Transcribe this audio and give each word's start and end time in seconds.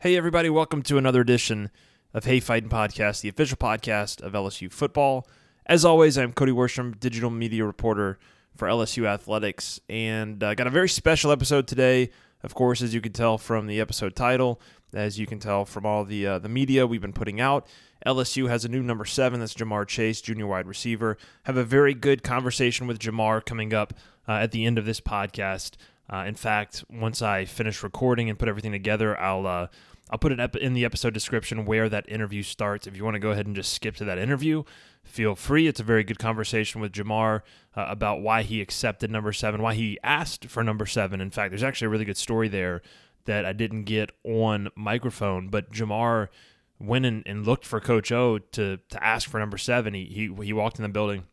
Hey, 0.00 0.16
everybody, 0.16 0.48
welcome 0.48 0.82
to 0.82 0.96
another 0.96 1.20
edition 1.20 1.72
of 2.14 2.24
Hey 2.24 2.38
Fighting 2.38 2.68
Podcast, 2.68 3.20
the 3.20 3.28
official 3.28 3.56
podcast 3.56 4.22
of 4.22 4.32
LSU 4.32 4.70
football. 4.70 5.26
As 5.66 5.84
always, 5.84 6.16
I'm 6.16 6.32
Cody 6.32 6.52
Worsham, 6.52 7.00
digital 7.00 7.30
media 7.30 7.64
reporter 7.64 8.16
for 8.54 8.68
LSU 8.68 9.06
Athletics, 9.08 9.80
and 9.88 10.40
uh, 10.40 10.54
got 10.54 10.68
a 10.68 10.70
very 10.70 10.88
special 10.88 11.32
episode 11.32 11.66
today. 11.66 12.10
Of 12.44 12.54
course, 12.54 12.80
as 12.80 12.94
you 12.94 13.00
can 13.00 13.12
tell 13.12 13.38
from 13.38 13.66
the 13.66 13.80
episode 13.80 14.14
title, 14.14 14.60
as 14.92 15.18
you 15.18 15.26
can 15.26 15.40
tell 15.40 15.64
from 15.64 15.84
all 15.84 16.04
the 16.04 16.24
uh, 16.28 16.38
the 16.38 16.48
media 16.48 16.86
we've 16.86 17.00
been 17.00 17.12
putting 17.12 17.40
out, 17.40 17.66
LSU 18.06 18.48
has 18.48 18.64
a 18.64 18.68
new 18.68 18.84
number 18.84 19.04
seven. 19.04 19.40
That's 19.40 19.54
Ja'Marr 19.54 19.88
Chase, 19.88 20.20
junior 20.20 20.46
wide 20.46 20.68
receiver. 20.68 21.18
Have 21.42 21.56
a 21.56 21.64
very 21.64 21.94
good 21.94 22.22
conversation 22.22 22.86
with 22.86 23.00
Ja'Marr 23.00 23.44
coming 23.44 23.74
up 23.74 23.94
uh, 24.28 24.34
at 24.34 24.52
the 24.52 24.64
end 24.64 24.78
of 24.78 24.84
this 24.84 25.00
podcast. 25.00 25.72
Uh, 26.10 26.24
in 26.26 26.34
fact, 26.34 26.84
once 26.90 27.20
I 27.20 27.44
finish 27.44 27.82
recording 27.82 28.30
and 28.30 28.38
put 28.38 28.48
everything 28.48 28.72
together, 28.72 29.18
I'll 29.18 29.46
uh, 29.46 29.66
I'll 30.10 30.18
put 30.18 30.32
it 30.32 30.40
up 30.40 30.56
in 30.56 30.72
the 30.72 30.84
episode 30.84 31.12
description 31.12 31.66
where 31.66 31.88
that 31.88 32.08
interview 32.08 32.42
starts. 32.42 32.86
If 32.86 32.96
you 32.96 33.04
want 33.04 33.14
to 33.14 33.20
go 33.20 33.30
ahead 33.30 33.46
and 33.46 33.54
just 33.54 33.74
skip 33.74 33.96
to 33.96 34.04
that 34.06 34.18
interview, 34.18 34.64
feel 35.04 35.34
free. 35.34 35.66
It's 35.66 35.80
a 35.80 35.84
very 35.84 36.04
good 36.04 36.18
conversation 36.18 36.80
with 36.80 36.92
Ja'Marr 36.92 37.42
uh, 37.76 37.86
about 37.88 38.22
why 38.22 38.42
he 38.42 38.62
accepted 38.62 39.10
number 39.10 39.32
seven, 39.32 39.60
why 39.60 39.74
he 39.74 39.98
asked 40.02 40.46
for 40.46 40.64
number 40.64 40.86
seven. 40.86 41.20
In 41.20 41.30
fact, 41.30 41.50
there's 41.50 41.62
actually 41.62 41.86
a 41.86 41.90
really 41.90 42.06
good 42.06 42.16
story 42.16 42.48
there 42.48 42.80
that 43.26 43.44
I 43.44 43.52
didn't 43.52 43.84
get 43.84 44.10
on 44.24 44.70
microphone, 44.74 45.48
but 45.48 45.70
Ja'Marr 45.70 46.28
went 46.80 47.04
and, 47.04 47.22
and 47.26 47.44
looked 47.44 47.66
for 47.66 47.80
Coach 47.80 48.10
O 48.12 48.38
to 48.38 48.78
to 48.88 49.04
ask 49.04 49.28
for 49.28 49.38
number 49.38 49.58
seven. 49.58 49.92
He 49.92 50.06
he, 50.06 50.44
he 50.44 50.52
walked 50.54 50.78
in 50.78 50.84
the 50.84 50.88
building. 50.88 51.24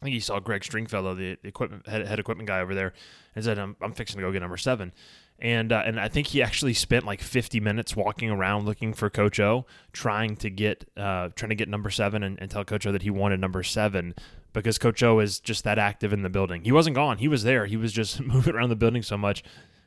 I 0.00 0.06
think 0.06 0.14
he 0.14 0.20
saw 0.20 0.40
Greg 0.40 0.64
Stringfellow, 0.64 1.14
the 1.14 1.36
equipment 1.44 1.86
head, 1.86 2.06
head 2.06 2.18
equipment 2.18 2.48
guy 2.48 2.60
over 2.60 2.74
there, 2.74 2.94
and 3.34 3.44
said, 3.44 3.58
"I'm, 3.58 3.76
I'm 3.80 3.92
fixing 3.92 4.18
to 4.18 4.26
go 4.26 4.32
get 4.32 4.40
number 4.40 4.56
seven 4.56 4.92
and 5.40 5.72
uh, 5.72 5.82
and 5.84 5.98
I 5.98 6.08
think 6.08 6.28
he 6.28 6.42
actually 6.42 6.74
spent 6.74 7.06
like 7.06 7.20
50 7.22 7.60
minutes 7.60 7.96
walking 7.96 8.30
around 8.30 8.66
looking 8.66 8.92
for 8.92 9.08
Coach 9.08 9.40
O, 9.40 9.64
trying 9.92 10.36
to 10.36 10.50
get 10.50 10.84
uh, 10.96 11.30
trying 11.34 11.48
to 11.48 11.54
get 11.54 11.68
number 11.68 11.90
seven 11.90 12.22
and, 12.22 12.38
and 12.40 12.50
tell 12.50 12.64
Coach 12.64 12.86
O 12.86 12.92
that 12.92 13.02
he 13.02 13.10
wanted 13.10 13.40
number 13.40 13.62
seven 13.62 14.14
because 14.52 14.78
Coach 14.78 15.02
O 15.02 15.18
is 15.18 15.40
just 15.40 15.64
that 15.64 15.78
active 15.78 16.12
in 16.12 16.22
the 16.22 16.28
building. 16.28 16.64
He 16.64 16.72
wasn't 16.72 16.94
gone; 16.94 17.18
he 17.18 17.28
was 17.28 17.42
there. 17.42 17.66
He 17.66 17.76
was 17.76 17.92
just 17.92 18.20
moving 18.24 18.54
around 18.54 18.68
the 18.68 18.76
building 18.76 19.02
so 19.02 19.16
much 19.16 19.42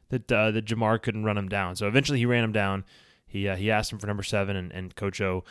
that 0.10 0.32
uh, 0.32 0.52
that 0.52 0.66
Ja'Marr 0.66 1.02
couldn't 1.02 1.24
run 1.24 1.38
him 1.38 1.50
down. 1.50 1.76
So 1.76 1.88
eventually, 1.88 2.18
he 2.18 2.26
ran 2.26 2.44
him 2.44 2.52
down. 2.52 2.84
He 3.28 3.48
uh, 3.48 3.56
he 3.56 3.70
asked 3.70 3.92
him 3.92 4.00
for 4.00 4.08
number 4.08 4.24
seven, 4.24 4.56
and, 4.56 4.72
and 4.72 4.96
Coach 4.96 5.22
O 5.22 5.44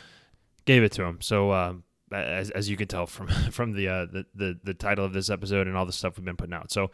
gave 0.65 0.83
it 0.83 0.91
to 0.93 1.03
him. 1.03 1.21
So. 1.21 1.81
As, 2.13 2.51
as 2.51 2.69
you 2.69 2.77
can 2.77 2.87
tell 2.87 3.07
from 3.07 3.27
from 3.51 3.73
the, 3.73 3.87
uh, 3.87 4.05
the 4.05 4.25
the 4.35 4.59
the 4.63 4.73
title 4.73 5.05
of 5.05 5.13
this 5.13 5.29
episode 5.29 5.67
and 5.67 5.75
all 5.75 5.85
the 5.85 5.91
stuff 5.91 6.17
we've 6.17 6.25
been 6.25 6.37
putting 6.37 6.53
out, 6.53 6.71
so 6.71 6.91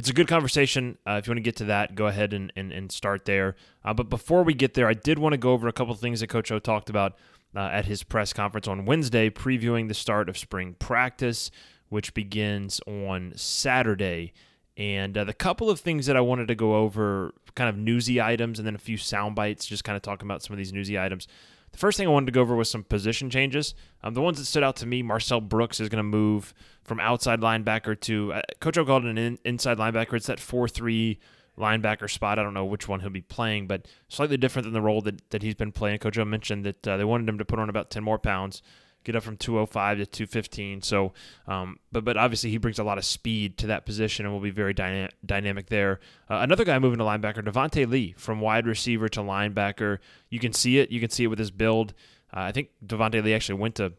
it's 0.00 0.08
a 0.08 0.14
good 0.14 0.28
conversation. 0.28 0.96
Uh, 1.06 1.18
if 1.20 1.26
you 1.26 1.32
want 1.32 1.38
to 1.38 1.42
get 1.42 1.56
to 1.56 1.64
that, 1.66 1.94
go 1.94 2.06
ahead 2.06 2.32
and, 2.32 2.50
and, 2.56 2.72
and 2.72 2.90
start 2.90 3.26
there. 3.26 3.54
Uh, 3.84 3.92
but 3.92 4.08
before 4.08 4.42
we 4.42 4.54
get 4.54 4.72
there, 4.72 4.88
I 4.88 4.94
did 4.94 5.18
want 5.18 5.34
to 5.34 5.36
go 5.36 5.52
over 5.52 5.68
a 5.68 5.74
couple 5.74 5.94
things 5.94 6.20
that 6.20 6.28
Coach 6.28 6.50
O 6.50 6.58
talked 6.58 6.88
about 6.88 7.18
uh, 7.54 7.68
at 7.72 7.84
his 7.84 8.02
press 8.02 8.32
conference 8.32 8.66
on 8.66 8.86
Wednesday, 8.86 9.28
previewing 9.28 9.88
the 9.88 9.94
start 9.94 10.30
of 10.30 10.38
spring 10.38 10.74
practice, 10.78 11.50
which 11.90 12.14
begins 12.14 12.80
on 12.86 13.34
Saturday. 13.36 14.32
And 14.76 15.18
uh, 15.18 15.24
the 15.24 15.34
couple 15.34 15.68
of 15.68 15.80
things 15.80 16.06
that 16.06 16.16
I 16.16 16.22
wanted 16.22 16.48
to 16.48 16.54
go 16.54 16.76
over, 16.76 17.34
kind 17.54 17.68
of 17.68 17.76
newsy 17.76 18.22
items, 18.22 18.58
and 18.58 18.66
then 18.66 18.74
a 18.74 18.78
few 18.78 18.96
sound 18.96 19.34
bites, 19.34 19.66
just 19.66 19.84
kind 19.84 19.96
of 19.96 20.02
talking 20.02 20.26
about 20.26 20.42
some 20.42 20.54
of 20.54 20.58
these 20.58 20.72
newsy 20.72 20.98
items. 20.98 21.28
The 21.72 21.78
first 21.78 21.96
thing 21.96 22.06
I 22.06 22.10
wanted 22.10 22.26
to 22.26 22.32
go 22.32 22.40
over 22.40 22.56
was 22.56 22.68
some 22.68 22.84
position 22.84 23.30
changes. 23.30 23.74
Um, 24.02 24.14
the 24.14 24.20
ones 24.20 24.38
that 24.38 24.44
stood 24.44 24.62
out 24.62 24.76
to 24.76 24.86
me, 24.86 25.02
Marcel 25.02 25.40
Brooks 25.40 25.80
is 25.80 25.88
going 25.88 25.98
to 25.98 26.02
move 26.02 26.52
from 26.82 26.98
outside 27.00 27.40
linebacker 27.40 27.98
to 28.00 28.32
uh, 28.32 28.42
Coach 28.60 28.76
O 28.76 28.84
called 28.84 29.04
an 29.04 29.16
in, 29.16 29.38
inside 29.44 29.78
linebacker. 29.78 30.14
It's 30.14 30.26
that 30.26 30.40
four 30.40 30.68
three 30.68 31.18
linebacker 31.58 32.10
spot. 32.10 32.38
I 32.38 32.42
don't 32.42 32.54
know 32.54 32.64
which 32.64 32.88
one 32.88 33.00
he'll 33.00 33.10
be 33.10 33.20
playing, 33.20 33.66
but 33.66 33.86
slightly 34.08 34.36
different 34.36 34.64
than 34.64 34.72
the 34.72 34.80
role 34.80 35.00
that, 35.02 35.30
that 35.30 35.42
he's 35.42 35.54
been 35.54 35.72
playing. 35.72 35.98
Coach 35.98 36.18
O 36.18 36.24
mentioned 36.24 36.64
that 36.64 36.88
uh, 36.88 36.96
they 36.96 37.04
wanted 37.04 37.28
him 37.28 37.38
to 37.38 37.44
put 37.44 37.58
on 37.58 37.68
about 37.68 37.90
ten 37.90 38.02
more 38.02 38.18
pounds 38.18 38.62
get 39.04 39.16
up 39.16 39.22
from 39.22 39.36
205 39.36 39.98
to 39.98 40.06
215. 40.06 40.82
So, 40.82 41.12
um, 41.46 41.78
but 41.92 42.04
but 42.04 42.16
obviously 42.16 42.50
he 42.50 42.58
brings 42.58 42.78
a 42.78 42.84
lot 42.84 42.98
of 42.98 43.04
speed 43.04 43.56
to 43.58 43.68
that 43.68 43.86
position 43.86 44.24
and 44.24 44.34
will 44.34 44.40
be 44.40 44.50
very 44.50 44.74
dyna- 44.74 45.10
dynamic 45.24 45.66
there. 45.66 46.00
Uh, 46.28 46.38
another 46.42 46.64
guy 46.64 46.78
moving 46.78 46.98
to 46.98 47.04
linebacker, 47.04 47.44
Devonta 47.44 47.88
Lee, 47.88 48.14
from 48.16 48.40
wide 48.40 48.66
receiver 48.66 49.08
to 49.08 49.20
linebacker. 49.20 49.98
You 50.28 50.38
can 50.38 50.52
see 50.52 50.78
it. 50.78 50.90
You 50.90 51.00
can 51.00 51.10
see 51.10 51.24
it 51.24 51.28
with 51.28 51.38
his 51.38 51.50
build. 51.50 51.94
Uh, 52.34 52.40
I 52.40 52.52
think 52.52 52.70
Devonta 52.84 53.22
Lee 53.22 53.34
actually 53.34 53.58
went 53.58 53.76
to 53.76 53.92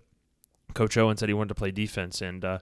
Coach 0.74 0.98
O 0.98 1.10
and 1.10 1.20
said 1.20 1.30
he 1.30 1.34
wanted 1.34 1.50
to 1.50 1.56
play 1.56 1.72
defense 1.72 2.22
and. 2.22 2.44
Uh, 2.44 2.60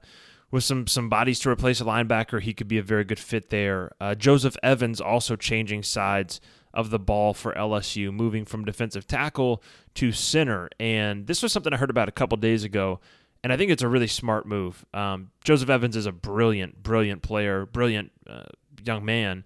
with 0.51 0.63
some 0.63 0.87
some 0.87 1.09
bodies 1.09 1.39
to 1.41 1.49
replace 1.51 1.79
a 1.79 1.83
linebacker, 1.83 2.41
he 2.41 2.55
could 2.55 2.67
be 2.67 2.79
a 2.79 2.83
very 2.83 3.03
good 3.03 3.19
fit 3.19 3.51
there. 3.51 3.91
Uh, 4.01 4.15
Joseph 4.15 4.57
Evans 4.63 4.99
also 4.99 5.35
changing 5.35 5.83
sides 5.83 6.41
of 6.73 6.89
the 6.89 6.99
ball 6.99 7.33
for 7.33 7.53
LSU, 7.53 8.13
moving 8.13 8.45
from 8.45 8.65
defensive 8.65 9.07
tackle 9.07 9.63
to 9.95 10.11
center. 10.11 10.69
And 10.79 11.27
this 11.27 11.41
was 11.41 11.51
something 11.51 11.73
I 11.73 11.77
heard 11.77 11.89
about 11.89 12.09
a 12.09 12.13
couple 12.13 12.37
days 12.37 12.63
ago, 12.63 12.99
and 13.43 13.51
I 13.53 13.57
think 13.57 13.71
it's 13.71 13.83
a 13.83 13.87
really 13.87 14.07
smart 14.07 14.45
move. 14.45 14.85
Um, 14.93 15.31
Joseph 15.43 15.69
Evans 15.69 15.95
is 15.95 16.05
a 16.05 16.11
brilliant, 16.11 16.83
brilliant 16.83 17.21
player, 17.21 17.65
brilliant 17.65 18.11
uh, 18.27 18.43
young 18.83 19.05
man, 19.05 19.45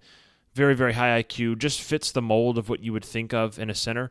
very, 0.54 0.74
very 0.74 0.94
high 0.94 1.22
IQ, 1.22 1.58
just 1.58 1.80
fits 1.80 2.12
the 2.12 2.22
mold 2.22 2.58
of 2.58 2.68
what 2.68 2.80
you 2.80 2.92
would 2.92 3.04
think 3.04 3.32
of 3.32 3.58
in 3.58 3.70
a 3.70 3.74
center. 3.74 4.10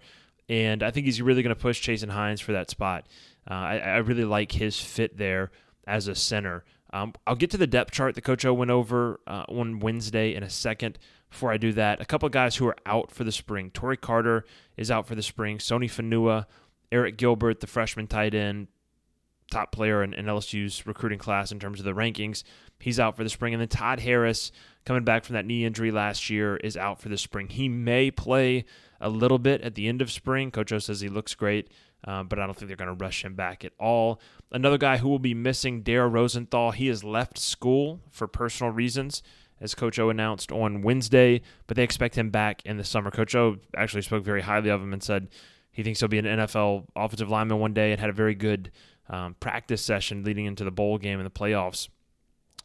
And 0.49 0.83
I 0.83 0.91
think 0.91 1.05
he's 1.05 1.21
really 1.21 1.41
going 1.41 1.55
to 1.55 1.61
push 1.61 1.81
Chasen 1.81 2.09
Hines 2.09 2.41
for 2.41 2.51
that 2.51 2.69
spot. 2.69 3.07
Uh, 3.49 3.53
I, 3.53 3.77
I, 3.77 3.97
really 3.97 4.25
like 4.25 4.53
his 4.53 4.79
fit 4.79 5.17
there 5.17 5.51
as 5.85 6.07
a 6.07 6.15
center. 6.15 6.63
Um, 6.93 7.13
I'll 7.27 7.35
get 7.35 7.51
to 7.51 7.57
the 7.57 7.67
depth 7.67 7.91
chart 7.91 8.15
that 8.15 8.21
Coach 8.21 8.45
O 8.45 8.53
went 8.53 8.71
over 8.71 9.19
uh, 9.27 9.43
on 9.49 9.79
Wednesday 9.79 10.33
in 10.33 10.43
a 10.43 10.49
second. 10.49 10.97
Before 11.33 11.51
I 11.51 11.57
do 11.57 11.73
that, 11.73 11.99
a 11.99 12.05
couple 12.05 12.27
of 12.27 12.31
guys 12.31 12.57
who 12.57 12.67
are 12.67 12.75
out 12.85 13.09
for 13.09 13.23
the 13.23 13.31
spring. 13.31 13.71
Tory 13.71 13.97
Carter 13.97 14.45
is 14.77 14.91
out 14.91 15.07
for 15.07 15.15
the 15.15 15.23
spring. 15.23 15.57
Soni 15.57 15.89
Fonua, 15.89 16.45
Arik 16.91 17.17
Gilbert, 17.17 17.59
the 17.59 17.65
freshman 17.65 18.05
tight 18.05 18.35
end, 18.35 18.67
top 19.49 19.71
player 19.71 20.03
in, 20.03 20.13
in, 20.13 20.27
LSU's 20.27 20.85
recruiting 20.85 21.17
class 21.17 21.51
in 21.51 21.57
terms 21.57 21.79
of 21.79 21.85
the 21.85 21.93
rankings. 21.93 22.43
He's 22.79 22.99
out 22.99 23.17
for 23.17 23.23
the 23.23 23.31
spring. 23.31 23.55
And 23.55 23.59
then 23.59 23.67
Todd 23.67 24.01
Harris, 24.01 24.51
coming 24.85 25.03
back 25.03 25.25
from 25.25 25.33
that 25.33 25.47
knee 25.47 25.65
injury 25.65 25.89
last 25.89 26.29
year, 26.29 26.55
is 26.57 26.77
out 26.77 27.01
for 27.01 27.09
the 27.09 27.17
spring. 27.17 27.49
He 27.49 27.67
may 27.67 28.11
play 28.11 28.65
a 29.01 29.09
little 29.09 29.39
bit 29.39 29.61
at 29.61 29.73
the 29.73 29.87
end 29.87 30.03
of 30.03 30.11
spring. 30.11 30.51
Coach 30.51 30.71
O 30.71 30.77
says 30.77 31.01
he 31.01 31.09
looks 31.09 31.33
great, 31.33 31.71
uh, 32.05 32.21
but 32.21 32.37
I 32.37 32.45
don't 32.45 32.55
think 32.55 32.67
they're 32.67 32.77
going 32.77 32.95
to 32.95 33.03
rush 33.03 33.25
him 33.25 33.33
back 33.33 33.65
at 33.65 33.73
all. 33.79 34.21
Another 34.51 34.77
guy 34.77 34.97
who 34.97 35.09
will 35.09 35.17
be 35.17 35.33
missing, 35.33 35.81
Dare 35.81 36.07
Rosenthal. 36.07 36.73
He 36.73 36.89
has 36.89 37.03
left 37.03 37.39
school 37.39 38.01
for 38.11 38.27
personal 38.27 38.71
reasons 38.71 39.23
as 39.63 39.73
Coach 39.73 39.97
O 39.97 40.09
announced 40.09 40.51
on 40.51 40.81
Wednesday, 40.81 41.41
but 41.65 41.77
they 41.77 41.83
expect 41.83 42.15
him 42.15 42.29
back 42.29 42.61
in 42.65 42.77
the 42.77 42.83
summer. 42.83 43.09
Coach 43.09 43.33
O 43.33 43.57
actually 43.75 44.01
spoke 44.01 44.23
very 44.23 44.41
highly 44.41 44.69
of 44.69 44.81
him 44.81 44.93
and 44.93 45.01
said 45.01 45.29
he 45.71 45.81
thinks 45.81 45.99
he'll 45.99 46.09
be 46.09 46.19
an 46.19 46.25
NFL 46.25 46.85
offensive 46.95 47.29
lineman 47.29 47.59
one 47.59 47.73
day 47.73 47.91
and 47.91 47.99
had 47.99 48.09
a 48.09 48.13
very 48.13 48.35
good 48.35 48.71
um, 49.09 49.35
practice 49.39 49.81
session 49.81 50.23
leading 50.23 50.45
into 50.45 50.63
the 50.63 50.71
bowl 50.71 50.97
game 50.97 51.19
and 51.19 51.25
the 51.25 51.31
playoffs, 51.31 51.87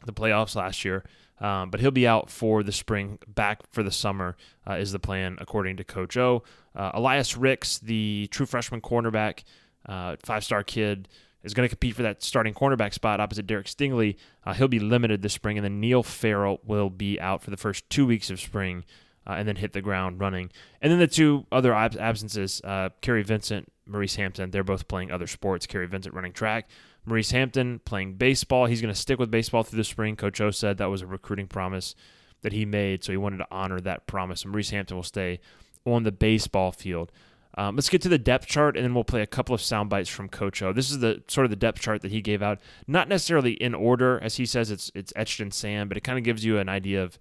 the 0.05 0.13
playoffs 0.13 0.55
last 0.55 0.83
year. 0.85 1.03
Um, 1.39 1.69
but 1.69 1.79
he'll 1.79 1.91
be 1.91 2.05
out 2.05 2.29
for 2.29 2.63
the 2.63 2.73
spring, 2.73 3.17
back 3.25 3.61
for 3.71 3.81
the 3.81 3.91
summer 3.91 4.35
uh, 4.69 4.73
is 4.73 4.91
the 4.91 4.99
plan, 4.99 5.37
according 5.39 5.77
to 5.77 5.85
Coach 5.85 6.17
O. 6.17 6.43
Uh, 6.75 6.91
Elias 6.93 7.37
Ricks, 7.37 7.79
the 7.79 8.27
true 8.29 8.45
freshman 8.45 8.81
cornerback, 8.81 9.43
uh, 9.85 10.17
five 10.21 10.43
star 10.43 10.63
kid, 10.63 11.07
is 11.43 11.53
going 11.53 11.67
to 11.67 11.69
compete 11.69 11.95
for 11.95 12.03
that 12.03 12.21
starting 12.21 12.53
cornerback 12.53 12.93
spot 12.93 13.19
opposite 13.19 13.47
Derek 13.47 13.67
Stingley. 13.67 14.17
Uh, 14.45 14.53
he'll 14.53 14.67
be 14.67 14.79
limited 14.79 15.21
this 15.21 15.33
spring, 15.33 15.57
and 15.57 15.63
then 15.63 15.79
Neil 15.79 16.03
Farrell 16.03 16.59
will 16.65 16.89
be 16.89 17.19
out 17.19 17.41
for 17.41 17.49
the 17.49 17.57
first 17.57 17.89
two 17.89 18.05
weeks 18.05 18.29
of 18.29 18.39
spring, 18.39 18.83
uh, 19.25 19.33
and 19.33 19.47
then 19.47 19.55
hit 19.55 19.73
the 19.73 19.81
ground 19.81 20.19
running. 20.19 20.51
And 20.81 20.91
then 20.91 20.99
the 20.99 21.07
two 21.07 21.45
other 21.51 21.73
ab- 21.73 21.97
absences: 21.97 22.61
uh, 22.63 22.89
Kary 23.01 23.23
Vincent, 23.23 23.71
Maurice 23.85 24.15
Hampton. 24.15 24.51
They're 24.51 24.63
both 24.63 24.87
playing 24.87 25.11
other 25.11 25.27
sports. 25.27 25.65
Kary 25.65 25.87
Vincent 25.87 26.13
running 26.13 26.33
track. 26.33 26.69
Maurice 27.05 27.31
Hampton 27.31 27.79
playing 27.85 28.15
baseball. 28.15 28.65
He's 28.65 28.81
going 28.81 28.93
to 28.93 28.99
stick 28.99 29.19
with 29.19 29.31
baseball 29.31 29.63
through 29.63 29.77
the 29.77 29.83
spring. 29.83 30.15
Coach 30.15 30.41
O 30.41 30.51
said 30.51 30.77
that 30.77 30.89
was 30.89 31.01
a 31.01 31.07
recruiting 31.07 31.47
promise 31.47 31.95
that 32.41 32.53
he 32.53 32.65
made, 32.65 33.03
so 33.03 33.11
he 33.11 33.17
wanted 33.17 33.37
to 33.37 33.47
honor 33.51 33.79
that 33.81 34.07
promise. 34.07 34.43
And 34.43 34.51
Maurice 34.51 34.69
Hampton 34.69 34.95
will 34.97 35.03
stay 35.03 35.39
on 35.85 36.03
the 36.03 36.11
baseball 36.11 36.71
field. 36.71 37.11
Um, 37.59 37.75
let's 37.75 37.89
get 37.89 38.01
to 38.03 38.09
the 38.09 38.17
depth 38.17 38.47
chart, 38.47 38.77
and 38.77 38.85
then 38.85 38.93
we'll 38.93 39.03
play 39.03 39.21
a 39.21 39.27
couple 39.27 39.53
of 39.53 39.61
sound 39.61 39.89
bites 39.89 40.07
from 40.07 40.29
Coach 40.29 40.61
O. 40.61 40.71
This 40.71 40.89
is 40.89 40.99
the 40.99 41.21
sort 41.27 41.43
of 41.43 41.49
the 41.49 41.57
depth 41.57 41.81
chart 41.81 42.01
that 42.03 42.11
he 42.11 42.21
gave 42.21 42.41
out, 42.41 42.61
not 42.87 43.09
necessarily 43.09 43.51
in 43.51 43.75
order, 43.75 44.17
as 44.23 44.37
he 44.37 44.45
says 44.45 44.71
it's 44.71 44.89
it's 44.95 45.11
etched 45.13 45.41
in 45.41 45.51
sand, 45.51 45.89
but 45.89 45.97
it 45.97 46.01
kind 46.05 46.17
of 46.17 46.23
gives 46.23 46.45
you 46.45 46.57
an 46.57 46.69
idea 46.69 47.03
of 47.03 47.19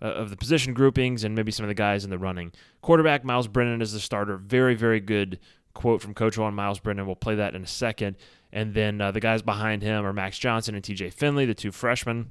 uh, 0.00 0.04
of 0.04 0.30
the 0.30 0.36
position 0.36 0.74
groupings 0.74 1.24
and 1.24 1.34
maybe 1.34 1.50
some 1.50 1.64
of 1.64 1.68
the 1.68 1.74
guys 1.74 2.04
in 2.04 2.10
the 2.10 2.20
running. 2.20 2.52
Quarterback 2.82 3.24
Myles 3.24 3.48
Brennan 3.48 3.82
is 3.82 3.92
the 3.92 3.98
starter. 3.98 4.36
Very 4.36 4.76
very 4.76 5.00
good 5.00 5.40
quote 5.74 6.00
from 6.00 6.14
Coach 6.14 6.38
O 6.38 6.44
on 6.44 6.54
Myles 6.54 6.78
Brennan. 6.78 7.04
We'll 7.06 7.16
play 7.16 7.34
that 7.34 7.56
in 7.56 7.64
a 7.64 7.66
second, 7.66 8.14
and 8.52 8.74
then 8.74 9.00
uh, 9.00 9.10
the 9.10 9.18
guys 9.18 9.42
behind 9.42 9.82
him 9.82 10.06
are 10.06 10.12
Max 10.12 10.38
Johnson 10.38 10.76
and 10.76 10.84
T.J. 10.84 11.10
Finley, 11.10 11.46
the 11.46 11.54
two 11.54 11.72
freshmen, 11.72 12.30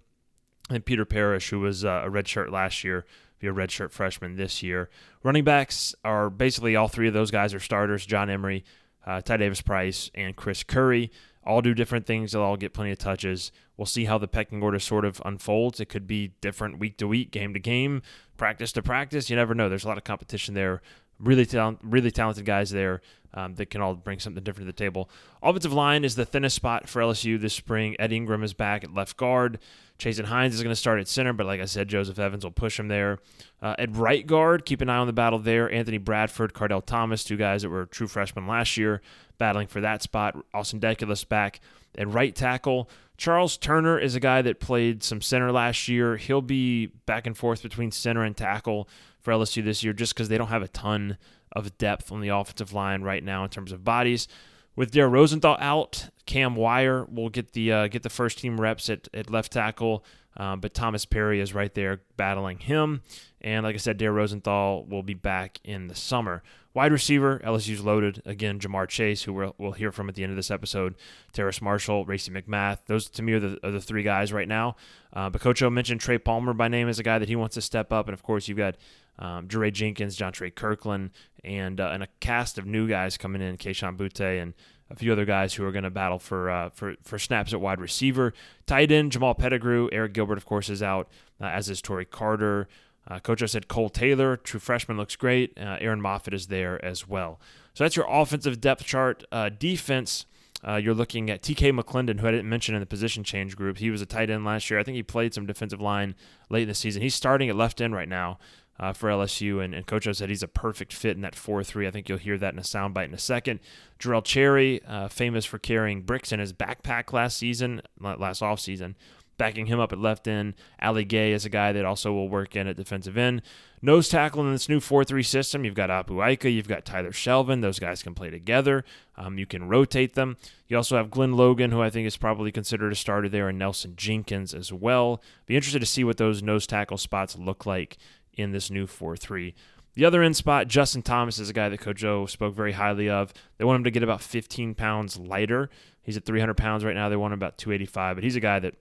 and 0.69 0.85
Peter 0.85 1.03
Parrish, 1.03 1.49
who 1.49 1.59
was 1.59 1.83
uh, 1.83 2.03
a 2.05 2.09
redshirt 2.09 2.51
last 2.51 2.85
year 2.85 3.05
be 3.39 3.47
a 3.47 3.53
redshirt 3.53 3.91
freshman 3.91 4.35
this 4.35 4.61
year. 4.61 4.89
Running 5.23 5.43
backs 5.43 5.95
are 6.03 6.29
basically 6.29 6.75
all 6.75 6.87
three 6.87 7.07
of 7.07 7.13
those 7.13 7.31
guys 7.31 7.53
are 7.53 7.59
starters. 7.59 8.05
John 8.05 8.29
Emery, 8.29 8.63
uh, 9.05 9.21
Ty 9.21 9.37
Davis 9.37 9.61
Price, 9.61 10.11
and 10.13 10.35
Chris 10.35 10.63
Curry 10.63 11.11
all 11.43 11.61
do 11.61 11.73
different 11.73 12.05
things. 12.05 12.31
They'll 12.31 12.41
all 12.41 12.57
get 12.57 12.73
plenty 12.73 12.91
of 12.91 12.99
touches. 12.99 13.51
We'll 13.77 13.85
see 13.85 14.05
how 14.05 14.17
the 14.17 14.27
pecking 14.27 14.61
order 14.61 14.79
sort 14.79 15.05
of 15.05 15.21
unfolds. 15.25 15.79
It 15.79 15.85
could 15.85 16.05
be 16.05 16.33
different 16.41 16.79
week 16.79 16.97
to 16.97 17.07
week, 17.07 17.31
game 17.31 17.53
to 17.53 17.59
game, 17.59 18.01
practice 18.37 18.71
to 18.73 18.83
practice. 18.83 19.29
You 19.29 19.35
never 19.37 19.55
know. 19.55 19.69
There's 19.69 19.85
a 19.85 19.87
lot 19.87 19.97
of 19.97 20.03
competition 20.03 20.53
there 20.53 20.81
Really, 21.19 21.45
talent, 21.45 21.79
really 21.83 22.11
talented 22.11 22.45
guys 22.45 22.69
there 22.69 23.01
um, 23.33 23.55
that 23.55 23.69
can 23.69 23.81
all 23.81 23.95
bring 23.95 24.19
something 24.19 24.43
different 24.43 24.67
to 24.67 24.73
the 24.73 24.77
table. 24.77 25.09
Offensive 25.41 25.73
line 25.73 26.03
is 26.03 26.15
the 26.15 26.25
thinnest 26.25 26.55
spot 26.55 26.87
for 26.89 27.01
LSU 27.01 27.39
this 27.39 27.53
spring. 27.53 27.95
Ed 27.99 28.11
Ingram 28.11 28.43
is 28.43 28.53
back 28.53 28.83
at 28.83 28.93
left 28.93 29.17
guard. 29.17 29.59
Chasen 29.99 30.25
Hines 30.25 30.55
is 30.55 30.63
going 30.63 30.71
to 30.71 30.79
start 30.79 30.99
at 30.99 31.09
center, 31.09 31.33
but 31.33 31.45
like 31.45 31.59
I 31.59 31.65
said, 31.65 31.89
Joseph 31.89 32.17
Evans 32.17 32.45
will 32.45 32.51
push 32.51 32.79
him 32.79 32.87
there. 32.87 33.19
Uh, 33.61 33.75
at 33.77 33.95
right 33.95 34.25
guard, 34.25 34.65
keep 34.65 34.79
an 34.79 34.89
eye 34.89 34.97
on 34.97 35.07
the 35.07 35.13
battle 35.13 35.39
there. 35.39 35.69
Anthony 35.71 35.97
Bradford, 35.97 36.53
Kardell 36.53 36.83
Thomas, 36.83 37.23
two 37.23 37.35
guys 37.35 37.63
that 37.63 37.69
were 37.69 37.85
true 37.85 38.07
freshmen 38.07 38.47
last 38.47 38.77
year, 38.77 39.01
battling 39.37 39.67
for 39.67 39.81
that 39.81 40.01
spot. 40.01 40.37
Austin 40.53 40.79
Deculus 40.79 41.27
back 41.27 41.59
at 41.97 42.07
right 42.07 42.33
tackle. 42.33 42.89
Charles 43.17 43.57
Turner 43.57 43.99
is 43.99 44.15
a 44.15 44.21
guy 44.21 44.41
that 44.41 44.61
played 44.61 45.03
some 45.03 45.19
center 45.19 45.51
last 45.51 45.89
year. 45.89 46.15
He'll 46.15 46.41
be 46.41 46.85
back 47.05 47.27
and 47.27 47.37
forth 47.37 47.61
between 47.61 47.91
center 47.91 48.23
and 48.23 48.35
tackle 48.35 48.87
for 49.19 49.33
LSU 49.33 49.63
this 49.63 49.83
year 49.83 49.91
just 49.91 50.13
because 50.13 50.29
they 50.29 50.37
don't 50.37 50.47
have 50.47 50.61
a 50.61 50.69
ton 50.69 51.17
of 51.53 51.77
depth 51.77 52.11
on 52.11 52.21
the 52.21 52.29
offensive 52.29 52.73
line 52.73 53.01
right 53.01 53.23
now 53.23 53.43
in 53.43 53.49
terms 53.49 53.71
of 53.71 53.83
bodies. 53.83 54.27
With 54.75 54.91
Dare 54.91 55.09
Rosenthal 55.09 55.57
out, 55.59 56.09
Cam 56.25 56.55
Wire 56.55 57.05
will 57.05 57.29
get 57.29 57.51
the 57.53 57.71
uh, 57.71 57.87
get 57.87 58.03
the 58.03 58.09
first 58.09 58.39
team 58.39 58.61
reps 58.61 58.89
at, 58.89 59.07
at 59.13 59.29
left 59.29 59.51
tackle, 59.51 60.05
uh, 60.37 60.55
but 60.55 60.73
Thomas 60.73 61.05
Perry 61.05 61.41
is 61.41 61.53
right 61.53 61.73
there 61.73 62.01
battling 62.15 62.59
him. 62.59 63.01
And 63.41 63.63
like 63.63 63.75
I 63.75 63.77
said, 63.77 63.97
Dare 63.97 64.13
Rosenthal 64.13 64.85
will 64.85 65.03
be 65.03 65.13
back 65.13 65.59
in 65.63 65.87
the 65.87 65.95
summer. 65.95 66.43
Wide 66.73 66.91
receiver, 66.91 67.41
LSU's 67.43 67.83
loaded. 67.83 68.21
Again, 68.25 68.59
Ja'Marr 68.59 68.87
Chase, 68.87 69.23
who 69.23 69.33
we'll, 69.33 69.55
we'll 69.57 69.71
hear 69.71 69.91
from 69.91 70.07
at 70.07 70.15
the 70.15 70.23
end 70.23 70.31
of 70.31 70.35
this 70.35 70.51
episode. 70.51 70.95
Terrace 71.33 71.61
Marshall, 71.61 72.05
Racey 72.05 72.31
McMath. 72.31 72.79
Those, 72.85 73.09
to 73.09 73.23
me, 73.23 73.33
are 73.33 73.39
the, 73.39 73.59
are 73.63 73.71
the 73.71 73.81
three 73.81 74.03
guys 74.03 74.31
right 74.31 74.47
now. 74.47 74.75
Uh, 75.11 75.29
but 75.29 75.41
Coach 75.41 75.63
mentioned 75.63 75.99
Trey 75.99 76.19
Palmer 76.19 76.53
by 76.53 76.67
name 76.67 76.87
as 76.87 76.99
a 76.99 77.03
guy 77.03 77.17
that 77.17 77.27
he 77.27 77.35
wants 77.35 77.55
to 77.55 77.61
step 77.61 77.91
up. 77.91 78.07
And, 78.07 78.13
of 78.13 78.21
course, 78.21 78.47
you've 78.47 78.59
got 78.59 78.75
um, 79.19 79.47
Jenkins, 79.47 80.17
Jontre 80.17 80.53
Kirklin, 80.53 81.11
and, 81.43 81.79
uh, 81.79 81.89
and 81.93 82.03
a 82.03 82.07
cast 82.19 82.57
of 82.57 82.65
new 82.65 82.87
guys 82.87 83.17
coming 83.17 83.41
in, 83.41 83.57
Kayshon 83.57 83.97
Boutte 83.97 84.41
and 84.41 84.53
a 84.89 84.95
few 84.95 85.11
other 85.11 85.25
guys 85.25 85.53
who 85.53 85.65
are 85.65 85.71
going 85.71 85.83
to 85.83 85.89
battle 85.89 86.19
for, 86.19 86.49
uh, 86.49 86.69
for 86.69 86.95
for 87.03 87.19
snaps 87.19 87.53
at 87.53 87.61
wide 87.61 87.79
receiver. 87.79 88.33
Tight 88.65 88.91
end, 88.91 89.11
Jamal 89.11 89.35
Pettigrew. 89.35 89.89
Arik 89.91 90.13
Gilbert, 90.13 90.37
of 90.37 90.45
course, 90.45 90.69
is 90.69 90.81
out, 90.81 91.07
uh, 91.39 91.45
as 91.45 91.69
is 91.69 91.81
Tory 91.81 92.05
Carter. 92.05 92.67
Uh, 93.07 93.19
Coach, 93.19 93.41
I 93.41 93.47
said 93.47 93.67
Cole 93.67 93.89
Taylor, 93.89 94.37
true 94.37 94.59
freshman, 94.59 94.97
looks 94.97 95.15
great. 95.15 95.57
Uh, 95.57 95.77
Aaron 95.79 96.01
Moffitt 96.01 96.33
is 96.33 96.47
there 96.47 96.83
as 96.83 97.07
well. 97.07 97.39
So 97.73 97.83
that's 97.83 97.95
your 97.95 98.05
offensive 98.09 98.61
depth 98.61 98.85
chart. 98.85 99.23
Uh, 99.31 99.49
defense, 99.49 100.25
uh, 100.67 100.75
you're 100.75 100.93
looking 100.93 101.29
at 101.29 101.41
TK 101.41 101.77
McLendon, 101.77 102.19
who 102.19 102.27
I 102.27 102.31
didn't 102.31 102.49
mention 102.49 102.75
in 102.75 102.81
the 102.81 102.85
position 102.85 103.23
change 103.23 103.55
group. 103.55 103.77
He 103.77 103.89
was 103.89 104.01
a 104.01 104.05
tight 104.05 104.29
end 104.29 104.45
last 104.45 104.69
year. 104.69 104.79
I 104.79 104.83
think 104.83 104.95
he 104.95 105.03
played 105.03 105.33
some 105.33 105.45
defensive 105.45 105.81
line 105.81 106.15
late 106.49 106.63
in 106.63 106.67
the 106.67 106.75
season. 106.75 107.01
He's 107.01 107.15
starting 107.15 107.49
at 107.49 107.55
left 107.55 107.81
end 107.81 107.95
right 107.95 108.09
now 108.09 108.37
uh, 108.79 108.93
for 108.93 109.09
LSU, 109.09 109.63
and, 109.63 109.73
and 109.73 109.85
Coach 109.85 110.07
O 110.07 110.13
said 110.13 110.29
he's 110.29 110.43
a 110.43 110.47
perfect 110.47 110.93
fit 110.93 111.15
in 111.15 111.21
that 111.21 111.35
4 111.35 111.63
3. 111.63 111.87
I 111.87 111.91
think 111.91 112.07
you'll 112.07 112.17
hear 112.17 112.37
that 112.37 112.53
in 112.53 112.59
a 112.59 112.63
soundbite 112.63 113.05
in 113.05 113.13
a 113.13 113.19
second. 113.19 113.59
Jarrell 113.99 114.23
Cherry, 114.23 114.81
uh, 114.85 115.09
famous 115.09 115.45
for 115.45 115.59
carrying 115.59 116.01
bricks 116.01 116.31
in 116.31 116.39
his 116.39 116.53
backpack 116.53 117.11
last 117.11 117.37
season, 117.37 117.81
last 117.99 118.41
offseason 118.41 118.95
backing 119.39 119.65
him 119.65 119.79
up 119.79 119.91
at 119.91 119.97
left 119.97 120.27
end. 120.27 120.53
Ali 120.79 121.05
Gaye 121.05 121.31
is 121.31 121.45
a 121.45 121.49
guy 121.49 121.71
that 121.71 121.85
also 121.85 122.13
will 122.13 122.29
work 122.29 122.55
in 122.55 122.67
at 122.67 122.75
defensive 122.75 123.17
end. 123.17 123.41
Nose 123.81 124.09
tackle 124.09 124.41
in 124.41 124.51
this 124.51 124.69
new 124.69 124.81
4 124.81 125.03
3 125.03 125.23
system, 125.23 125.65
you've 125.65 125.73
got 125.73 125.89
Apu 125.89 126.31
Ika, 126.33 126.51
you've 126.51 126.67
got 126.67 126.85
Tyler 126.85 127.11
Shelvin. 127.11 127.61
Those 127.61 127.79
guys 127.79 128.03
can 128.03 128.13
play 128.13 128.29
together. 128.29 128.83
Um, 129.15 129.39
you 129.39 129.47
can 129.47 129.67
rotate 129.67 130.13
them. 130.13 130.37
You 130.67 130.77
also 130.77 130.97
have 130.97 131.09
Glenn 131.09 131.33
Logan, 131.33 131.71
who 131.71 131.81
I 131.81 131.89
think 131.89 132.05
is 132.05 132.17
probably 132.17 132.51
considered 132.51 132.91
a 132.91 132.95
starter 132.95 133.29
there, 133.29 133.47
and 133.47 133.57
Nelson 133.57 133.95
Jenkins 133.95 134.53
as 134.53 134.71
well. 134.71 135.23
Be 135.45 135.55
interested 135.55 135.79
to 135.79 135.85
see 135.85 136.03
what 136.03 136.17
those 136.17 136.43
nose 136.43 136.67
tackle 136.67 136.97
spots 136.97 137.37
look 137.37 137.65
like 137.65 137.97
in 138.39 138.51
this 138.51 138.69
new 138.69 138.87
4 138.87 139.17
3. 139.17 139.53
The 139.95 140.05
other 140.05 140.21
end 140.21 140.35
spot, 140.35 140.67
Justin 140.67 141.01
Thomas 141.01 141.39
is 141.39 141.49
a 141.49 141.53
guy 141.53 141.67
that 141.69 141.79
Coach 141.79 142.03
O 142.03 142.25
spoke 142.25 142.55
very 142.55 142.73
highly 142.73 143.09
of. 143.09 143.33
They 143.57 143.65
want 143.65 143.77
him 143.77 143.83
to 143.85 143.91
get 143.91 144.03
about 144.03 144.21
15 144.21 144.75
pounds 144.75 145.17
lighter. 145.17 145.69
He's 146.01 146.15
at 146.15 146.25
300 146.25 146.55
pounds 146.55 146.85
right 146.85 146.95
now. 146.95 147.09
They 147.09 147.15
want 147.15 147.33
him 147.33 147.39
about 147.39 147.57
285, 147.57 148.15
but 148.15 148.23
he's 148.23 148.35
a 148.35 148.39
guy 148.39 148.59
that 148.59 148.75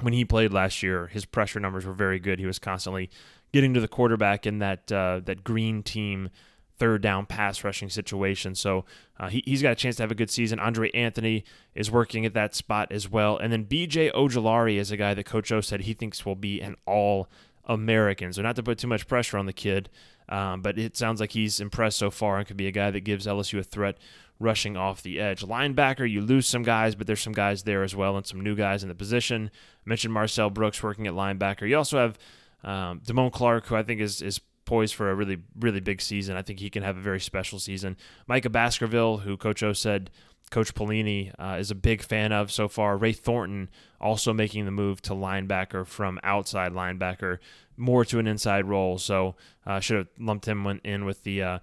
when 0.00 0.12
he 0.12 0.24
played 0.24 0.52
last 0.52 0.82
year, 0.82 1.08
his 1.08 1.24
pressure 1.24 1.60
numbers 1.60 1.84
were 1.84 1.92
very 1.92 2.18
good. 2.18 2.38
He 2.38 2.46
was 2.46 2.58
constantly 2.58 3.10
getting 3.52 3.74
to 3.74 3.80
the 3.80 3.88
quarterback 3.88 4.46
in 4.46 4.58
that 4.60 4.90
uh, 4.92 5.20
that 5.24 5.44
green 5.44 5.82
team 5.82 6.30
third 6.78 7.02
down 7.02 7.26
pass 7.26 7.64
rushing 7.64 7.90
situation. 7.90 8.54
So 8.54 8.84
uh, 9.18 9.28
he, 9.28 9.42
he's 9.44 9.62
got 9.62 9.72
a 9.72 9.74
chance 9.74 9.96
to 9.96 10.02
have 10.02 10.10
a 10.10 10.14
good 10.14 10.30
season. 10.30 10.60
Andre 10.60 10.90
Anthony 10.92 11.44
is 11.74 11.90
working 11.90 12.24
at 12.24 12.34
that 12.34 12.54
spot 12.54 12.92
as 12.92 13.08
well. 13.10 13.36
And 13.36 13.52
then 13.52 13.64
BJ 13.64 14.12
Ojulari 14.12 14.76
is 14.76 14.90
a 14.90 14.96
guy 14.96 15.14
that 15.14 15.24
Coach 15.24 15.50
O 15.50 15.60
said 15.60 15.82
he 15.82 15.92
thinks 15.92 16.24
will 16.24 16.36
be 16.36 16.60
an 16.60 16.76
all 16.86 17.28
American. 17.68 18.32
So 18.32 18.42
not 18.42 18.56
to 18.56 18.62
put 18.62 18.78
too 18.78 18.86
much 18.86 19.06
pressure 19.06 19.38
on 19.38 19.46
the 19.46 19.52
kid, 19.52 19.90
um, 20.28 20.62
but 20.62 20.78
it 20.78 20.96
sounds 20.96 21.20
like 21.20 21.32
he's 21.32 21.60
impressed 21.60 21.98
so 21.98 22.10
far 22.10 22.38
and 22.38 22.46
could 22.46 22.56
be 22.56 22.66
a 22.66 22.72
guy 22.72 22.90
that 22.90 23.00
gives 23.00 23.26
LSU 23.26 23.58
a 23.58 23.62
threat 23.62 23.98
rushing 24.40 24.76
off 24.76 25.02
the 25.02 25.18
edge. 25.20 25.42
Linebacker, 25.42 26.08
you 26.08 26.20
lose 26.20 26.46
some 26.46 26.62
guys, 26.62 26.94
but 26.94 27.06
there's 27.06 27.20
some 27.20 27.32
guys 27.32 27.64
there 27.64 27.82
as 27.82 27.94
well 27.94 28.16
and 28.16 28.26
some 28.26 28.40
new 28.40 28.54
guys 28.54 28.82
in 28.82 28.88
the 28.88 28.94
position. 28.94 29.50
I 29.54 29.88
mentioned 29.88 30.14
Marcel 30.14 30.50
Brooks 30.50 30.82
working 30.82 31.06
at 31.06 31.14
linebacker. 31.14 31.68
You 31.68 31.76
also 31.76 31.98
have 31.98 32.18
um, 32.64 33.00
Damone 33.00 33.32
Clark, 33.32 33.66
who 33.66 33.76
I 33.76 33.82
think 33.82 34.00
is 34.00 34.22
is 34.22 34.40
poised 34.64 34.94
for 34.94 35.10
a 35.10 35.14
really 35.14 35.38
really 35.58 35.80
big 35.80 36.00
season. 36.00 36.36
I 36.36 36.42
think 36.42 36.60
he 36.60 36.70
can 36.70 36.82
have 36.82 36.96
a 36.96 37.00
very 37.00 37.20
special 37.20 37.58
season. 37.58 37.96
Micah 38.26 38.50
Baskerville, 38.50 39.18
who 39.18 39.36
Coach 39.36 39.62
O 39.62 39.72
said 39.72 40.10
Coach 40.48 40.74
Pelini 40.74 41.32
uh, 41.38 41.56
is 41.58 41.70
a 41.70 41.74
big 41.74 42.02
fan 42.02 42.32
of 42.32 42.50
so 42.50 42.68
far. 42.68 42.96
Ray 42.96 43.12
Thornton 43.12 43.68
also 44.00 44.32
making 44.32 44.64
the 44.64 44.70
move 44.70 45.02
to 45.02 45.12
linebacker 45.12 45.86
from 45.86 46.18
outside 46.22 46.72
linebacker 46.72 47.38
more 47.76 48.04
to 48.04 48.18
an 48.18 48.26
inside 48.26 48.66
role. 48.66 48.98
So 48.98 49.36
uh, 49.66 49.80
should 49.80 49.96
have 49.96 50.08
lumped 50.18 50.46
him 50.46 50.80
in 50.84 51.04
with 51.04 51.22
the 51.22 51.42
uh, 51.42 51.58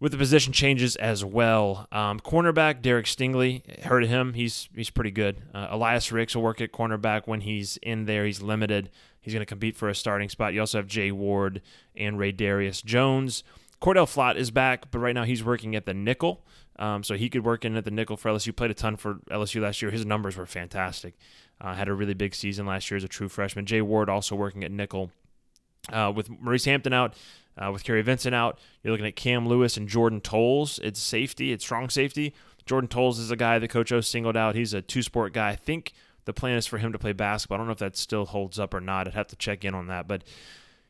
with 0.00 0.12
the 0.12 0.18
position 0.18 0.52
changes 0.52 0.96
as 0.96 1.24
well. 1.24 1.86
Um, 1.92 2.18
cornerback 2.18 2.82
Derek 2.82 3.06
Stingley, 3.06 3.82
heard 3.84 4.02
of 4.02 4.10
him? 4.10 4.34
He's 4.34 4.68
he's 4.74 4.90
pretty 4.90 5.12
good. 5.12 5.40
Uh, 5.54 5.68
Elias 5.70 6.10
Ricks 6.10 6.34
will 6.34 6.42
work 6.42 6.60
at 6.60 6.72
cornerback 6.72 7.26
when 7.26 7.42
he's 7.42 7.76
in 7.78 8.06
there. 8.06 8.26
He's 8.26 8.42
limited. 8.42 8.90
He's 9.20 9.32
going 9.32 9.42
to 9.42 9.46
compete 9.46 9.76
for 9.76 9.88
a 9.88 9.94
starting 9.94 10.28
spot. 10.28 10.52
You 10.52 10.60
also 10.60 10.78
have 10.78 10.88
Jay 10.88 11.12
Ward 11.12 11.62
and 11.94 12.18
Raydarius 12.18 12.84
Jones. 12.84 13.44
Cordale 13.80 14.06
Flott 14.06 14.36
is 14.36 14.50
back, 14.50 14.90
but 14.90 14.98
right 14.98 15.14
now 15.14 15.24
he's 15.24 15.44
working 15.44 15.76
at 15.76 15.86
the 15.86 15.94
nickel. 15.94 16.44
Um, 16.78 17.04
so 17.04 17.14
he 17.14 17.28
could 17.28 17.44
work 17.44 17.64
in 17.64 17.76
at 17.76 17.84
the 17.84 17.90
nickel 17.90 18.16
for 18.16 18.30
LSU. 18.30 18.54
Played 18.54 18.70
a 18.70 18.74
ton 18.74 18.96
for 18.96 19.16
LSU 19.30 19.60
last 19.60 19.82
year. 19.82 19.90
His 19.90 20.06
numbers 20.06 20.36
were 20.36 20.46
fantastic. 20.46 21.14
Uh, 21.60 21.74
had 21.74 21.88
a 21.88 21.94
really 21.94 22.14
big 22.14 22.34
season 22.34 22.66
last 22.66 22.90
year 22.90 22.96
as 22.96 23.04
a 23.04 23.08
true 23.08 23.28
freshman. 23.28 23.66
Jay 23.66 23.82
Ward 23.82 24.08
also 24.08 24.34
working 24.34 24.64
at 24.64 24.70
nickel. 24.70 25.10
Uh, 25.92 26.12
with 26.14 26.30
Maurice 26.30 26.64
Hampton 26.64 26.92
out, 26.92 27.14
uh, 27.56 27.70
with 27.72 27.84
Kary 27.84 28.02
Vincent 28.02 28.34
out, 28.34 28.58
you're 28.82 28.92
looking 28.92 29.06
at 29.06 29.16
Cam 29.16 29.48
Lewis 29.48 29.76
and 29.76 29.88
Jordan 29.88 30.20
Toles. 30.20 30.78
It's 30.82 31.00
safety, 31.00 31.52
it's 31.52 31.64
strong 31.64 31.90
safety. 31.90 32.34
Jordan 32.66 32.88
Toles 32.88 33.18
is 33.18 33.30
a 33.30 33.36
guy 33.36 33.58
that 33.58 33.68
Coach 33.68 33.92
O 33.92 34.00
singled 34.00 34.36
out. 34.36 34.54
He's 34.54 34.72
a 34.72 34.80
two 34.80 35.02
sport 35.02 35.32
guy. 35.32 35.50
I 35.50 35.56
think 35.56 35.92
the 36.24 36.32
plan 36.32 36.56
is 36.56 36.66
for 36.66 36.78
him 36.78 36.92
to 36.92 36.98
play 36.98 37.12
basketball. 37.12 37.56
I 37.56 37.58
don't 37.58 37.66
know 37.66 37.72
if 37.72 37.78
that 37.78 37.96
still 37.96 38.26
holds 38.26 38.58
up 38.58 38.74
or 38.74 38.80
not. 38.80 39.08
I'd 39.08 39.14
have 39.14 39.28
to 39.28 39.36
check 39.36 39.64
in 39.64 39.74
on 39.74 39.88
that. 39.88 40.06
But 40.06 40.22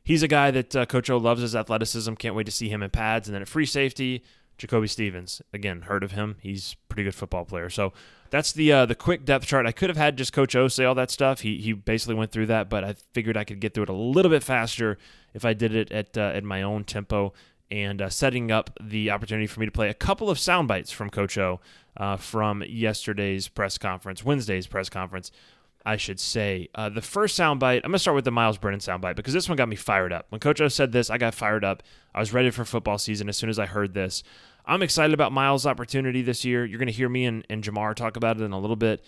he's 0.05 0.23
a 0.23 0.29
guy 0.29 0.51
that 0.51 0.77
uh, 0.77 0.87
Coach 0.87 1.09
O 1.11 1.17
loves 1.17 1.41
his 1.41 1.57
athleticism. 1.57 2.15
Can't 2.15 2.35
wait 2.35 2.47
to 2.47 2.53
see 2.53 2.69
him 2.69 2.83
in 2.83 2.91
pads. 2.91 3.29
And 3.29 3.35
then 3.35 3.43
at 3.43 3.49
free 3.49 3.67
safety, 3.67 4.23
Jacoby 4.59 4.87
Stevens. 4.87 5.43
Again, 5.53 5.83
heard 5.83 6.05
of 6.05 6.13
him. 6.13 6.37
He's 6.41 6.77
pretty 6.89 7.05
good 7.05 7.15
football 7.15 7.45
player. 7.45 7.69
So 7.71 7.93
that's 8.31 8.53
the 8.53 8.73
uh, 8.73 8.87
the 8.87 8.95
quick 8.95 9.25
depth 9.25 9.47
chart. 9.47 9.67
I 9.67 9.73
could 9.73 9.91
have 9.91 9.97
had 9.97 10.17
just 10.17 10.33
Coach 10.33 10.55
O 10.55 10.69
say 10.69 10.85
all 10.85 10.95
that 10.95 11.11
stuff. 11.11 11.41
He 11.41 11.59
he 11.59 11.73
basically 11.73 12.15
went 12.15 12.33
through 12.33 12.47
that, 12.47 12.71
but 12.71 12.85
I 12.85 12.95
figured 13.13 13.37
I 13.37 13.45
could 13.45 13.61
get 13.61 13.75
through 13.75 13.85
it 13.85 13.89
a 13.89 13.95
little 13.95 14.31
bit 14.31 14.43
faster 14.43 14.99
if 15.35 15.45
I 15.45 15.53
did 15.53 15.75
it 15.75 15.91
at 15.93 16.17
uh, 16.17 16.33
at 16.35 16.45
my 16.45 16.63
own 16.63 16.85
tempo 16.85 17.33
and 17.71 18.03
uh, 18.03 18.11
setting 18.11 18.51
up 18.51 18.71
the 18.81 19.11
opportunity 19.11 19.47
for 19.47 19.61
me 19.61 19.67
to 19.67 19.73
play 19.73 19.89
a 19.89 19.95
couple 19.95 20.29
of 20.29 20.39
sound 20.39 20.69
bites 20.69 20.91
from 20.91 21.09
Coach 21.09 21.39
O 21.39 21.59
uh, 21.97 22.17
from 22.17 22.63
yesterday's 22.67 23.49
press 23.49 23.79
conference, 23.79 24.25
Wednesday's 24.25 24.67
press 24.67 24.89
conference. 24.89 25.33
I 25.85 25.97
should 25.97 26.21
say. 26.21 26.69
Uh, 26.75 26.89
the 26.89 27.03
first 27.03 27.39
soundbite, 27.39 27.77
I'm 27.79 27.91
going 27.91 27.93
to 27.93 27.99
start 27.99 28.15
with 28.15 28.25
the 28.25 28.31
Myles 28.31 28.59
Brennan 28.59 28.81
soundbite 28.81 29.17
because 29.17 29.35
this 29.35 29.49
one 29.49 29.57
got 29.57 29.69
me 29.69 29.77
fired 29.77 30.13
up. 30.13 30.27
When 30.29 30.41
Coach 30.41 30.61
O 30.61 30.69
said 30.69 30.93
this, 30.93 31.11
I 31.11 31.19
got 31.19 31.35
fired 31.35 31.65
up. 31.65 31.83
I 32.15 32.21
was 32.21 32.33
ready 32.33 32.51
for 32.51 32.65
football 32.65 32.99
season 32.99 33.29
as 33.29 33.37
soon 33.37 33.51
as 33.51 33.59
I 33.59 33.67
heard 33.67 33.95
this. 33.95 34.23
I'm 34.65 34.83
excited 34.83 35.13
about 35.13 35.33
Myles' 35.33 35.67
opportunity 35.67 36.23
this 36.23 36.45
year. 36.45 36.65
You're 36.65 36.79
going 36.79 36.87
to 36.87 36.93
hear 36.93 37.09
me 37.09 37.25
and, 37.25 37.45
and 37.51 37.65
Ja'Marr 37.65 37.95
talk 37.95 38.17
about 38.17 38.41
it 38.41 38.45
in 38.45 38.53
a 38.53 38.61
little 38.61 38.77
bit. 38.77 39.05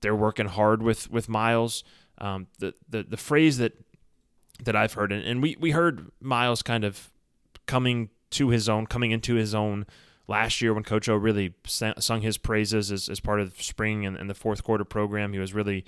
They're 0.00 0.16
working 0.16 0.46
hard 0.46 0.82
with 0.82 1.10
with 1.10 1.28
Myles. 1.28 1.84
Um, 2.18 2.48
the, 2.58 2.74
the 2.88 3.04
the 3.04 3.16
phrase 3.16 3.58
that 3.58 3.74
that 4.64 4.74
I've 4.74 4.94
heard, 4.94 5.12
and, 5.12 5.24
and 5.24 5.42
we 5.42 5.56
we 5.60 5.70
heard 5.70 6.10
Myles 6.20 6.62
kind 6.62 6.84
of 6.84 7.10
coming 7.66 8.10
to 8.30 8.48
his 8.48 8.68
own, 8.68 8.86
coming 8.86 9.10
into 9.10 9.34
his 9.34 9.54
own 9.54 9.86
last 10.30 10.62
year 10.62 10.72
when 10.72 10.84
Coach 10.84 11.08
O 11.08 11.16
really 11.16 11.54
sung 11.66 12.22
his 12.22 12.38
praises 12.38 12.92
as, 12.92 13.08
as 13.08 13.18
part 13.18 13.40
of 13.40 13.60
spring 13.60 14.06
and, 14.06 14.16
and 14.16 14.30
the 14.30 14.34
fourth 14.34 14.62
quarter 14.62 14.84
program. 14.84 15.32
He 15.32 15.40
was 15.40 15.52
really 15.52 15.84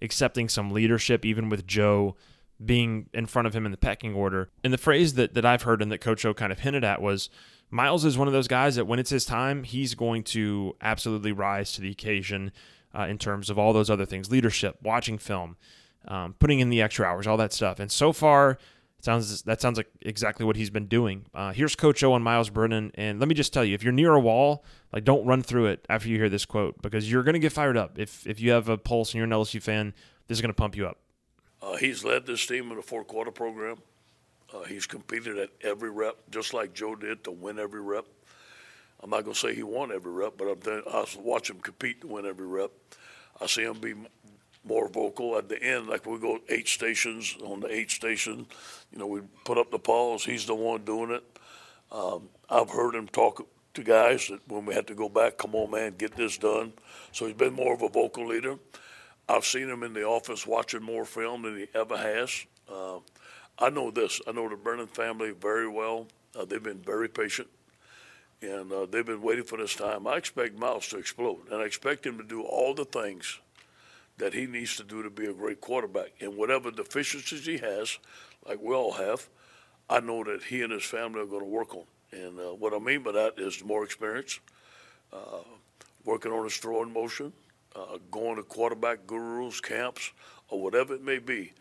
accepting 0.00 0.48
some 0.48 0.70
leadership, 0.70 1.24
even 1.24 1.50
with 1.50 1.66
Joe 1.66 2.16
being 2.64 3.10
in 3.12 3.26
front 3.26 3.46
of 3.46 3.54
him 3.54 3.66
in 3.66 3.72
the 3.72 3.76
pecking 3.76 4.14
order. 4.14 4.48
And 4.64 4.72
the 4.72 4.78
phrase 4.78 5.14
that, 5.14 5.34
that 5.34 5.44
I've 5.44 5.62
heard 5.62 5.82
and 5.82 5.92
that 5.92 6.00
Coach 6.00 6.24
O 6.24 6.32
kind 6.32 6.50
of 6.50 6.60
hinted 6.60 6.82
at 6.82 7.02
was 7.02 7.28
Myles 7.70 8.06
is 8.06 8.16
one 8.16 8.26
of 8.26 8.32
those 8.32 8.48
guys 8.48 8.76
that 8.76 8.86
when 8.86 8.98
it's 8.98 9.10
his 9.10 9.26
time, 9.26 9.64
he's 9.64 9.94
going 9.94 10.22
to 10.24 10.74
absolutely 10.80 11.32
rise 11.32 11.72
to 11.72 11.82
the 11.82 11.90
occasion 11.90 12.52
uh, 12.96 13.02
in 13.02 13.18
terms 13.18 13.50
of 13.50 13.58
all 13.58 13.74
those 13.74 13.90
other 13.90 14.06
things 14.06 14.30
leadership, 14.30 14.78
watching 14.82 15.18
film, 15.18 15.56
um, 16.08 16.34
putting 16.38 16.60
in 16.60 16.70
the 16.70 16.80
extra 16.80 17.06
hours, 17.06 17.26
all 17.26 17.36
that 17.36 17.52
stuff. 17.52 17.80
And 17.80 17.92
so 17.92 18.12
far, 18.12 18.56
Sounds 19.04 19.42
that 19.42 19.60
sounds 19.60 19.76
like 19.76 19.88
exactly 20.00 20.46
what 20.46 20.56
he's 20.56 20.70
been 20.70 20.86
doing. 20.86 21.26
Uh, 21.34 21.52
here's 21.52 21.76
Coach 21.76 22.02
O 22.02 22.14
and 22.14 22.24
Myles 22.24 22.48
Brennan, 22.48 22.90
and 22.94 23.20
let 23.20 23.28
me 23.28 23.34
just 23.34 23.52
tell 23.52 23.62
you, 23.62 23.74
if 23.74 23.82
you're 23.82 23.92
near 23.92 24.14
a 24.14 24.20
wall, 24.20 24.64
like 24.94 25.04
don't 25.04 25.26
run 25.26 25.42
through 25.42 25.66
it 25.66 25.84
after 25.90 26.08
you 26.08 26.16
hear 26.16 26.30
this 26.30 26.46
quote 26.46 26.80
because 26.80 27.12
you're 27.12 27.22
going 27.22 27.34
to 27.34 27.38
get 27.38 27.52
fired 27.52 27.76
up. 27.76 27.98
If 27.98 28.26
if 28.26 28.40
you 28.40 28.52
have 28.52 28.70
a 28.70 28.78
pulse 28.78 29.10
and 29.10 29.16
you're 29.16 29.26
an 29.26 29.30
LSU 29.30 29.60
fan, 29.60 29.92
this 30.26 30.38
is 30.38 30.40
going 30.40 30.48
to 30.48 30.56
pump 30.56 30.74
you 30.74 30.86
up. 30.86 31.00
Uh, 31.60 31.76
he's 31.76 32.02
led 32.02 32.24
this 32.24 32.46
team 32.46 32.70
in 32.70 32.76
the 32.76 32.82
four 32.82 33.04
quarter 33.04 33.30
program. 33.30 33.76
Uh, 34.50 34.62
he's 34.62 34.86
competed 34.86 35.36
at 35.36 35.50
every 35.60 35.90
rep, 35.90 36.16
just 36.30 36.54
like 36.54 36.72
Joe 36.72 36.96
did 36.96 37.24
to 37.24 37.30
win 37.30 37.58
every 37.58 37.82
rep. 37.82 38.06
I'm 39.02 39.10
not 39.10 39.24
going 39.24 39.34
to 39.34 39.38
say 39.38 39.54
he 39.54 39.62
won 39.62 39.92
every 39.92 40.12
rep, 40.12 40.38
but 40.38 40.46
I'm 40.46 40.82
I 40.90 41.04
watch 41.18 41.50
him 41.50 41.60
compete 41.60 42.00
to 42.00 42.06
win 42.06 42.24
every 42.24 42.46
rep. 42.46 42.70
I 43.38 43.48
see 43.48 43.64
him 43.64 43.78
be 43.80 43.92
more 44.64 44.88
vocal 44.88 45.36
at 45.36 45.48
the 45.48 45.62
end. 45.62 45.88
Like 45.88 46.06
we 46.06 46.18
go 46.18 46.38
eight 46.48 46.68
stations 46.68 47.36
on 47.44 47.60
the 47.60 47.74
eight 47.74 47.90
station, 47.90 48.46
you 48.92 48.98
know, 48.98 49.06
we 49.06 49.20
put 49.44 49.58
up 49.58 49.70
the 49.70 49.78
pause. 49.78 50.24
He's 50.24 50.46
the 50.46 50.54
one 50.54 50.84
doing 50.84 51.10
it. 51.10 51.24
Um, 51.92 52.28
I've 52.50 52.70
heard 52.70 52.94
him 52.94 53.08
talk 53.08 53.46
to 53.74 53.82
guys 53.82 54.28
that 54.28 54.40
when 54.48 54.66
we 54.66 54.74
had 54.74 54.86
to 54.86 54.94
go 54.94 55.08
back, 55.08 55.38
come 55.38 55.54
on, 55.54 55.70
man, 55.70 55.94
get 55.96 56.14
this 56.14 56.38
done. 56.38 56.72
So 57.12 57.26
he's 57.26 57.36
been 57.36 57.54
more 57.54 57.74
of 57.74 57.82
a 57.82 57.88
vocal 57.88 58.26
leader. 58.26 58.56
I've 59.28 59.44
seen 59.44 59.68
him 59.68 59.82
in 59.82 59.94
the 59.94 60.04
office 60.04 60.46
watching 60.46 60.82
more 60.82 61.04
film 61.04 61.42
than 61.42 61.56
he 61.56 61.66
ever 61.74 61.96
has. 61.96 62.44
Uh, 62.70 62.98
I 63.58 63.70
know 63.70 63.90
this. 63.90 64.20
I 64.26 64.32
know 64.32 64.48
the 64.48 64.56
Brennan 64.56 64.88
family 64.88 65.30
very 65.30 65.68
well. 65.68 66.08
Uh, 66.36 66.44
they've 66.44 66.62
been 66.62 66.82
very 66.82 67.08
patient, 67.08 67.48
and 68.42 68.72
uh, 68.72 68.86
they've 68.86 69.06
been 69.06 69.22
waiting 69.22 69.44
for 69.44 69.56
this 69.56 69.74
time. 69.74 70.06
I 70.06 70.16
expect 70.16 70.58
Myles 70.58 70.88
to 70.88 70.98
explode, 70.98 71.48
and 71.50 71.62
I 71.62 71.64
expect 71.64 72.04
him 72.04 72.18
to 72.18 72.24
do 72.24 72.42
all 72.42 72.74
the 72.74 72.84
things 72.84 73.38
that 74.18 74.34
he 74.34 74.46
needs 74.46 74.76
to 74.76 74.84
do 74.84 75.02
to 75.02 75.10
be 75.10 75.26
a 75.26 75.32
great 75.32 75.60
quarterback. 75.60 76.12
And 76.20 76.36
whatever 76.36 76.70
deficiencies 76.70 77.46
he 77.46 77.58
has, 77.58 77.98
like 78.46 78.60
we 78.60 78.74
all 78.74 78.92
have, 78.92 79.28
I 79.90 80.00
know 80.00 80.24
that 80.24 80.44
he 80.44 80.62
and 80.62 80.72
his 80.72 80.84
family 80.84 81.20
are 81.20 81.26
going 81.26 81.42
to 81.42 81.48
work 81.48 81.74
on. 81.74 81.84
And 82.12 82.38
uh, 82.38 82.54
what 82.54 82.72
I 82.72 82.78
mean 82.78 83.02
by 83.02 83.12
that 83.12 83.34
is 83.38 83.64
more 83.64 83.84
experience, 83.84 84.38
uh, 85.12 85.40
working 86.04 86.32
on 86.32 86.44
his 86.44 86.56
throwing 86.56 86.92
motion, 86.92 87.32
uh, 87.74 87.98
going 88.10 88.36
to 88.36 88.42
quarterback 88.44 89.06
gurus, 89.06 89.60
camps, 89.60 90.12
or 90.48 90.62
whatever 90.62 90.94
it 90.94 91.02
may 91.02 91.18
be. 91.18 91.52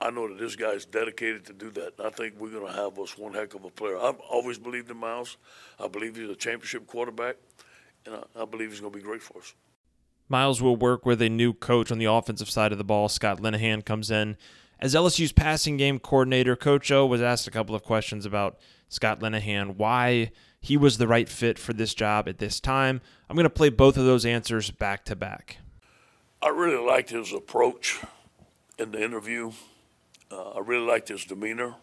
I 0.00 0.10
know 0.10 0.28
that 0.28 0.38
this 0.38 0.56
guy's 0.56 0.84
dedicated 0.84 1.46
to 1.46 1.52
do 1.52 1.70
that. 1.70 1.94
And 1.98 2.06
I 2.06 2.10
think 2.10 2.34
we're 2.38 2.50
going 2.50 2.66
to 2.66 2.72
have 2.72 2.98
us 2.98 3.16
one 3.16 3.32
heck 3.32 3.54
of 3.54 3.64
a 3.64 3.70
player. 3.70 3.98
I've 3.98 4.20
always 4.30 4.58
believed 4.58 4.90
in 4.90 4.98
Myles. 4.98 5.38
I 5.80 5.88
believe 5.88 6.16
he's 6.16 6.28
a 6.28 6.36
championship 6.36 6.86
quarterback, 6.86 7.36
and 8.04 8.16
I, 8.16 8.42
I 8.42 8.44
believe 8.44 8.70
he's 8.70 8.80
going 8.80 8.92
to 8.92 8.98
be 8.98 9.04
great 9.04 9.22
for 9.22 9.38
us. 9.38 9.54
Myles 10.28 10.60
will 10.60 10.76
work 10.76 11.06
with 11.06 11.22
a 11.22 11.28
new 11.28 11.52
coach 11.52 11.92
on 11.92 11.98
the 11.98 12.06
offensive 12.06 12.50
side 12.50 12.72
of 12.72 12.78
the 12.78 12.84
ball. 12.84 13.08
Scott 13.08 13.40
Linehan 13.40 13.84
comes 13.84 14.10
in 14.10 14.36
as 14.80 14.94
LSU's 14.94 15.32
passing 15.32 15.76
game 15.76 15.98
coordinator. 15.98 16.56
Coach 16.56 16.90
O 16.90 17.06
was 17.06 17.22
asked 17.22 17.46
a 17.46 17.52
couple 17.52 17.74
of 17.74 17.82
questions 17.82 18.26
about 18.26 18.58
Scott 18.88 19.20
Linehan, 19.20 19.76
why 19.76 20.30
he 20.60 20.76
was 20.76 20.98
the 20.98 21.06
right 21.06 21.28
fit 21.28 21.58
for 21.58 21.72
this 21.72 21.94
job 21.94 22.28
at 22.28 22.38
this 22.38 22.60
time. 22.60 23.00
I'm 23.28 23.36
going 23.36 23.44
to 23.44 23.50
play 23.50 23.68
both 23.68 23.96
of 23.96 24.04
those 24.04 24.26
answers 24.26 24.70
back 24.70 25.04
to 25.06 25.16
back. 25.16 25.58
I 26.42 26.48
really 26.48 26.84
liked 26.84 27.10
his 27.10 27.32
approach 27.32 28.00
in 28.78 28.92
the 28.92 29.02
interview. 29.02 29.52
Uh, 30.30 30.50
I 30.50 30.58
really 30.60 30.86
liked 30.86 31.08
his 31.08 31.24
demeanor. 31.24 31.76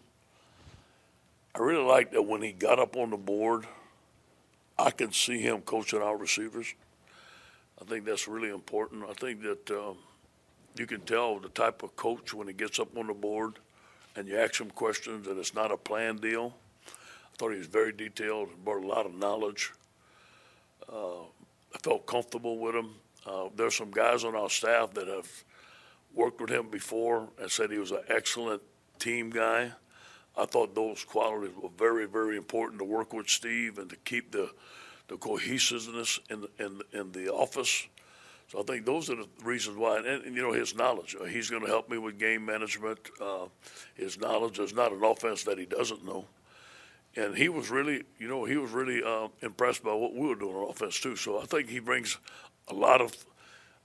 I 1.56 1.60
really 1.60 1.84
liked 1.84 2.14
that 2.14 2.24
when 2.24 2.42
he 2.42 2.52
got 2.52 2.80
up 2.80 2.96
on 2.96 3.12
the 3.12 3.18
board, 3.18 3.68
I 4.78 4.92
could 4.92 5.14
see 5.14 5.40
him 5.40 5.62
coaching 5.62 6.02
our 6.02 6.18
receivers. 6.18 6.74
I 7.84 7.90
think 7.90 8.06
that's 8.06 8.30
really 8.30 8.50
important. 8.50 9.04
I 9.10 9.14
think 9.14 9.42
that 9.42 9.72
um, 9.72 9.98
you 10.78 10.86
can 10.86 11.02
tell 11.02 11.38
the 11.40 11.50
type 11.50 11.84
of 11.84 11.96
coach 11.98 12.34
when 12.34 12.48
he 12.48 12.54
gets 12.54 12.80
up 12.80 12.96
on 12.98 13.08
the 13.08 13.14
board 13.14 13.60
and 14.16 14.26
you 14.26 14.38
ask 14.38 14.62
him 14.62 14.70
questions 14.70 15.28
and 15.28 15.38
it's 15.38 15.54
not 15.54 15.70
a 15.70 15.76
planned 15.76 16.22
deal. 16.22 16.54
I 16.88 17.36
thought 17.38 17.52
he 17.52 17.58
was 17.58 17.68
very 17.68 17.92
detailed, 17.92 18.50
brought 18.64 18.84
a 18.84 18.88
lot 18.88 19.06
of 19.06 19.14
knowledge. 19.16 19.74
Uh, 20.92 21.24
I 21.24 21.78
felt 21.82 22.06
comfortable 22.06 22.58
with 22.58 22.74
him. 22.74 22.92
Uh, 23.26 23.50
there's 23.54 23.76
some 23.76 23.92
guys 23.92 24.24
on 24.24 24.34
our 24.34 24.50
staff 24.50 24.94
that 24.94 25.08
have 25.08 25.30
worked 26.14 26.40
with 26.40 26.52
him 26.52 26.70
before 26.70 27.28
and 27.38 27.52
said 27.52 27.70
he 27.70 27.80
was 27.80 27.92
an 27.92 28.04
excellent 28.08 28.62
team 28.98 29.30
guy. 29.30 29.72
I 30.38 30.46
thought 30.46 30.74
those 30.74 31.04
qualities 31.04 31.56
were 31.62 31.70
very, 31.78 32.06
very 32.06 32.38
important 32.38 32.80
to 32.80 32.86
work 32.86 33.12
with 33.12 33.30
Steve 33.30 33.78
and 33.78 33.90
to 33.90 33.98
keep 33.98 34.32
the 34.32 34.52
the 35.08 35.18
cohesiveness 35.18 36.20
in 36.30 36.42
the, 36.42 36.50
in, 36.60 36.82
in 36.92 37.12
the 37.12 37.32
office. 37.32 37.88
So 38.48 38.60
I 38.60 38.64
think 38.64 38.86
those 38.86 39.10
are 39.10 39.16
the 39.16 39.28
reasons 39.44 39.78
why, 39.78 39.98
and, 39.98 40.06
and 40.06 40.36
you 40.36 40.42
know 40.42 40.52
his 40.52 40.76
knowledge. 40.76 41.16
Uh, 41.20 41.26
he's 41.26 41.50
going 41.50 41.64
to 41.64 41.68
help 41.68 41.90
me 41.90 41.98
with 41.98 42.20
game 42.20 42.46
management. 42.46 43.00
Uh, 43.22 43.48
his 43.96 44.20
knowledge 44.20 44.60
is 44.60 44.74
not 44.74 44.92
an 44.92 45.04
offense 45.04 45.44
that 45.44 45.58
he 45.58 45.66
doesn't 45.66 46.06
know, 46.06 46.26
and 47.16 47.36
he 47.36 47.50
was 47.50 47.70
really, 47.70 48.04
you 48.20 48.28
know, 48.28 48.46
he 48.46 48.58
was 48.58 48.72
really 48.72 49.02
uh, 49.04 49.28
impressed 49.42 49.84
by 49.84 49.94
what 49.94 50.14
we 50.14 50.28
were 50.28 50.36
doing 50.36 50.56
on 50.56 50.70
offense 50.70 51.00
too. 51.00 51.16
So 51.16 51.42
I 51.42 51.46
think 51.46 51.70
he 51.70 51.80
brings 51.80 52.18
a 52.68 52.74
lot 52.74 53.02
of 53.02 53.26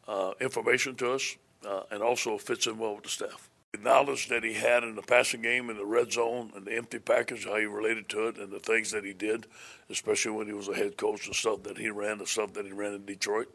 uh, 0.06 0.32
information 0.40 0.94
to 0.96 1.12
us, 1.12 1.36
uh, 1.66 1.82
and 1.90 2.02
also 2.02 2.36
fits 2.36 2.66
in 2.66 2.78
well 2.78 2.94
with 2.94 3.04
the 3.04 3.10
staff 3.10 3.48
the 3.72 3.78
knowledge 3.78 4.28
that 4.28 4.44
he 4.44 4.54
had 4.54 4.82
in 4.82 4.94
the 4.94 5.02
passing 5.02 5.42
game 5.42 5.68
in 5.68 5.76
the 5.76 5.84
red 5.84 6.10
zone 6.10 6.50
and 6.56 6.64
the 6.64 6.74
empty 6.74 6.98
package, 6.98 7.44
how 7.44 7.56
he 7.56 7.66
related 7.66 8.08
to 8.08 8.28
it, 8.28 8.38
and 8.38 8.50
the 8.50 8.58
things 8.58 8.90
that 8.92 9.04
he 9.04 9.12
did, 9.12 9.46
especially 9.90 10.30
when 10.30 10.46
he 10.46 10.54
was 10.54 10.68
a 10.68 10.74
head 10.74 10.96
coach, 10.96 11.28
the 11.28 11.34
stuff 11.34 11.62
that 11.64 11.76
he 11.76 11.90
ran, 11.90 12.18
the 12.18 12.26
stuff 12.26 12.54
that 12.54 12.64
he 12.64 12.72
ran 12.72 12.94
in 12.94 13.04
Detroit. 13.04 13.48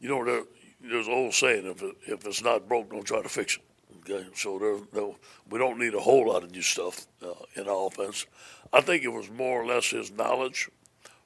You 0.00 0.08
know, 0.08 0.24
there, 0.24 0.42
there's 0.80 1.06
an 1.06 1.12
old 1.12 1.34
saying: 1.34 1.66
if 1.66 1.82
it, 1.82 1.96
if 2.06 2.26
it's 2.26 2.42
not 2.42 2.68
broke, 2.68 2.90
don't 2.90 3.04
try 3.04 3.22
to 3.22 3.28
fix 3.28 3.56
it. 3.56 3.62
Okay, 4.10 4.26
so 4.34 4.58
there, 4.58 4.76
there, 4.92 5.12
we 5.50 5.58
don't 5.58 5.78
need 5.78 5.94
a 5.94 6.00
whole 6.00 6.28
lot 6.28 6.42
of 6.42 6.50
new 6.50 6.62
stuff 6.62 7.06
uh, 7.22 7.32
in 7.56 7.68
our 7.68 7.88
offense. 7.88 8.24
I 8.72 8.80
think 8.80 9.02
it 9.02 9.12
was 9.12 9.30
more 9.30 9.62
or 9.62 9.66
less 9.66 9.90
his 9.90 10.10
knowledge, 10.10 10.70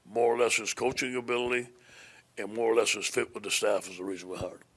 more 0.04 0.34
or 0.34 0.38
less 0.38 0.56
his 0.56 0.74
coaching 0.74 1.14
ability, 1.14 1.68
and 2.38 2.54
more 2.54 2.72
or 2.72 2.76
less 2.76 2.92
his 2.92 3.06
fit 3.06 3.32
with 3.34 3.44
the 3.44 3.50
staff 3.50 3.88
is 3.88 3.98
the 3.98 4.04
reason 4.04 4.28
we 4.28 4.36
hired 4.36 4.52
him 4.52 4.69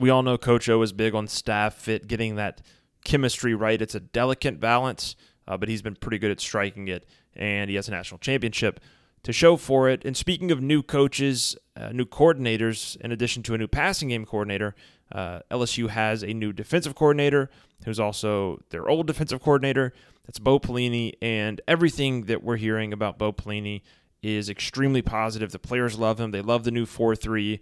we 0.00 0.10
all 0.10 0.22
know 0.22 0.38
Coach 0.38 0.68
O 0.68 0.82
is 0.82 0.92
big 0.92 1.14
on 1.14 1.26
staff 1.26 1.74
fit, 1.74 2.06
getting 2.06 2.36
that 2.36 2.62
chemistry 3.04 3.54
right. 3.54 3.80
It's 3.80 3.94
a 3.94 4.00
delicate 4.00 4.60
balance, 4.60 5.16
uh, 5.46 5.56
but 5.56 5.68
he's 5.68 5.82
been 5.82 5.96
pretty 5.96 6.18
good 6.18 6.30
at 6.30 6.40
striking 6.40 6.88
it, 6.88 7.06
and 7.34 7.70
he 7.70 7.76
has 7.76 7.88
a 7.88 7.90
national 7.90 8.18
championship 8.18 8.80
to 9.24 9.32
show 9.32 9.56
for 9.56 9.88
it. 9.88 10.04
And 10.04 10.16
speaking 10.16 10.50
of 10.50 10.60
new 10.60 10.82
coaches, 10.82 11.56
uh, 11.76 11.90
new 11.90 12.04
coordinators, 12.04 12.96
in 13.00 13.12
addition 13.12 13.42
to 13.44 13.54
a 13.54 13.58
new 13.58 13.66
passing 13.66 14.08
game 14.08 14.24
coordinator, 14.24 14.74
uh, 15.10 15.40
LSU 15.50 15.88
has 15.88 16.22
a 16.22 16.32
new 16.32 16.52
defensive 16.52 16.94
coordinator 16.94 17.50
who's 17.84 17.98
also 17.98 18.60
their 18.70 18.88
old 18.88 19.06
defensive 19.06 19.42
coordinator. 19.42 19.92
That's 20.26 20.38
Bo 20.38 20.58
Pelini, 20.60 21.14
and 21.22 21.60
everything 21.66 22.24
that 22.26 22.42
we're 22.44 22.56
hearing 22.56 22.92
about 22.92 23.18
Bo 23.18 23.32
Pelini 23.32 23.82
is 24.22 24.50
extremely 24.50 25.00
positive. 25.00 25.52
The 25.52 25.58
players 25.58 25.98
love 25.98 26.20
him. 26.20 26.32
They 26.32 26.42
love 26.42 26.64
the 26.64 26.70
new 26.70 26.84
4 26.86 27.16
3. 27.16 27.60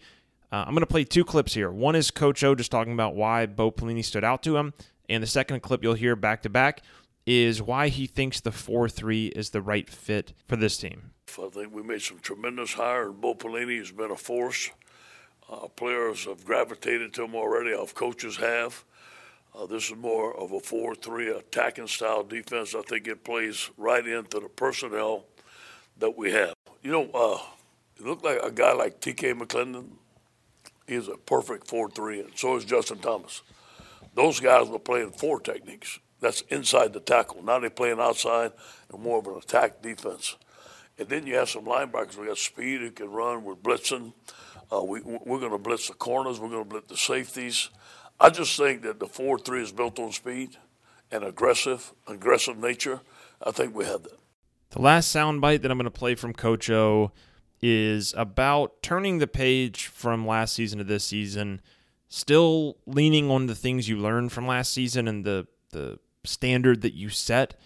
Uh, 0.52 0.64
I'm 0.66 0.74
going 0.74 0.80
to 0.80 0.86
play 0.86 1.04
two 1.04 1.24
clips 1.24 1.54
here. 1.54 1.70
One 1.70 1.96
is 1.96 2.10
Coach 2.10 2.44
O 2.44 2.54
just 2.54 2.70
talking 2.70 2.92
about 2.92 3.14
why 3.14 3.46
Bo 3.46 3.70
Pelini 3.70 4.04
stood 4.04 4.24
out 4.24 4.42
to 4.44 4.56
him, 4.56 4.74
and 5.08 5.22
the 5.22 5.26
second 5.26 5.60
clip 5.60 5.82
you'll 5.82 5.94
hear 5.94 6.14
back 6.14 6.42
to 6.42 6.48
back 6.48 6.82
is 7.26 7.60
why 7.60 7.88
he 7.88 8.06
thinks 8.06 8.40
the 8.40 8.52
4 8.52 8.88
3 8.88 9.26
is 9.28 9.50
the 9.50 9.60
right 9.60 9.90
fit 9.90 10.32
for 10.46 10.56
this 10.56 10.76
team. 10.76 11.10
I 11.28 11.48
think 11.48 11.74
we 11.74 11.82
made 11.82 12.00
some 12.00 12.20
tremendous 12.20 12.74
hires. 12.74 13.12
Bo 13.12 13.34
Pelini 13.34 13.78
has 13.78 13.90
been 13.90 14.12
a 14.12 14.16
force. 14.16 14.70
Uh, 15.50 15.66
players 15.68 16.24
have 16.24 16.44
gravitated 16.44 17.12
to 17.14 17.24
him 17.24 17.34
already, 17.34 17.74
our 17.74 17.86
coaches 17.86 18.36
have. 18.36 18.84
Uh, 19.54 19.66
this 19.66 19.90
is 19.90 19.96
more 19.96 20.36
of 20.36 20.52
a 20.52 20.60
4 20.60 20.94
3 20.94 21.30
attacking 21.30 21.88
style 21.88 22.22
defense. 22.22 22.74
I 22.74 22.82
think 22.82 23.08
it 23.08 23.24
plays 23.24 23.70
right 23.76 24.06
into 24.06 24.38
the 24.38 24.48
personnel 24.48 25.24
that 25.98 26.16
we 26.16 26.30
have. 26.32 26.54
You 26.82 26.92
know, 26.92 27.10
uh, 27.12 27.38
it 27.96 28.04
looked 28.06 28.24
like 28.24 28.40
a 28.42 28.50
guy 28.50 28.72
like 28.72 29.00
TK 29.00 29.38
McLendon 29.38 29.88
is 30.86 31.08
a 31.08 31.16
perfect 31.16 31.68
4 31.68 31.90
3, 31.90 32.20
and 32.20 32.30
so 32.34 32.56
is 32.56 32.64
Justin 32.64 32.98
Thomas. 32.98 33.42
Those 34.14 34.40
guys 34.40 34.68
were 34.68 34.78
playing 34.78 35.12
four 35.12 35.40
techniques. 35.40 35.98
That's 36.20 36.40
inside 36.42 36.94
the 36.94 37.00
tackle. 37.00 37.42
Now 37.42 37.58
they're 37.58 37.68
playing 37.68 38.00
outside 38.00 38.52
and 38.90 39.02
more 39.02 39.18
of 39.18 39.26
an 39.26 39.36
attack 39.36 39.82
defense. 39.82 40.36
And 40.98 41.08
then 41.08 41.26
you 41.26 41.36
have 41.36 41.50
some 41.50 41.66
linebackers. 41.66 42.16
We 42.16 42.26
got 42.26 42.38
speed 42.38 42.80
who 42.80 42.90
can 42.90 43.10
run. 43.10 43.44
We're 43.44 43.54
blitzing. 43.54 44.14
Uh, 44.72 44.82
we, 44.82 45.02
we're 45.02 45.38
going 45.38 45.52
to 45.52 45.58
blitz 45.58 45.88
the 45.88 45.94
corners. 45.94 46.40
We're 46.40 46.48
going 46.48 46.64
to 46.64 46.68
blitz 46.68 46.88
the 46.88 46.96
safeties. 46.96 47.68
I 48.18 48.30
just 48.30 48.56
think 48.56 48.82
that 48.82 48.98
the 48.98 49.06
4 49.06 49.38
3 49.38 49.62
is 49.62 49.72
built 49.72 49.98
on 49.98 50.12
speed 50.12 50.56
and 51.12 51.22
aggressive, 51.22 51.92
aggressive 52.06 52.56
nature. 52.56 53.00
I 53.42 53.50
think 53.50 53.74
we 53.74 53.84
have 53.84 54.02
that. 54.04 54.18
The 54.70 54.80
last 54.80 55.14
soundbite 55.14 55.60
that 55.62 55.70
I'm 55.70 55.76
going 55.76 55.84
to 55.84 55.90
play 55.90 56.14
from 56.14 56.32
Coach 56.32 56.70
O 56.70 57.12
is 57.62 58.14
about 58.16 58.82
turning 58.82 59.18
the 59.18 59.26
page 59.26 59.86
from 59.86 60.26
last 60.26 60.54
season 60.54 60.78
to 60.78 60.84
this 60.84 61.04
season, 61.04 61.60
still 62.08 62.76
leaning 62.86 63.30
on 63.30 63.46
the 63.46 63.54
things 63.54 63.88
you 63.88 63.96
learned 63.96 64.32
from 64.32 64.46
last 64.46 64.72
season 64.72 65.08
and 65.08 65.24
the 65.24 65.46
the 65.70 65.98
standard 66.24 66.82
that 66.82 66.94
you 66.94 67.08
set, 67.08 67.58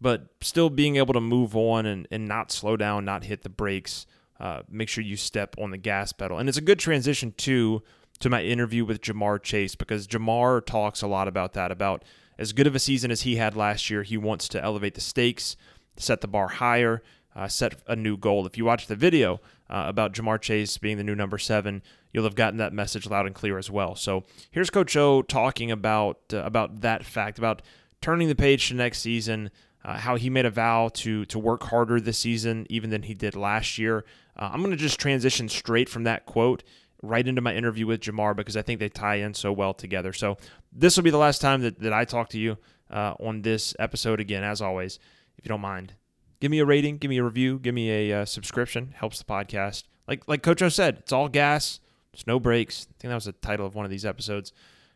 but 0.00 0.28
still 0.40 0.70
being 0.70 0.96
able 0.96 1.14
to 1.14 1.20
move 1.20 1.56
on 1.56 1.86
and, 1.86 2.06
and 2.10 2.26
not 2.26 2.52
slow 2.52 2.76
down, 2.76 3.04
not 3.04 3.24
hit 3.24 3.42
the 3.42 3.48
brakes. 3.48 4.06
Uh, 4.38 4.60
make 4.68 4.88
sure 4.88 5.02
you 5.02 5.16
step 5.16 5.56
on 5.58 5.70
the 5.70 5.78
gas 5.78 6.12
pedal. 6.12 6.38
And 6.38 6.48
it's 6.48 6.58
a 6.58 6.62
good 6.62 6.78
transition 6.78 7.32
too 7.36 7.82
to 8.18 8.28
my 8.28 8.42
interview 8.42 8.84
with 8.84 9.00
Ja'Marr 9.00 9.42
Chase 9.42 9.74
because 9.74 10.06
Ja'Marr 10.06 10.64
talks 10.64 11.00
a 11.00 11.06
lot 11.06 11.26
about 11.26 11.54
that, 11.54 11.70
about 11.70 12.04
as 12.38 12.52
good 12.52 12.66
of 12.66 12.74
a 12.74 12.78
season 12.78 13.10
as 13.10 13.22
he 13.22 13.36
had 13.36 13.56
last 13.56 13.88
year, 13.88 14.02
he 14.02 14.16
wants 14.16 14.48
to 14.48 14.62
elevate 14.62 14.94
the 14.94 15.00
stakes, 15.00 15.56
set 15.96 16.20
the 16.20 16.28
bar 16.28 16.48
higher, 16.48 17.02
uh, 17.36 17.46
set 17.46 17.74
a 17.86 17.94
new 17.94 18.16
goal. 18.16 18.46
If 18.46 18.56
you 18.56 18.64
watch 18.64 18.86
the 18.86 18.96
video 18.96 19.34
uh, 19.68 19.84
about 19.86 20.14
Ja'Marr 20.14 20.40
Chase 20.40 20.78
being 20.78 20.96
the 20.96 21.04
new 21.04 21.14
number 21.14 21.36
seven, 21.36 21.82
you'll 22.12 22.24
have 22.24 22.34
gotten 22.34 22.56
that 22.56 22.72
message 22.72 23.06
loud 23.06 23.26
and 23.26 23.34
clear 23.34 23.58
as 23.58 23.70
well. 23.70 23.94
So 23.94 24.24
here's 24.50 24.70
Coach 24.70 24.96
O 24.96 25.20
talking 25.20 25.70
about 25.70 26.18
uh, 26.32 26.38
about 26.38 26.80
that 26.80 27.04
fact, 27.04 27.38
about 27.38 27.60
turning 28.00 28.28
the 28.28 28.34
page 28.34 28.68
to 28.68 28.74
next 28.74 29.00
season, 29.00 29.50
uh, 29.84 29.98
how 29.98 30.16
he 30.16 30.30
made 30.30 30.46
a 30.46 30.50
vow 30.50 30.88
to 30.94 31.26
to 31.26 31.38
work 31.38 31.64
harder 31.64 32.00
this 32.00 32.18
season 32.18 32.66
even 32.70 32.88
than 32.88 33.02
he 33.02 33.12
did 33.12 33.36
last 33.36 33.76
year. 33.76 34.06
Uh, 34.34 34.50
I'm 34.52 34.60
going 34.60 34.70
to 34.70 34.76
just 34.76 34.98
transition 34.98 35.48
straight 35.48 35.90
from 35.90 36.04
that 36.04 36.24
quote 36.24 36.62
right 37.02 37.28
into 37.28 37.42
my 37.42 37.54
interview 37.54 37.86
with 37.86 38.00
Ja'Marr 38.00 38.34
because 38.34 38.56
I 38.56 38.62
think 38.62 38.80
they 38.80 38.88
tie 38.88 39.16
in 39.16 39.34
so 39.34 39.52
well 39.52 39.74
together. 39.74 40.14
So 40.14 40.38
this 40.72 40.96
will 40.96 41.04
be 41.04 41.10
the 41.10 41.18
last 41.18 41.42
time 41.42 41.60
that, 41.60 41.78
that 41.80 41.92
I 41.92 42.06
talk 42.06 42.30
to 42.30 42.38
you 42.38 42.56
uh, 42.90 43.14
on 43.20 43.42
this 43.42 43.76
episode 43.78 44.18
again, 44.18 44.42
as 44.42 44.62
always, 44.62 44.98
if 45.36 45.44
you 45.44 45.50
don't 45.50 45.60
mind 45.60 45.92
give 46.40 46.50
me 46.50 46.58
a 46.58 46.66
rating, 46.66 46.98
give 46.98 47.08
me 47.08 47.18
a 47.18 47.24
review, 47.24 47.58
give 47.58 47.74
me 47.74 47.90
a 47.90 48.22
uh, 48.22 48.24
subscription. 48.24 48.94
Helps 48.96 49.18
the 49.18 49.24
podcast. 49.24 49.84
Like 50.08 50.26
like 50.28 50.42
Coach 50.42 50.62
O 50.62 50.68
said, 50.68 50.98
it's 50.98 51.12
all 51.12 51.28
gas. 51.28 51.80
There's 52.12 52.26
no 52.26 52.40
breaks. 52.40 52.86
I 52.88 52.94
think 53.00 53.10
that 53.10 53.14
was 53.14 53.24
the 53.26 53.32
title 53.32 53.66
of 53.66 53.74
one 53.74 53.84
of 53.84 53.90
these 53.90 54.04
episodes 54.06 54.52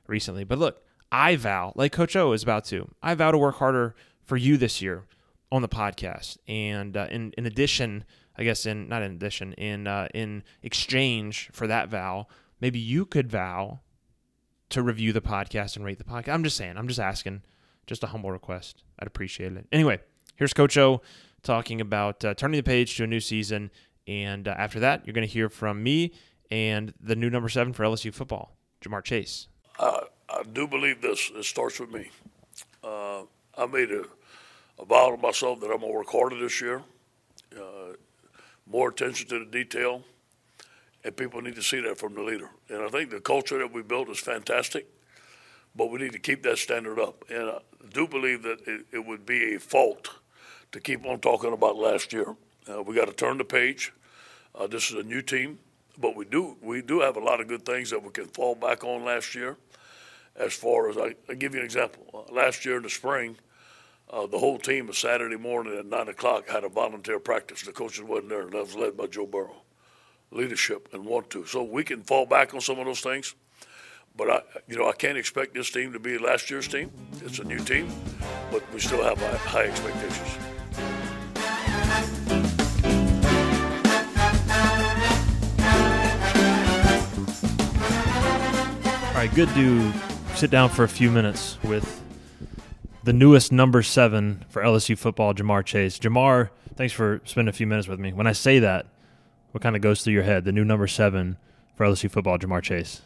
recently. 0.06 0.44
But 0.44 0.58
look, 0.58 0.82
I 1.12 1.36
vow, 1.36 1.72
like 1.74 1.92
Coach 1.92 2.16
O 2.16 2.32
is 2.32 2.42
about 2.42 2.64
to, 2.66 2.90
I 3.02 3.14
vow 3.14 3.30
to 3.30 3.38
work 3.38 3.56
harder 3.56 3.94
for 4.24 4.36
you 4.36 4.56
this 4.56 4.80
year 4.80 5.04
on 5.50 5.62
the 5.62 5.68
podcast. 5.68 6.38
And 6.46 6.96
uh, 6.96 7.08
in 7.10 7.32
in 7.36 7.46
addition, 7.46 8.04
I 8.36 8.44
guess 8.44 8.66
in 8.66 8.88
not 8.88 9.02
in 9.02 9.12
addition, 9.12 9.52
in 9.54 9.86
uh, 9.86 10.08
in 10.14 10.44
exchange 10.62 11.50
for 11.52 11.66
that 11.66 11.88
vow, 11.88 12.26
maybe 12.60 12.78
you 12.78 13.04
could 13.06 13.30
vow 13.30 13.80
to 14.70 14.82
review 14.82 15.12
the 15.12 15.20
podcast 15.20 15.76
and 15.76 15.84
rate 15.84 15.98
the 15.98 16.04
podcast. 16.04 16.32
I'm 16.32 16.44
just 16.44 16.56
saying. 16.56 16.76
I'm 16.76 16.88
just 16.88 17.00
asking. 17.00 17.42
Just 17.86 18.04
a 18.04 18.08
humble 18.08 18.30
request. 18.30 18.84
I'd 19.00 19.08
appreciate 19.08 19.52
it. 19.54 19.66
Anyway, 19.72 19.98
here's 20.36 20.54
Coach 20.54 20.78
O 20.78 21.00
talking 21.42 21.80
about 21.80 22.24
uh, 22.24 22.34
turning 22.34 22.58
the 22.58 22.62
page 22.62 22.96
to 22.96 23.04
a 23.04 23.06
new 23.06 23.20
season. 23.20 23.70
And 24.06 24.48
uh, 24.48 24.54
after 24.56 24.80
that, 24.80 25.06
you're 25.06 25.14
going 25.14 25.26
to 25.26 25.32
hear 25.32 25.48
from 25.48 25.82
me 25.82 26.12
and 26.50 26.92
the 27.00 27.16
new 27.16 27.30
number 27.30 27.48
seven 27.48 27.72
for 27.72 27.84
LSU 27.84 28.12
football, 28.12 28.56
Ja'Marr 28.82 29.04
Chase. 29.04 29.48
I, 29.78 30.02
I 30.28 30.42
do 30.52 30.66
believe 30.66 31.00
this. 31.00 31.30
It 31.34 31.44
starts 31.44 31.78
with 31.78 31.92
me. 31.92 32.10
Uh, 32.82 33.22
I 33.56 33.66
made 33.66 33.90
a, 33.90 34.04
a 34.78 34.84
vow 34.84 35.10
to 35.10 35.16
myself 35.16 35.60
that 35.60 35.66
I'm 35.66 35.80
going 35.80 35.92
to 35.92 35.98
work 35.98 36.10
harder 36.10 36.38
this 36.38 36.60
year, 36.60 36.82
uh, 37.56 37.94
more 38.66 38.88
attention 38.88 39.28
to 39.28 39.38
the 39.38 39.44
detail, 39.44 40.02
and 41.04 41.16
people 41.16 41.40
need 41.40 41.54
to 41.56 41.62
see 41.62 41.80
that 41.80 41.98
from 41.98 42.14
the 42.14 42.22
leader. 42.22 42.50
And 42.68 42.82
I 42.82 42.88
think 42.88 43.10
the 43.10 43.20
culture 43.20 43.58
that 43.58 43.72
we 43.72 43.82
built 43.82 44.08
is 44.08 44.18
fantastic, 44.18 44.86
but 45.74 45.90
we 45.90 45.98
need 45.98 46.12
to 46.12 46.18
keep 46.18 46.42
that 46.44 46.58
standard 46.58 46.98
up. 46.98 47.24
And 47.30 47.50
I 47.50 47.58
do 47.92 48.06
believe 48.06 48.42
that 48.42 48.66
it, 48.66 48.86
it 48.92 49.06
would 49.06 49.24
be 49.24 49.54
a 49.54 49.60
fault 49.60 50.10
to 50.72 50.80
keep 50.80 51.04
on 51.04 51.20
talking 51.20 51.52
about 51.52 51.76
last 51.76 52.12
year. 52.12 52.36
Uh, 52.68 52.82
we 52.82 52.94
got 52.94 53.06
to 53.06 53.12
turn 53.12 53.38
the 53.38 53.44
page. 53.44 53.92
Uh, 54.54 54.66
this 54.66 54.90
is 54.90 54.96
a 54.96 55.02
new 55.02 55.22
team, 55.22 55.58
but 55.98 56.16
we 56.16 56.24
do 56.24 56.56
we 56.60 56.82
do 56.82 57.00
have 57.00 57.16
a 57.16 57.20
lot 57.20 57.40
of 57.40 57.48
good 57.48 57.64
things 57.64 57.90
that 57.90 58.02
we 58.02 58.10
can 58.10 58.26
fall 58.26 58.54
back 58.54 58.84
on 58.84 59.04
last 59.04 59.34
year. 59.34 59.56
As 60.36 60.52
far 60.52 60.88
as 60.88 60.96
I, 60.96 61.14
I 61.28 61.34
give 61.34 61.54
you 61.54 61.60
an 61.60 61.66
example, 61.66 62.26
uh, 62.28 62.32
last 62.32 62.64
year 62.64 62.76
in 62.76 62.82
the 62.82 62.90
spring, 62.90 63.36
uh, 64.10 64.26
the 64.26 64.38
whole 64.38 64.58
team 64.58 64.88
a 64.88 64.94
Saturday 64.94 65.36
morning 65.36 65.76
at 65.76 65.86
nine 65.86 66.08
o'clock 66.08 66.48
had 66.48 66.64
a 66.64 66.68
volunteer 66.68 67.18
practice. 67.18 67.62
The 67.62 67.72
coaches 67.72 68.04
wasn't 68.04 68.30
there, 68.30 68.44
that 68.44 68.52
was 68.52 68.76
led 68.76 68.96
by 68.96 69.06
Joe 69.06 69.26
Burrow. 69.26 69.62
Leadership 70.32 70.88
and 70.92 71.04
want 71.04 71.28
to, 71.30 71.44
so 71.44 71.62
we 71.64 71.82
can 71.82 72.02
fall 72.02 72.24
back 72.24 72.54
on 72.54 72.60
some 72.60 72.78
of 72.78 72.86
those 72.86 73.00
things. 73.00 73.34
But 74.16 74.30
I, 74.30 74.42
you 74.68 74.76
know, 74.76 74.88
I 74.88 74.92
can't 74.92 75.18
expect 75.18 75.54
this 75.54 75.70
team 75.70 75.92
to 75.92 75.98
be 75.98 76.18
last 76.18 76.50
year's 76.50 76.68
team. 76.68 76.90
It's 77.24 77.40
a 77.40 77.44
new 77.44 77.58
team, 77.58 77.90
but 78.52 78.62
we 78.72 78.78
still 78.78 79.02
have 79.02 79.18
high 79.18 79.64
expectations. 79.64 80.49
All 89.20 89.26
right, 89.26 89.36
good 89.36 89.50
to 89.50 89.92
sit 90.34 90.50
down 90.50 90.70
for 90.70 90.82
a 90.82 90.88
few 90.88 91.10
minutes 91.10 91.58
with 91.62 92.02
the 93.04 93.12
newest 93.12 93.52
number 93.52 93.82
seven 93.82 94.46
for 94.48 94.62
LSU 94.62 94.96
football, 94.96 95.34
Ja'Marr 95.34 95.62
Chase. 95.62 95.98
Ja'Marr, 95.98 96.48
thanks 96.74 96.94
for 96.94 97.20
spending 97.26 97.50
a 97.50 97.52
few 97.52 97.66
minutes 97.66 97.86
with 97.86 98.00
me. 98.00 98.14
When 98.14 98.26
I 98.26 98.32
say 98.32 98.60
that, 98.60 98.86
what 99.50 99.62
kind 99.62 99.76
of 99.76 99.82
goes 99.82 100.02
through 100.02 100.14
your 100.14 100.22
head? 100.22 100.46
The 100.46 100.52
new 100.52 100.64
number 100.64 100.86
seven 100.86 101.36
for 101.76 101.84
LSU 101.84 102.10
football, 102.10 102.38
Ja'Marr 102.38 102.62
Chase. 102.62 103.02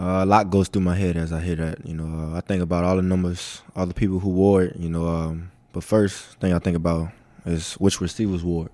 Uh, 0.00 0.24
a 0.24 0.26
lot 0.26 0.50
goes 0.50 0.66
through 0.66 0.82
my 0.82 0.96
head 0.96 1.16
as 1.16 1.32
I 1.32 1.40
hear 1.40 1.54
that. 1.54 1.86
You 1.86 1.94
know, 1.94 2.32
uh, 2.32 2.38
I 2.38 2.40
think 2.40 2.64
about 2.64 2.82
all 2.82 2.96
the 2.96 3.02
numbers, 3.02 3.62
all 3.76 3.86
the 3.86 3.94
people 3.94 4.18
who 4.18 4.30
wore 4.30 4.64
it. 4.64 4.74
You 4.80 4.90
know, 4.90 5.06
um, 5.06 5.52
but 5.72 5.84
first 5.84 6.40
thing 6.40 6.52
I 6.52 6.58
think 6.58 6.76
about 6.76 7.12
is 7.46 7.74
which 7.74 8.00
receivers 8.00 8.42
wore 8.42 8.66
it. 8.66 8.72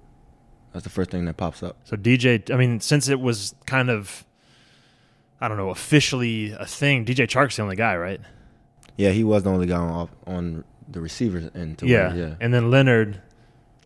That's 0.72 0.84
the 0.84 0.90
first 0.90 1.10
thing 1.10 1.26
that 1.26 1.36
pops 1.36 1.62
up. 1.62 1.76
So 1.84 1.98
DJ, 1.98 2.50
I 2.50 2.56
mean, 2.56 2.80
since 2.80 3.08
it 3.08 3.20
was 3.20 3.54
kind 3.66 3.90
of, 3.90 4.25
I 5.40 5.48
don't 5.48 5.56
know, 5.56 5.70
officially 5.70 6.52
a 6.52 6.64
thing, 6.66 7.04
DJ 7.04 7.26
Chark's 7.26 7.56
the 7.56 7.62
only 7.62 7.76
guy, 7.76 7.96
right? 7.96 8.20
Yeah, 8.96 9.10
he 9.10 9.22
was 9.24 9.42
the 9.42 9.50
only 9.50 9.66
guy 9.66 9.76
on, 9.76 10.08
on 10.26 10.64
the 10.88 11.00
receivers 11.00 11.50
end. 11.54 11.82
Yeah. 11.82 12.14
Yeah, 12.14 12.34
and 12.40 12.54
then 12.54 12.70
Leonard, 12.70 13.20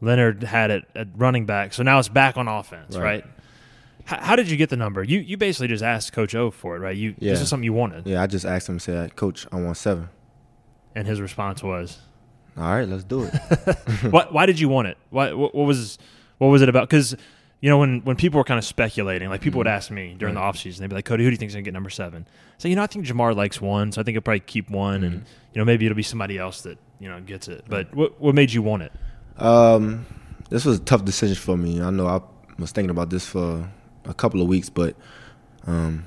Leonard 0.01 0.43
had 0.45 0.71
it 0.71 0.85
at 0.95 1.09
running 1.17 1.47
back, 1.47 1.73
so 1.75 1.83
now 1.83 1.99
it's 1.99 2.09
back 2.09 2.37
on 2.37 2.47
offense, 2.49 2.97
right? 2.97 3.03
Right. 3.03 3.25
How, 4.05 4.21
how 4.21 4.37
did 4.37 4.51
you 4.51 4.57
get 4.57 4.71
the 4.71 4.77
number? 4.77 5.03
You 5.03 5.19
you 5.19 5.37
basically 5.37 5.69
just 5.69 5.83
asked 5.83 6.13
Coach 6.13 6.35
O 6.35 6.51
for 6.51 6.77
it, 6.77 6.79
right? 6.81 6.97
You 6.97 7.15
Yeah. 7.19 7.33
this 7.33 7.41
is 7.43 7.49
something 7.49 7.65
you 7.65 7.73
wanted, 7.73 8.07
yeah. 8.07 8.23
I 8.23 8.27
just 8.27 8.45
asked 8.47 8.69
him, 8.69 8.79
said, 8.79 9.17
"Coach, 9.17 9.47
I 9.53 9.57
want 9.61 9.77
seven. 9.77 10.09
and 10.95 11.07
his 11.07 11.21
response 11.21 11.63
was, 11.63 11.99
All 12.57 12.65
right, 12.65 12.89
let's 12.89 13.05
do 13.05 13.25
it. 13.25 13.35
"What? 14.11 14.33
Why 14.33 14.47
did 14.47 14.59
you 14.61 14.69
want 14.69 14.89
it? 14.89 14.97
Why, 15.11 15.33
what, 15.33 15.55
what 15.55 15.65
was 15.67 15.99
what 16.39 16.49
was 16.49 16.63
it 16.63 16.69
about? 16.69 16.89
Because 16.89 17.17
you 17.61 17.69
know 17.71 17.79
when 17.79 18.01
when 18.05 18.17
people 18.17 18.39
were 18.39 18.45
kind 18.45 18.59
of 18.59 18.65
speculating, 18.65 19.29
like 19.29 19.41
people 19.41 19.59
would 19.59 19.67
ask 19.67 19.91
me 19.91 20.15
during 20.19 20.35
the 20.35 20.41
Right. 20.41 20.55
offseason, 20.55 20.79
they'd 20.79 20.89
be 20.89 20.95
like, 20.97 21.05
"Cody, 21.05 21.25
who 21.25 21.31
do 21.31 21.35
you 21.35 21.39
think's 21.39 21.55
gonna 21.55 21.63
get 21.63 21.75
number 21.75 21.91
seven? 21.91 22.27
So 22.59 22.69
you 22.69 22.77
know, 22.77 22.83
I 22.83 22.87
think 22.87 23.07
Ja'Marr 23.07 23.35
likes 23.37 23.61
one, 23.61 23.93
so 23.93 24.01
I 24.01 24.05
think 24.05 24.15
he'll 24.15 24.23
probably 24.23 24.41
keep 24.41 24.71
one, 24.71 25.05
and 25.05 25.15
you 25.55 25.59
know 25.59 25.65
maybe 25.65 25.87
it'll 25.87 25.97
be 25.97 26.03
somebody 26.03 26.39
else 26.39 26.63
that 26.63 26.79
you 26.99 27.09
know 27.09 27.21
gets 27.21 27.49
it. 27.49 27.65
But 27.69 27.95
what 27.95 28.21
what 28.21 28.35
made 28.35 28.53
you 28.53 28.63
want 28.63 28.83
it? 28.85 28.93
Um, 29.37 30.07
this 30.49 30.65
was 30.65 30.79
a 30.79 30.83
tough 30.83 31.05
decision 31.05 31.37
for 31.37 31.57
me. 31.57 31.81
I 31.81 31.91
know 31.91 32.07
I 32.07 32.21
was 32.59 32.73
thinking 32.73 32.91
about 32.91 33.11
this 33.11 33.27
for 33.27 33.69
a 34.05 34.15
couple 34.15 34.41
of 34.43 34.49
weeks, 34.49 34.69
but 34.69 34.97
um, 35.67 36.05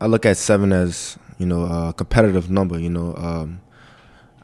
I 0.00 0.06
look 0.06 0.24
at 0.26 0.36
seven 0.36 0.72
as 0.72 1.18
you 1.38 1.46
know 1.46 1.62
a 1.64 1.92
competitive 1.92 2.50
number. 2.50 2.78
You 2.78 2.90
know, 2.90 3.14
um, 3.16 3.60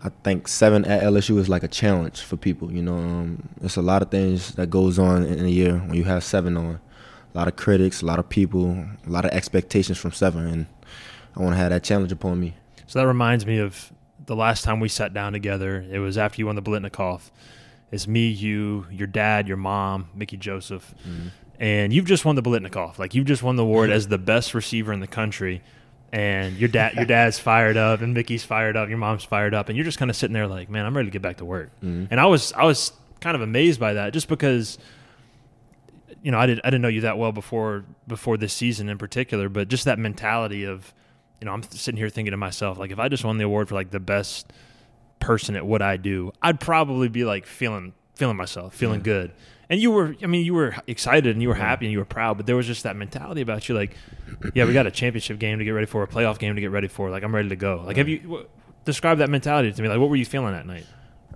I 0.05 0.11
think 0.23 0.49
seven 0.49 0.85
at 0.85 1.03
LSU 1.03 1.39
is 1.39 1.49
like 1.49 1.63
a 1.63 1.69
challenge 1.69 2.21
for 2.21 2.37
people. 2.37 2.71
You 2.71 2.83
know, 2.83 2.97
um, 2.97 3.49
it's 3.63 3.77
a 3.77 3.83
lot 3.83 4.03
of 4.03 4.11
things 4.11 4.55
that 4.57 4.69
goes 4.69 4.99
on 4.99 5.25
in 5.25 5.47
a 5.47 5.49
year 5.49 5.79
when 5.79 5.95
you 5.95 6.05
have 6.05 6.23
seven 6.23 6.59
on. 6.59 6.79
A 7.35 7.39
lot 7.39 7.49
of 7.49 7.57
critics, 7.57 8.03
a 8.03 8.07
lot 8.07 8.19
of 8.19 8.29
people, 8.29 8.71
a 9.07 9.11
lot 9.11 9.25
of 9.25 9.31
expectations 9.33 9.99
from 9.99 10.13
seven, 10.13 10.47
and 10.47 10.67
I 11.35 11.41
want 11.41 11.55
to 11.55 11.57
have 11.57 11.71
that 11.71 11.83
challenge 11.83 12.13
upon 12.13 12.39
me. 12.39 12.55
So 12.87 13.01
that 13.01 13.07
reminds 13.07 13.47
me 13.47 13.59
of 13.59 13.93
the 14.27 14.37
last 14.37 14.63
time 14.63 14.79
we 14.79 14.89
sat 14.89 15.15
down 15.15 15.33
together. 15.33 15.85
It 15.91 15.99
was 15.99 16.19
after 16.19 16.41
you 16.41 16.47
won 16.47 16.55
the 16.55 16.63
Biletnikoff. 16.63 17.31
It's 17.91 18.07
me, 18.07 18.29
you, 18.29 18.87
your 18.91 19.07
dad, 19.07 19.49
your 19.49 19.57
mom, 19.57 20.11
Mickey 20.15 20.37
Joseph, 20.37 20.95
and 21.59 21.93
you've 21.93 22.05
just 22.05 22.25
won 22.25 22.37
the 22.37 22.43
Biletnikoff. 22.43 22.99
Like 22.99 23.15
you've 23.15 23.27
just 23.27 23.43
won 23.43 23.57
the 23.57 23.63
award 23.63 23.91
as 23.99 24.09
the 24.09 24.19
best 24.19 24.53
receiver 24.55 24.93
in 24.93 25.01
the 25.01 25.07
country. 25.07 25.63
And 26.15 26.57
your 26.57 26.69
dad, 26.69 26.95
your 26.95 27.05
dad's 27.07 27.39
fired 27.39 27.77
up, 27.77 28.01
and 28.01 28.15
Mickey's 28.15 28.45
fired 28.45 28.77
up, 28.77 28.89
your 28.89 28.99
mom's 28.99 29.25
fired 29.25 29.53
up, 29.53 29.69
and 29.69 29.77
you're 29.77 29.85
just 29.85 29.99
kind 29.99 30.11
of 30.11 30.17
sitting 30.17 30.33
there 30.33 30.47
like, 30.47 30.71
man, 30.71 30.87
I'm 30.87 30.97
ready 30.97 31.09
to 31.09 31.13
get 31.13 31.23
back 31.23 31.39
to 31.39 31.45
work. 31.45 31.71
Mm-hmm. 31.83 32.07
And 32.11 32.21
I 32.21 32.27
was, 32.27 32.53
I 32.53 32.65
was 32.65 32.93
kind 33.21 33.35
of 33.35 33.43
amazed 33.43 33.81
by 33.81 33.95
that, 33.95 34.13
just 34.13 34.29
because 34.29 34.79
you 36.23 36.31
know, 36.31 36.39
I 36.39 36.47
didn't 36.47 36.63
I 36.65 36.71
didn't 36.71 36.81
know 36.81 36.89
you 36.89 37.03
that 37.03 37.19
well 37.19 37.33
before 37.33 37.85
before 38.09 38.39
this 38.39 38.55
season 38.55 38.89
in 38.89 38.97
particular, 38.97 39.51
but 39.51 39.69
just 39.69 39.85
that 39.85 39.99
mentality 39.99 40.65
of, 40.65 40.95
you 41.39 41.45
know, 41.45 41.53
I'm 41.53 41.63
sitting 41.65 41.99
here 41.99 42.09
thinking 42.09 42.31
to 42.31 42.39
myself, 42.39 42.79
like, 42.79 42.91
if 42.91 42.99
I 42.99 43.09
just 43.09 43.25
won 43.25 43.37
the 43.37 43.45
award 43.45 43.69
for 43.69 43.75
like 43.75 43.91
the 43.91 44.01
best 44.01 44.51
person 45.21 45.55
at 45.55 45.67
what 45.67 45.83
I 45.83 45.99
do, 45.99 46.33
I'd 46.41 46.61
probably 46.61 47.09
be 47.09 47.25
like 47.25 47.45
feeling 47.45 47.93
feeling 48.15 48.39
myself, 48.39 48.75
feeling 48.75 49.03
good. 49.03 49.33
And 49.75 49.83
you 49.83 49.91
were, 49.91 50.15
I 50.23 50.27
mean, 50.27 50.45
you 50.47 50.55
were 50.55 50.73
excited 50.87 51.35
and 51.35 51.43
you 51.43 51.49
were 51.49 51.57
happy 51.57 51.87
and 51.87 51.93
you 51.93 51.99
were 51.99 52.05
proud, 52.05 52.37
but 52.37 52.47
there 52.47 52.55
was 52.55 52.65
just 52.65 52.85
that 52.85 52.95
mentality 52.95 53.41
about 53.41 53.69
you, 53.69 53.75
like, 53.75 53.97
yeah, 54.55 54.67
we 54.67 54.73
got 54.73 54.87
a 54.87 54.91
championship 54.93 55.41
game 55.41 55.59
to 55.59 55.65
get 55.65 55.73
ready 55.73 55.89
for, 55.89 56.05
a 56.05 56.07
playoff 56.07 56.39
game 56.39 56.55
to 56.55 56.61
get 56.61 56.71
ready 56.71 56.87
for. 56.87 57.11
Like, 57.11 57.25
I'm 57.25 57.35
ready 57.35 57.49
to 57.49 57.57
go. 57.57 57.83
Like, 57.85 57.97
have 57.97 58.09
you 58.09 58.21
w- 58.21 58.47
describe 58.85 59.19
that 59.19 59.31
mentality 59.31 59.73
to 59.73 59.83
me? 59.83 59.89
Like, 59.89 59.99
what 59.99 60.11
were 60.11 60.15
you 60.15 60.25
feeling 60.25 60.53
that 60.53 60.65
night? 60.65 60.87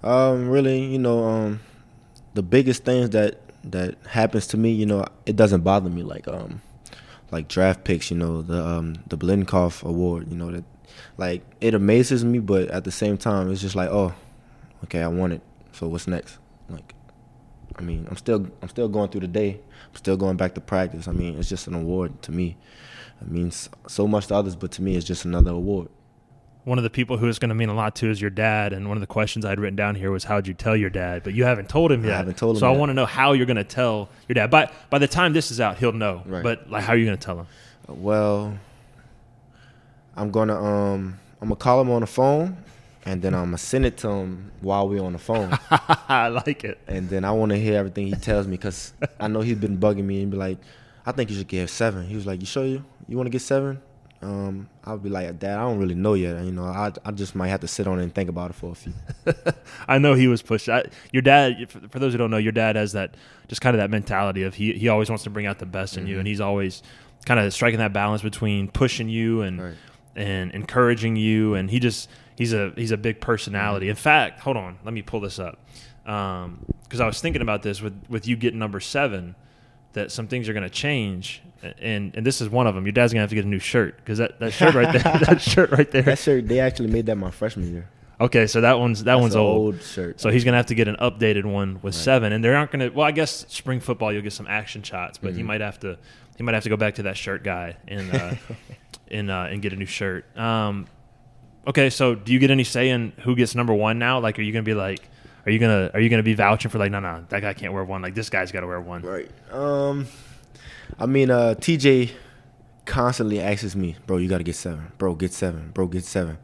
Um, 0.04 0.48
really, 0.48 0.84
you 0.84 1.00
know, 1.00 1.24
um, 1.24 1.60
the 2.34 2.44
biggest 2.44 2.84
things 2.84 3.10
that 3.10 3.40
that 3.64 3.96
happens 4.06 4.46
to 4.46 4.56
me, 4.56 4.70
you 4.70 4.86
know, 4.86 5.04
it 5.26 5.34
doesn't 5.34 5.62
bother 5.62 5.90
me 5.90 6.04
like 6.04 6.28
um, 6.28 6.62
like 7.32 7.48
draft 7.48 7.82
picks, 7.82 8.08
you 8.08 8.16
know, 8.16 8.40
the 8.40 8.64
um 8.64 9.02
the 9.08 9.18
Blinkoff 9.18 9.82
Award, 9.82 10.30
you 10.30 10.36
know, 10.36 10.52
that 10.52 10.64
like 11.16 11.42
it 11.60 11.74
amazes 11.74 12.24
me, 12.24 12.38
but 12.38 12.68
at 12.68 12.84
the 12.84 12.92
same 12.92 13.18
time, 13.18 13.50
it's 13.50 13.60
just 13.60 13.74
like, 13.74 13.90
oh, 13.90 14.14
okay, 14.84 15.02
I 15.02 15.08
won 15.08 15.32
it. 15.32 15.42
So 15.72 15.88
what's 15.88 16.06
next? 16.06 16.38
Like, 16.68 16.94
I 17.76 17.82
mean, 17.82 18.06
I'm 18.10 18.16
still 18.16 18.46
I'm 18.62 18.68
still 18.68 18.88
going 18.88 19.10
through 19.10 19.20
the 19.22 19.28
day. 19.28 19.60
I'm 19.90 19.96
still 19.96 20.16
going 20.16 20.36
back 20.36 20.54
to 20.54 20.60
practice. 20.60 21.06
I 21.08 21.12
mean, 21.12 21.38
it's 21.38 21.48
just 21.48 21.66
an 21.66 21.74
award 21.74 22.20
to 22.22 22.32
me. 22.32 22.56
It 23.20 23.30
means 23.30 23.68
so 23.86 24.06
much 24.06 24.26
to 24.28 24.34
others, 24.36 24.56
but 24.56 24.70
to 24.72 24.82
me, 24.82 24.96
it's 24.96 25.06
just 25.06 25.24
another 25.24 25.50
award. 25.50 25.88
one 26.64 26.76
of 26.78 26.84
the 26.84 26.90
people 26.90 27.16
who 27.16 27.26
is 27.28 27.38
going 27.38 27.48
to 27.48 27.54
mean 27.54 27.68
a 27.70 27.74
lot 27.74 27.94
to 27.96 28.10
is 28.10 28.20
your 28.20 28.30
dad. 28.30 28.72
And 28.74 28.88
one 28.88 28.96
of 28.96 29.00
the 29.00 29.06
questions 29.06 29.44
I 29.44 29.48
had 29.50 29.58
written 29.60 29.76
down 29.76 29.94
here 29.94 30.10
was, 30.10 30.24
"How'd 30.24 30.46
you 30.46 30.54
tell 30.54 30.76
your 30.76 30.90
dad?" 30.90 31.22
But 31.24 31.32
you 31.34 31.44
haven't 31.44 31.68
told 31.68 31.90
him 31.92 32.02
I 32.04 32.08
yet. 32.08 32.16
haven't 32.18 32.36
told 32.36 32.56
him 32.56 32.60
So 32.60 32.66
I 32.68 32.72
yet. 32.72 32.78
want 32.78 32.90
to 32.90 32.94
know 32.94 33.06
how 33.06 33.32
you're 33.32 33.46
going 33.46 33.56
to 33.56 33.64
tell 33.64 34.08
your 34.28 34.34
dad. 34.34 34.50
By 34.50 34.70
by 34.90 34.98
the 34.98 35.08
time 35.08 35.32
this 35.32 35.50
is 35.50 35.60
out, 35.60 35.78
he'll 35.78 35.92
know. 35.92 36.22
Right. 36.26 36.42
But 36.42 36.70
like, 36.70 36.84
how 36.84 36.92
are 36.92 36.96
you 36.96 37.06
going 37.06 37.16
to 37.18 37.24
tell 37.24 37.38
him? 37.40 37.46
Well, 37.88 38.58
I'm 40.16 40.30
gonna 40.30 40.56
um 40.62 41.18
I'm 41.40 41.48
gonna 41.48 41.56
call 41.56 41.80
him 41.80 41.90
on 41.90 42.00
the 42.02 42.06
phone, 42.06 42.56
and 43.08 43.22
then 43.22 43.34
I'm 43.34 43.46
gonna 43.46 43.58
send 43.58 43.84
it 43.86 43.96
to 43.98 44.08
him 44.08 44.50
while 44.60 44.88
we're 44.88 45.02
on 45.02 45.12
the 45.14 45.18
phone, 45.18 45.50
I 45.70 46.28
like 46.28 46.62
it. 46.64 46.78
and 46.86 47.08
then 47.08 47.24
I 47.24 47.32
want 47.32 47.50
to 47.52 47.58
hear 47.58 47.76
everything 47.78 48.06
he 48.06 48.14
tells 48.14 48.46
me 48.46 48.56
because 48.56 48.92
I 49.18 49.26
know 49.28 49.40
he's 49.40 49.56
been 49.58 49.78
bugging 49.78 50.04
me 50.04 50.22
and 50.22 50.30
be 50.30 50.36
like, 50.36 50.58
I 51.06 51.12
think 51.12 51.30
you 51.30 51.36
should 51.36 51.48
get 51.48 51.68
seven. 51.70 52.06
He 52.06 52.14
was 52.14 52.26
like, 52.26 52.40
you 52.40 52.46
sure 52.46 52.64
you 52.64 52.84
you 53.08 53.16
want 53.16 53.26
to 53.26 53.30
get 53.30 53.42
seven? 53.42 53.80
Um, 54.20 54.68
I'll 54.84 54.98
be 54.98 55.08
like, 55.08 55.38
Dad, 55.38 55.56
I 55.58 55.62
don't 55.62 55.78
really 55.78 55.94
know 55.94 56.14
yet. 56.14 56.44
You 56.44 56.50
know, 56.52 56.64
I 56.64 56.92
I 57.04 57.12
just 57.12 57.34
might 57.36 57.48
have 57.48 57.60
to 57.60 57.68
sit 57.68 57.86
on 57.86 58.00
it 58.00 58.02
and 58.02 58.12
think 58.14 58.28
about 58.28 58.50
it 58.50 58.54
for 58.54 58.72
a 58.72 58.74
few. 58.74 58.92
I 59.88 59.98
know 59.98 60.14
he 60.14 60.26
was 60.28 60.42
pushed. 60.42 60.68
I, 60.68 60.84
your 61.12 61.22
dad, 61.22 61.70
for, 61.70 61.98
those 62.00 62.12
who 62.12 62.18
don't 62.18 62.30
know, 62.30 62.36
your 62.48 62.52
dad 62.52 62.74
has 62.76 62.92
that 62.92 63.14
just 63.46 63.60
kind 63.60 63.74
of 63.76 63.78
that 63.78 63.90
mentality 63.90 64.42
of 64.42 64.54
he 64.56 64.72
he 64.72 64.88
always 64.88 65.08
wants 65.08 65.22
to 65.24 65.30
bring 65.30 65.46
out 65.46 65.58
the 65.60 65.66
best 65.66 65.96
in 65.96 66.02
Mm-hmm. 66.02 66.10
you, 66.12 66.18
and 66.18 66.26
he's 66.26 66.40
always 66.40 66.82
kind 67.26 67.38
of 67.40 67.54
striking 67.54 67.78
that 67.78 67.92
balance 67.92 68.22
between 68.22 68.68
pushing 68.68 69.08
you 69.08 69.42
and 69.42 69.62
Right. 69.62 69.74
and 70.16 70.50
encouraging 70.50 71.14
you, 71.16 71.54
and 71.54 71.70
he 71.70 71.78
just 71.78 72.08
he's 72.38 72.52
a 72.54 72.72
he's 72.76 72.92
a 72.92 72.96
big 72.96 73.20
personality. 73.20 73.86
Mm-hmm. 73.86 73.90
In 73.90 73.96
fact, 73.96 74.40
hold 74.40 74.56
on, 74.56 74.78
let 74.84 74.94
me 74.94 75.02
pull 75.02 75.20
this 75.20 75.38
up 75.38 75.58
because 76.04 77.00
I 77.00 77.06
was 77.06 77.20
thinking 77.20 77.42
about 77.42 77.62
this 77.62 77.82
with 77.82 78.00
with 78.08 78.26
you 78.26 78.36
getting 78.36 78.58
number 78.58 78.80
seven, 78.80 79.34
that 79.92 80.10
some 80.10 80.26
things 80.28 80.48
are 80.48 80.52
going 80.54 80.62
to 80.62 80.70
change, 80.70 81.42
and 81.80 82.14
and 82.16 82.24
this 82.24 82.40
is 82.40 82.48
one 82.48 82.66
of 82.66 82.74
them. 82.74 82.86
Your 82.86 82.92
dad's 82.92 83.12
gonna 83.12 83.20
have 83.22 83.28
to 83.30 83.34
get 83.36 83.44
a 83.44 83.48
new 83.48 83.58
shirt 83.58 83.96
because 83.98 84.18
that, 84.18 84.38
that 84.40 84.52
shirt 84.52 84.74
right 84.74 84.90
there, 84.92 85.02
that 85.26 85.40
shirt 85.42 85.70
right 85.70 85.90
there. 85.90 86.02
That 86.02 86.18
shirt, 86.18 86.48
they 86.48 86.60
actually 86.60 86.90
made 86.90 87.06
that 87.06 87.16
my 87.16 87.30
freshman 87.30 87.70
year. 87.72 87.88
Okay, 88.20 88.46
so 88.48 88.62
that 88.62 88.78
one's 88.80 89.00
that 89.04 89.12
That's 89.12 89.20
one's 89.20 89.34
an 89.34 89.40
old. 89.40 89.74
old 89.74 89.82
shirt. 89.82 90.20
So 90.20 90.30
he's 90.30 90.44
gonna 90.44 90.56
have 90.56 90.66
to 90.66 90.74
get 90.74 90.88
an 90.88 90.96
updated 90.96 91.44
one 91.44 91.78
with 91.82 91.94
seven, 91.94 92.32
and 92.32 92.42
they 92.42 92.48
aren't 92.48 92.70
gonna. 92.72 92.90
Well, 92.92 93.06
I 93.06 93.12
guess 93.12 93.44
spring 93.48 93.78
football 93.80 94.12
you'll 94.12 94.22
get 94.22 94.32
some 94.32 94.46
action 94.48 94.82
shots, 94.82 95.18
but 95.18 95.32
he 95.34 95.38
Mm-hmm. 95.40 95.46
might 95.46 95.60
have 95.60 95.78
to. 95.80 95.98
He 96.36 96.42
might 96.42 96.54
have 96.54 96.62
to 96.64 96.68
go 96.68 96.76
back 96.76 96.94
to 96.96 97.02
that 97.04 97.16
shirt 97.16 97.42
guy 97.44 97.76
and 97.86 98.14
uh, 98.14 98.34
and 99.10 99.30
uh, 99.30 99.46
and 99.50 99.60
get 99.62 99.72
a 99.72 99.76
new 99.76 99.86
shirt. 99.86 100.24
Um, 100.38 100.86
okay, 101.68 101.90
so 101.90 102.14
do 102.14 102.32
you 102.32 102.38
get 102.38 102.50
any 102.50 102.64
say 102.64 102.88
in 102.90 103.12
who 103.20 103.36
gets 103.36 103.54
number 103.54 103.74
one 103.74 103.98
now? 103.98 104.18
Like, 104.18 104.38
are 104.38 104.42
you 104.42 104.52
gonna 104.52 104.62
be 104.62 104.74
like, 104.74 105.08
are 105.46 105.52
you 105.52 105.58
gonna 105.58 105.90
are 105.94 106.00
you 106.00 106.08
gonna 106.08 106.22
be 106.22 106.34
vouching 106.34 106.70
for 106.70 106.78
like, 106.78 106.90
no, 106.90 106.98
no, 107.00 107.24
that 107.28 107.40
guy 107.40 107.52
can't 107.52 107.72
wear 107.72 107.84
one. 107.84 108.02
Like, 108.02 108.14
this 108.14 108.30
guy's 108.30 108.50
got 108.50 108.60
to 108.60 108.66
wear 108.66 108.80
one. 108.80 109.02
Right. 109.02 109.30
Um, 109.52 110.06
I 110.98 111.06
mean, 111.06 111.30
uh, 111.30 111.54
TJ 111.58 112.10
constantly 112.86 113.40
asks 113.40 113.76
me, 113.76 113.96
"Bro, 114.06 114.16
you 114.16 114.28
got 114.28 114.38
to 114.38 114.44
get 114.44 114.56
seven. 114.56 114.92
Bro, 114.98 115.16
get 115.16 115.32
seven. 115.32 115.70
Bro, 115.72 115.88
get 115.88 116.04
seven. 116.04 116.38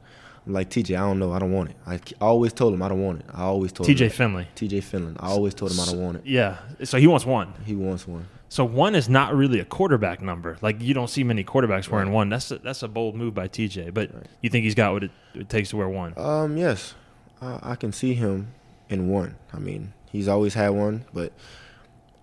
I'm 0.46 0.52
like, 0.52 0.68
TJ, 0.68 0.94
I 0.94 1.00
don't 1.00 1.18
know. 1.18 1.32
I 1.32 1.38
don't 1.38 1.52
want 1.52 1.70
it. 1.70 1.76
I 1.86 1.98
always 2.20 2.52
told 2.52 2.74
him 2.74 2.82
I 2.82 2.88
don't 2.88 3.00
want 3.00 3.20
it. 3.20 3.26
I 3.32 3.44
always 3.44 3.72
told 3.72 3.88
TJ 3.88 4.00
him. 4.00 4.10
Finley. 4.10 4.48
TJ 4.54 4.82
Finley. 4.82 5.16
I 5.18 5.28
always 5.28 5.54
told 5.54 5.72
him 5.72 5.80
I 5.80 5.86
don't 5.86 6.00
want 6.00 6.16
it. 6.18 6.26
Yeah, 6.26 6.58
so 6.82 6.98
he 6.98 7.06
wants 7.06 7.24
one. 7.24 7.54
He 7.64 7.74
wants 7.74 8.06
one. 8.06 8.28
So 8.54 8.64
one 8.64 8.94
is 8.94 9.08
not 9.08 9.34
really 9.34 9.58
a 9.58 9.64
quarterback 9.64 10.22
number. 10.22 10.56
Like 10.62 10.80
you 10.80 10.94
don't 10.94 11.10
see 11.10 11.24
many 11.24 11.42
quarterbacks 11.42 11.88
wearing 11.88 12.12
one. 12.12 12.28
That's 12.28 12.52
a, 12.52 12.58
that's 12.58 12.84
a 12.84 12.88
bold 12.88 13.16
move 13.16 13.34
by 13.34 13.48
TJ. 13.48 13.92
But 13.92 14.12
you 14.42 14.48
think 14.48 14.62
he's 14.62 14.76
got 14.76 14.92
what 14.92 15.02
it, 15.02 15.10
it 15.34 15.48
takes 15.48 15.70
to 15.70 15.76
wear 15.76 15.88
one? 15.88 16.14
Um, 16.16 16.56
yes, 16.56 16.94
I, 17.42 17.58
I 17.72 17.74
can 17.74 17.90
see 17.90 18.14
him 18.14 18.54
in 18.88 19.08
one. 19.08 19.34
I 19.52 19.58
mean, 19.58 19.92
he's 20.12 20.28
always 20.28 20.54
had 20.54 20.68
one, 20.68 21.04
but 21.12 21.32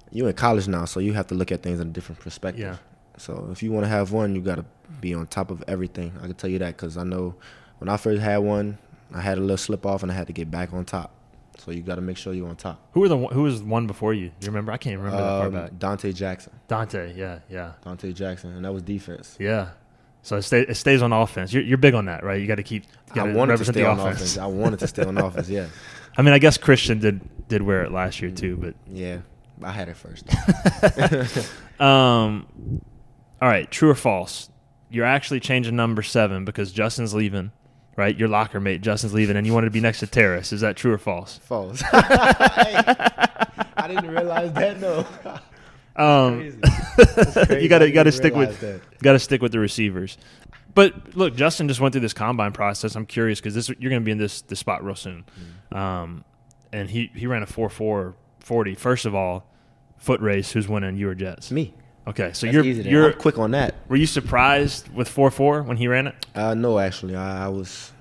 you're 0.10 0.30
in 0.30 0.36
college 0.36 0.70
now, 0.70 0.86
so 0.86 1.02
you 1.02 1.12
have 1.12 1.28
to 1.28 1.36
look 1.36 1.52
at 1.52 1.64
things 1.64 1.82
in 1.82 1.90
a 1.90 1.92
different 1.92 2.22
perspective. 2.22 2.62
Yeah. 2.62 2.78
So 3.18 3.50
if 3.52 3.62
you 3.62 3.74
want 3.74 3.84
to 3.84 3.90
have 3.90 4.14
one, 4.14 4.34
you 4.34 4.40
got 4.40 4.56
to 4.56 4.66
be 5.02 5.14
on 5.14 5.28
top 5.28 5.52
of 5.52 5.62
everything. 5.68 6.14
I 6.20 6.28
can 6.28 6.36
tell 6.36 6.50
you 6.50 6.60
that 6.60 6.78
because 6.78 6.96
I 6.96 7.04
know 7.04 7.36
when 7.80 7.90
I 7.90 7.98
first 7.98 8.22
had 8.22 8.38
one, 8.38 8.78
I 9.14 9.20
had 9.20 9.38
a 9.38 9.42
little 9.42 9.58
slip 9.58 9.86
off 9.86 10.02
and 10.02 10.10
I 10.10 10.16
had 10.16 10.28
to 10.28 10.34
get 10.34 10.50
back 10.50 10.72
on 10.72 10.86
top. 10.86 11.12
So 11.58 11.72
you 11.72 11.82
got 11.82 11.96
to 11.96 12.02
make 12.02 12.18
sure 12.18 12.34
you're 12.34 12.48
on 12.50 12.56
top. 12.56 12.88
Who 12.94 13.02
were 13.02 13.08
the 13.08 13.18
who 13.18 13.44
was 13.44 13.62
one 13.62 13.86
before 13.88 14.14
you? 14.14 14.28
Do 14.40 14.46
you 14.46 14.48
remember? 14.48 14.72
I 14.72 14.78
can't 14.78 14.98
remember 14.98 15.18
that 15.18 15.24
far 15.28 15.48
Um, 15.48 15.54
back. 15.54 15.72
Donte 15.74 16.14
Jackson. 16.16 16.54
Donte. 16.68 17.16
Yeah, 17.16 17.40
yeah, 17.50 17.74
Donte 17.86 18.14
Jackson, 18.16 18.56
and 18.56 18.66
that 18.66 18.74
was 18.74 18.82
defense. 18.84 19.36
yeah. 19.40 19.70
So 20.24 20.38
it, 20.38 20.44
stay, 20.44 20.62
it 20.62 20.76
stays 20.76 21.02
on 21.02 21.12
offense. 21.14 21.52
You're, 21.52 21.64
you're 21.64 21.80
big 21.80 21.96
on 21.96 22.06
that, 22.06 22.24
right? 22.24 22.40
You 22.40 22.46
got 22.46 22.56
to 22.56 22.64
keep. 22.64 22.86
You 23.16 23.24
I 23.24 23.34
wanted 23.34 23.58
to 23.58 23.66
stay 23.66 23.84
on 23.84 24.00
offense. 24.00 24.18
offense. 24.18 24.38
I 24.38 24.46
wanted 24.46 24.80
to 24.80 24.88
stay 24.88 25.04
on 25.04 25.18
offense. 25.20 25.50
Yeah, 25.50 25.66
I 26.18 26.22
mean, 26.22 26.34
I 26.34 26.40
guess 26.40 26.58
Kristian 26.60 27.00
did 27.02 27.48
did 27.48 27.62
wear 27.64 27.84
it 27.84 27.92
last 27.92 28.22
year 28.22 28.30
too, 28.32 28.56
but 28.58 28.76
yeah. 28.88 29.18
I 29.64 29.72
had 29.72 29.90
it 29.90 29.98
first. 29.98 30.26
Um, 31.80 32.82
all 33.42 33.48
right, 33.48 33.70
true 33.72 33.90
or 33.90 33.96
false? 33.96 34.50
You're 34.90 35.06
actually 35.06 35.40
changing 35.40 35.76
number 35.76 36.04
seven 36.04 36.46
because 36.46 36.72
Justin's 36.72 37.14
leaving, 37.14 37.52
right? 37.96 38.18
Your 38.18 38.28
locker 38.30 38.60
mate, 38.60 38.82
Justin's 38.82 39.14
leaving, 39.14 39.36
and 39.38 39.46
you 39.46 39.54
wanted 39.54 39.68
to 39.68 39.72
be 39.72 39.82
next 39.82 40.00
to 40.00 40.08
Terrace. 40.08 40.52
Is 40.54 40.62
that 40.62 40.76
true 40.76 40.94
or 40.94 40.98
false? 40.98 41.38
False. 41.44 41.82
I 41.92 43.86
didn't 43.88 44.10
realize 44.10 44.54
that. 44.54 44.80
No. 44.80 45.06
Um, 45.94 46.38
Crazy. 46.40 46.58
That's 46.62 47.34
crazy. 47.48 47.64
you 47.64 47.70
got 47.70 47.80
to 47.80 47.88
you 47.88 47.94
got 47.94 48.04
to 48.04 48.14
stick 48.14 48.34
with 48.34 48.62
that. 48.62 48.82
got 49.04 49.12
to 49.12 49.20
stick 49.20 49.42
with 49.42 49.52
the 49.52 49.60
receivers. 49.60 50.18
But 50.74 51.18
look, 51.18 51.36
Justin 51.36 51.68
just 51.68 51.82
went 51.82 51.92
through 51.92 52.02
this 52.02 52.14
combine 52.14 52.54
process. 52.54 52.96
I'm 52.96 53.06
curious 53.06 53.42
because 53.42 53.56
this 53.56 53.68
you're 53.68 53.90
going 53.90 54.02
to 54.02 54.06
be 54.06 54.12
in 54.12 54.18
this 54.18 54.42
this 54.44 54.58
spot 54.58 54.86
real 54.86 54.96
soon. 54.96 55.26
Mm. 55.74 55.78
Um, 55.78 56.26
and 56.72 56.90
he 56.90 57.12
he 57.14 57.28
ran 57.28 57.44
a 57.44 57.46
four 57.46 57.70
four 57.70 58.16
forty. 58.40 58.74
First 58.74 59.06
of 59.06 59.14
all, 59.14 59.46
foot 59.98 60.22
race. 60.22 60.54
Who's 60.54 60.68
winning? 60.68 60.96
You 60.96 61.10
or 61.10 61.14
Jets? 61.16 61.52
Me. 61.52 61.74
Okay, 62.08 62.32
so 62.34 62.46
That's 62.48 62.54
you're 62.56 62.64
easy 62.66 62.90
you're 62.90 63.12
I'm 63.12 63.18
quick 63.20 63.38
on 63.38 63.52
that. 63.52 63.76
were 63.88 63.96
you 63.96 64.08
surprised 64.08 64.90
with 64.94 65.08
four 65.08 65.30
four 65.30 65.62
when 65.62 65.78
he 65.78 65.88
ran 65.88 66.08
it? 66.08 66.16
Uh, 66.34 66.54
no, 66.56 66.80
actually, 66.80 67.16
I, 67.16 67.46
I 67.46 67.48
was. 67.50 67.92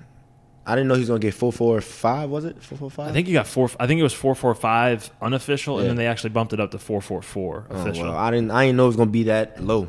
I 0.65 0.75
didn't 0.75 0.87
know 0.87 0.93
he 0.95 1.01
was 1.01 1.09
gonna 1.09 1.19
get 1.19 1.33
four 1.33 1.51
four 1.51 1.79
five. 1.81 2.29
Was 2.29 2.45
it 2.45 2.61
four 2.63 2.77
four 2.77 2.89
five? 2.89 3.09
I 3.09 3.13
think 3.13 3.27
you 3.27 3.33
got 3.33 3.47
four. 3.47 3.69
I 3.79 3.85
think 3.87 3.99
it 3.99 4.03
was 4.03 4.13
four 4.13 4.33
four 4.35 4.55
five 4.55 5.09
unofficial, 5.21 5.77
and 5.77 5.83
Yeah. 5.83 5.89
then 5.89 5.97
they 5.97 6.07
actually 6.07 6.31
bumped 6.31 6.53
it 6.53 6.59
up 6.59 6.71
to 6.71 6.79
four 6.79 7.01
four 7.01 7.21
four 7.21 7.65
Oh, 7.69 7.81
official. 7.81 8.05
well, 8.05 8.17
I 8.17 8.31
didn't. 8.31 8.51
I 8.51 8.65
didn't 8.65 8.77
know 8.77 8.85
it 8.85 8.87
was 8.87 8.95
gonna 8.95 9.11
be 9.11 9.23
that 9.23 9.63
low. 9.63 9.87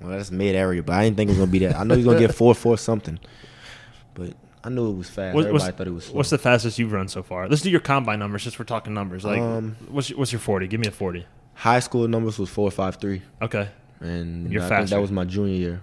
Well, 0.00 0.10
that's 0.10 0.30
mid 0.30 0.54
area, 0.54 0.82
but 0.82 0.92
I 0.94 1.04
didn't 1.04 1.16
think 1.16 1.28
it 1.28 1.32
was 1.32 1.38
gonna 1.38 1.50
be 1.50 1.58
that. 1.60 1.76
I 1.76 1.82
know 1.84 1.94
he 1.94 2.04
was 2.04 2.06
gonna 2.14 2.18
get 2.26 2.34
four 2.42 2.54
four 2.54 2.78
something, 2.78 3.18
but 4.14 4.34
I 4.62 4.68
knew 4.70 4.88
it 4.90 4.96
was 4.96 5.10
fast. 5.10 5.34
What- 5.34 5.46
Everybody 5.46 5.72
thought 5.72 5.86
it 5.86 5.94
was. 5.94 6.04
Slow. 6.06 6.16
What's 6.16 6.30
the 6.30 6.38
fastest 6.38 6.78
you've 6.78 6.92
run 6.92 7.08
so 7.08 7.22
far? 7.24 7.48
Let's 7.48 7.62
do 7.62 7.70
your 7.70 7.80
combine 7.80 8.18
numbers 8.20 8.42
since 8.44 8.56
we're 8.58 8.64
talking 8.66 8.94
numbers. 8.94 9.24
Like, 9.24 9.40
Um, 9.40 9.76
what's 9.88 10.10
your, 10.10 10.18
what's 10.20 10.30
your 10.32 10.40
forty? 10.40 10.66
Give 10.68 10.78
me 10.80 10.86
a 10.88 10.92
forty. 10.92 11.26
High 11.58 11.80
school 11.80 12.06
numbers 12.06 12.38
was 12.38 12.48
four 12.48 12.70
five 12.70 12.96
three, 12.96 13.22
Okay. 13.42 13.68
and 14.00 14.50
You're 14.50 14.62
I 14.62 14.68
think 14.68 14.90
that 14.90 15.00
was 15.00 15.10
my 15.10 15.24
junior 15.24 15.54
year. 15.54 15.82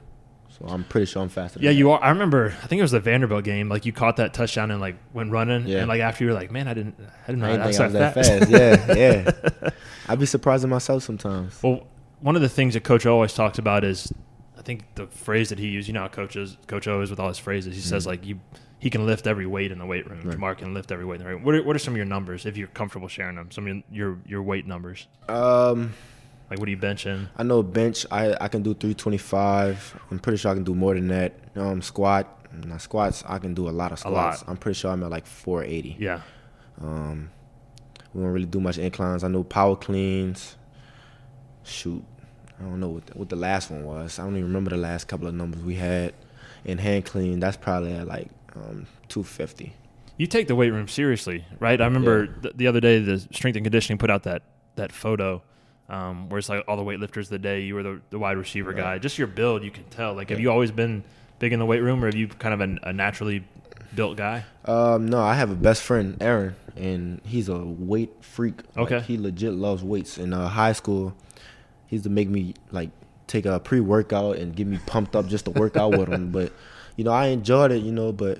So 0.57 0.65
I'm 0.67 0.85
pretty 0.85 1.05
sure 1.05 1.21
I'm 1.21 1.27
faster. 1.27 1.59
Than 1.59 1.65
Yeah, 1.65 1.71
you 1.71 1.91
are. 1.91 2.01
I 2.01 2.09
remember. 2.09 2.55
I 2.63 2.67
think 2.67 2.79
it 2.79 2.81
was 2.81 2.91
the 2.91 3.01
Vanderbilt 3.01 3.43
game. 3.43 3.67
Like 3.67 3.85
you 3.85 3.91
caught 3.91 4.15
that 4.17 4.33
touchdown 4.33 4.71
and 4.71 4.79
like 4.79 4.95
went 5.13 5.31
running, 5.31 5.67
Yeah. 5.67 5.79
and 5.79 5.89
like 5.89 5.99
after 5.99 6.23
you 6.23 6.29
were 6.29 6.35
like, 6.35 6.49
man, 6.49 6.69
I 6.69 6.73
didn't, 6.73 6.95
I 6.97 7.27
didn't 7.27 7.41
know 7.41 7.47
I 7.47 7.51
didn't 7.51 7.63
I 7.63 7.67
was 7.67 7.93
that 7.93 8.13
fast. 8.13 8.49
Yeah, 8.49 8.93
yeah. 8.93 9.69
I'd 10.07 10.19
be 10.19 10.25
surprising 10.25 10.69
myself 10.69 11.03
sometimes. 11.03 11.61
Well, 11.61 11.87
one 12.21 12.37
of 12.37 12.41
the 12.41 12.47
things 12.49 12.73
that 12.75 12.85
Coach 12.85 13.05
O 13.05 13.13
always 13.13 13.33
talks 13.33 13.57
about 13.57 13.83
is, 13.83 14.13
I 14.57 14.61
think 14.61 14.83
the 14.95 15.07
phrase 15.07 15.49
that 15.49 15.59
he 15.59 15.67
used. 15.67 15.89
You 15.89 15.93
know 15.93 16.01
how 16.01 16.07
Coach 16.07 16.37
is, 16.37 16.55
Coach 16.67 16.87
O 16.87 17.01
is 17.01 17.09
with 17.09 17.19
all 17.19 17.27
his 17.27 17.37
phrases. 17.39 17.75
He 17.75 17.81
says 17.81 18.05
mm. 18.05 18.07
like 18.07 18.25
you, 18.25 18.39
he 18.79 18.89
can 18.89 19.05
lift 19.05 19.25
every 19.27 19.45
weight 19.45 19.71
in 19.71 19.79
the 19.79 19.85
weight 19.85 20.09
room. 20.09 20.21
Right. 20.23 20.37
Ja'Marr 20.37 20.57
can 20.57 20.73
lift 20.73 20.91
every 20.91 21.05
weight 21.05 21.15
in 21.15 21.19
the 21.21 21.25
weight 21.25 21.33
room. 21.35 21.43
What 21.43 21.55
are, 21.55 21.63
what 21.63 21.75
are 21.75 21.79
some 21.79 21.93
of 21.93 21.97
your 21.97 22.05
numbers 22.05 22.45
if 22.45 22.57
you're 22.57 22.67
comfortable 22.67 23.07
sharing 23.07 23.35
them? 23.37 23.49
Some 23.51 23.67
of 23.67 23.73
your 23.73 23.83
your, 23.91 24.17
your 24.27 24.43
weight 24.43 24.67
numbers. 24.67 25.07
Um, 25.29 25.93
Like 26.49 26.59
what 26.59 26.67
are 26.67 26.71
you 26.71 26.77
benching? 26.77 27.27
I 27.37 27.43
know 27.43 27.63
bench. 27.63 28.05
I 28.11 28.35
I 28.39 28.47
can 28.47 28.61
do 28.61 28.73
325. 28.75 29.99
I'm 30.11 30.19
pretty 30.19 30.37
sure 30.37 30.51
I 30.51 30.53
can 30.53 30.63
do 30.63 30.75
more 30.75 30.93
than 30.93 31.07
that. 31.07 31.33
Um, 31.55 31.81
squat. 31.81 32.31
Now 32.65 32.77
squats, 32.77 33.23
I 33.27 33.39
can 33.39 33.53
do 33.53 33.67
a 33.67 33.71
lot 33.71 33.91
of 33.91 34.05
A 34.05 34.09
lot. 34.09 34.35
squats. 34.35 34.49
I'm 34.49 34.57
pretty 34.57 34.77
sure 34.79 34.91
I'm 34.91 35.03
at 35.03 35.09
like 35.09 35.25
480. 35.25 35.97
Yeah. 35.99 36.21
Um, 36.81 37.29
we 38.13 38.21
don't 38.21 38.31
really 38.31 38.45
do 38.45 38.59
much 38.61 38.77
inclines. 38.77 39.23
I 39.23 39.27
know 39.27 39.43
power 39.43 39.75
cleans. 39.75 40.55
Shoot, 41.63 42.03
I 42.59 42.63
don't 42.63 42.79
know 42.79 42.89
what 42.89 43.07
the, 43.07 43.17
what 43.17 43.29
the 43.29 43.35
last 43.35 43.71
one 43.71 43.83
was. 43.83 44.19
I 44.19 44.23
don't 44.23 44.33
even 44.33 44.45
remember 44.45 44.69
the 44.69 44.77
last 44.77 45.07
couple 45.07 45.27
of 45.27 45.33
numbers 45.33 45.61
we 45.63 45.75
had. 45.75 46.13
And 46.63 46.79
hand 46.79 47.05
clean, 47.05 47.39
that's 47.39 47.57
probably 47.57 47.93
at 47.93 48.07
like 48.07 48.29
um, 48.55 48.87
250. 49.09 49.73
You 50.17 50.27
take 50.27 50.47
the 50.47 50.55
weight 50.55 50.71
room 50.71 50.87
seriously, 50.87 51.45
right? 51.59 51.79
I 51.81 51.85
remember 51.85 52.27
th- 52.27 52.55
the 52.55 52.67
other 52.67 52.79
day 52.79 52.99
the 52.99 53.19
strength 53.19 53.57
and 53.57 53.65
conditioning 53.65 53.97
put 53.97 54.09
out 54.09 54.23
that 54.23 54.43
that 54.75 54.91
photo 54.91 55.41
um, 55.89 56.29
where 56.29 56.37
it's 56.39 56.49
like 56.49 56.63
all 56.67 56.77
the 56.77 56.83
weightlifters 56.83 57.23
of 57.23 57.29
the 57.29 57.39
day. 57.39 57.61
You 57.61 57.75
were 57.75 57.83
the, 57.83 58.01
the 58.09 58.19
wide 58.19 58.37
receiver 58.37 58.71
Right. 58.71 58.77
guy. 58.77 58.97
Just 58.97 59.17
your 59.17 59.27
build, 59.27 59.63
you 59.63 59.71
can 59.71 59.83
tell. 59.85 60.13
Like, 60.13 60.29
have 60.29 60.39
you 60.39 60.49
always 60.51 60.71
been 60.71 61.03
big 61.39 61.53
in 61.53 61.59
the 61.59 61.65
weight 61.65 61.81
room, 61.81 62.01
or 62.03 62.07
have 62.07 62.15
you 62.15 62.27
kind 62.27 62.53
of 62.53 62.61
a, 62.83 62.89
a 62.89 62.93
naturally 62.93 63.43
built 63.93 64.17
guy? 64.17 64.45
Um, 64.65 65.07
no, 65.07 65.19
I 65.21 65.33
have 65.35 65.51
a 65.51 65.55
best 65.55 65.83
friend, 65.83 66.17
Aaron, 66.21 66.55
and 66.77 67.21
he's 67.25 67.49
a 67.49 67.57
weight 67.57 68.11
freak. 68.21 68.61
Like, 68.75 68.91
Okay. 68.91 69.01
he 69.01 69.17
legit 69.17 69.53
loves 69.53 69.83
weights. 69.83 70.17
In 70.17 70.33
uh, 70.33 70.47
high 70.47 70.73
school, 70.73 71.13
he 71.87 71.97
used 71.97 72.05
to 72.05 72.09
make 72.09 72.29
me 72.29 72.53
like 72.71 72.89
take 73.27 73.45
a 73.45 73.59
pre-workout 73.59 74.37
and 74.37 74.55
get 74.55 74.65
me 74.67 74.79
pumped 74.85 75.15
up 75.15 75.27
just 75.27 75.45
to 75.45 75.51
work 75.51 75.75
out 75.75 75.91
with 75.97 76.07
him. 76.07 76.31
But 76.31 76.53
you 76.95 77.03
know, 77.03 77.11
I 77.11 77.27
enjoyed 77.27 77.71
it. 77.71 77.83
You 77.83 77.91
know, 77.91 78.11
but 78.11 78.39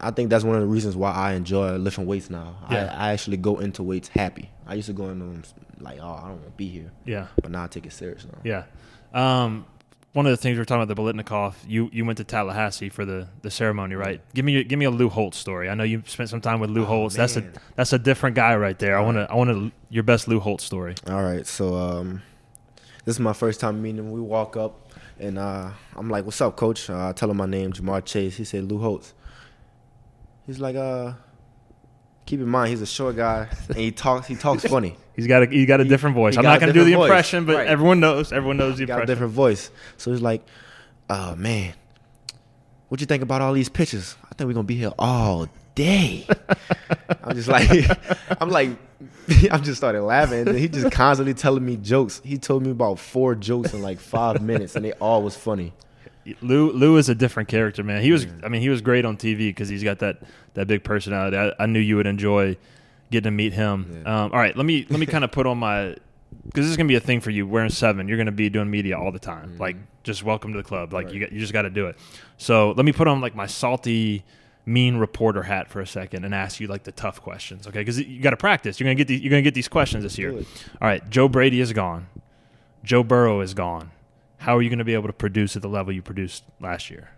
I 0.00 0.10
think 0.10 0.30
that's 0.30 0.44
one 0.44 0.54
of 0.56 0.60
the 0.62 0.66
reasons 0.68 0.96
why 0.96 1.12
I 1.12 1.32
enjoy 1.34 1.76
lifting 1.76 2.06
weights 2.06 2.30
now. 2.30 2.56
Yeah. 2.70 2.94
I, 2.96 3.08
I 3.08 3.12
actually 3.12 3.36
go 3.38 3.58
into 3.58 3.82
weights 3.82 4.08
happy. 4.08 4.50
I 4.66 4.74
used 4.74 4.86
to 4.86 4.92
go 4.92 5.08
into 5.08 5.24
them 5.24 5.42
like, 5.80 5.98
oh, 6.00 6.12
I 6.12 6.20
don't 6.22 6.30
want 6.32 6.44
to 6.46 6.50
be 6.52 6.68
here, 6.68 6.90
Yeah. 7.06 7.28
but 7.40 7.50
now 7.50 7.64
I 7.64 7.66
take 7.68 7.86
it 7.86 7.92
serious 7.92 8.24
now. 8.24 8.38
Yeah. 8.44 8.64
Um, 9.14 9.64
one 10.12 10.26
of 10.26 10.30
the 10.30 10.36
things 10.36 10.56
we 10.56 10.62
are 10.62 10.64
talking 10.64 10.82
about 10.82 10.94
the 10.94 11.00
Biletnikoff. 11.22 11.54
You 11.66 11.90
you 11.92 12.04
went 12.04 12.16
to 12.18 12.24
Tallahassee 12.24 12.88
for 12.88 13.04
the, 13.04 13.28
the 13.42 13.50
ceremony, 13.50 13.94
right? 13.94 14.20
Give 14.34 14.44
me 14.44 14.64
give 14.64 14.78
me 14.78 14.84
a 14.86 14.90
Lou 14.90 15.08
Holtz 15.08 15.36
story. 15.38 15.68
I 15.68 15.74
know 15.74 15.84
you 15.84 16.02
spent 16.06 16.28
some 16.30 16.40
time 16.40 16.60
with 16.60 16.70
Lou 16.70 16.82
Oh, 16.82 16.86
Holtz. 16.86 17.14
That's 17.14 17.36
a 17.36 17.44
that's 17.76 17.92
a 17.92 17.98
different 17.98 18.34
guy 18.34 18.56
right 18.56 18.78
there. 18.78 18.96
I 18.98 19.00
want 19.02 19.16
to 19.16 19.30
I 19.30 19.34
want 19.36 19.50
to 19.50 19.70
your 19.90 20.02
best 20.02 20.26
Lou 20.26 20.40
Holtz 20.40 20.64
story. 20.64 20.94
All 21.08 21.22
right, 21.22 21.46
so 21.46 21.74
um, 21.76 22.22
this 23.04 23.16
is 23.16 23.20
my 23.20 23.32
first 23.34 23.60
time 23.60 23.80
meeting 23.82 23.98
him. 23.98 24.10
We 24.10 24.20
walk 24.20 24.56
up, 24.56 24.87
and 25.20 25.38
uh, 25.38 25.70
I'm 25.96 26.08
like, 26.10 26.24
"What's 26.24 26.40
up, 26.40 26.56
Coach?" 26.56 26.88
Uh, 26.90 27.08
I 27.08 27.12
tell 27.12 27.30
him 27.30 27.36
my 27.38 27.46
name, 27.46 27.72
Ja'Marr 27.72 28.04
Chase. 28.04 28.36
He 28.36 28.44
said, 28.44 28.64
"Lou 28.70 28.78
Holtz." 28.78 29.14
He's 30.46 30.58
like, 30.58 30.76
"Uh, 30.76 31.12
keep 32.26 32.40
in 32.40 32.48
mind, 32.48 32.70
he's 32.70 32.82
a 32.82 32.86
short 32.86 33.16
guy, 33.16 33.48
and 33.68 33.76
he 33.76 33.90
talks. 33.92 34.26
He 34.26 34.34
talks 34.36 34.64
funny. 34.68 34.96
He's 35.14 35.26
got 35.26 35.42
a 35.42 35.46
he 35.46 35.66
got 35.66 35.80
a 35.80 35.84
different 35.84 36.14
voice. 36.16 36.34
he 36.34 36.38
I'm 36.38 36.44
not 36.44 36.60
going 36.60 36.72
to 36.72 36.78
do 36.78 36.84
the 36.84 36.94
voice. 36.94 37.06
impression, 37.06 37.44
but 37.44 37.56
Right. 37.56 37.66
everyone 37.66 38.00
knows. 38.00 38.32
Everyone 38.32 38.56
knows 38.56 38.76
the 38.76 38.82
He 38.82 38.86
got 38.86 39.02
a 39.02 39.06
different 39.06 39.32
voice." 39.32 39.70
So 39.96 40.10
he's 40.12 40.22
like, 40.22 40.46
"Oh 41.10 41.34
man, 41.36 41.74
what 42.88 43.00
you 43.00 43.06
think 43.06 43.22
about 43.22 43.42
all 43.42 43.52
these 43.52 43.68
pictures? 43.68 44.16
I 44.24 44.34
think 44.34 44.46
we're 44.48 44.54
gonna 44.54 44.64
be 44.64 44.76
here 44.76 44.92
all 44.98 45.48
day." 45.78 46.26
I'm 47.22 47.34
just 47.34 47.48
like, 47.48 47.68
I'm 48.40 48.50
like, 48.50 48.70
I'm 49.50 49.62
just 49.62 49.78
started 49.78 50.02
laughing. 50.02 50.48
And 50.48 50.58
he 50.58 50.68
just 50.68 50.90
constantly 50.92 51.34
telling 51.34 51.64
me 51.64 51.76
jokes. 51.76 52.20
He 52.24 52.38
told 52.38 52.62
me 52.62 52.70
about 52.70 52.98
four 52.98 53.34
jokes 53.34 53.72
in 53.72 53.82
like 53.82 54.00
five 54.00 54.42
minutes, 54.42 54.76
and 54.76 54.84
they 54.84 54.92
all 54.92 55.22
was 55.22 55.36
funny. 55.36 55.72
Lou 56.42 56.72
Lou 56.72 56.96
is 56.98 57.08
a 57.08 57.14
different 57.14 57.48
character, 57.48 57.82
man. 57.82 58.02
He 58.02 58.12
was 58.12 58.26
I 58.42 58.48
mean 58.48 58.60
he 58.60 58.68
was 58.68 58.82
great 58.82 59.04
on 59.04 59.16
TV 59.16 59.48
because 59.48 59.68
he's 59.68 59.84
got 59.84 60.00
that 60.00 60.22
that 60.54 60.66
big 60.66 60.84
personality. 60.84 61.36
I, 61.36 61.52
I 61.58 61.66
knew 61.66 61.80
you 61.80 61.96
would 61.96 62.06
enjoy 62.06 62.56
getting 63.10 63.24
to 63.24 63.30
meet 63.30 63.54
him. 63.54 64.02
Yeah. 64.04 64.24
Um, 64.24 64.32
all 64.32 64.38
right, 64.38 64.54
let 64.56 64.66
me 64.66 64.86
let 64.90 65.00
me 65.00 65.06
kind 65.06 65.24
of 65.24 65.32
put 65.32 65.46
on 65.46 65.58
my 65.58 65.96
because 66.44 66.64
this 66.64 66.70
is 66.70 66.76
gonna 66.76 66.88
be 66.88 66.96
a 66.96 67.00
thing 67.00 67.20
for 67.20 67.30
you. 67.30 67.46
Wearing 67.46 67.70
seven, 67.70 68.08
you're 68.08 68.18
gonna 68.18 68.32
be 68.32 68.50
doing 68.50 68.70
media 68.70 68.98
all 68.98 69.10
the 69.10 69.18
time. 69.18 69.50
Mm-hmm. 69.50 69.60
Like 69.60 69.76
just 70.02 70.22
welcome 70.22 70.52
to 70.52 70.58
the 70.58 70.64
club. 70.64 70.92
Like 70.92 71.12
you 71.12 71.20
got, 71.20 71.32
you 71.32 71.40
just 71.40 71.52
got 71.52 71.62
to 71.62 71.70
do 71.70 71.86
it. 71.86 71.96
So 72.38 72.72
let 72.72 72.84
me 72.84 72.92
put 72.92 73.08
on 73.08 73.20
like 73.20 73.34
my 73.34 73.46
salty. 73.46 74.24
Mean 74.68 74.98
reporter 74.98 75.42
hat 75.44 75.68
for 75.70 75.80
a 75.80 75.86
second 75.86 76.24
and 76.24 76.34
ask 76.34 76.60
you 76.60 76.66
like 76.66 76.84
the 76.84 76.92
tough 76.92 77.22
questions, 77.22 77.66
okay? 77.66 77.80
Because 77.80 77.98
you 77.98 78.20
got 78.20 78.30
to 78.30 78.36
practice. 78.36 78.78
You're 78.78 78.84
gonna 78.84 78.94
get 78.96 79.08
these. 79.08 79.20
You're 79.20 79.30
gonna 79.30 79.42
get 79.42 79.54
these 79.54 79.68
questions 79.68 80.04
this 80.04 80.18
year. 80.18 80.32
All 80.32 80.42
right, 80.82 81.08
Joe 81.08 81.28
Brady 81.28 81.60
is 81.60 81.72
gone. 81.72 82.08
Joe 82.84 83.02
Burrow 83.02 83.40
is 83.40 83.54
gone. 83.54 83.90
How 84.38 84.56
are 84.56 84.62
you 84.62 84.68
going 84.68 84.78
to 84.78 84.84
be 84.84 84.94
able 84.94 85.08
to 85.08 85.12
produce 85.12 85.56
at 85.56 85.62
the 85.62 85.68
level 85.68 85.92
you 85.92 86.02
produced 86.02 86.44
last 86.60 86.90
year? 86.90 87.10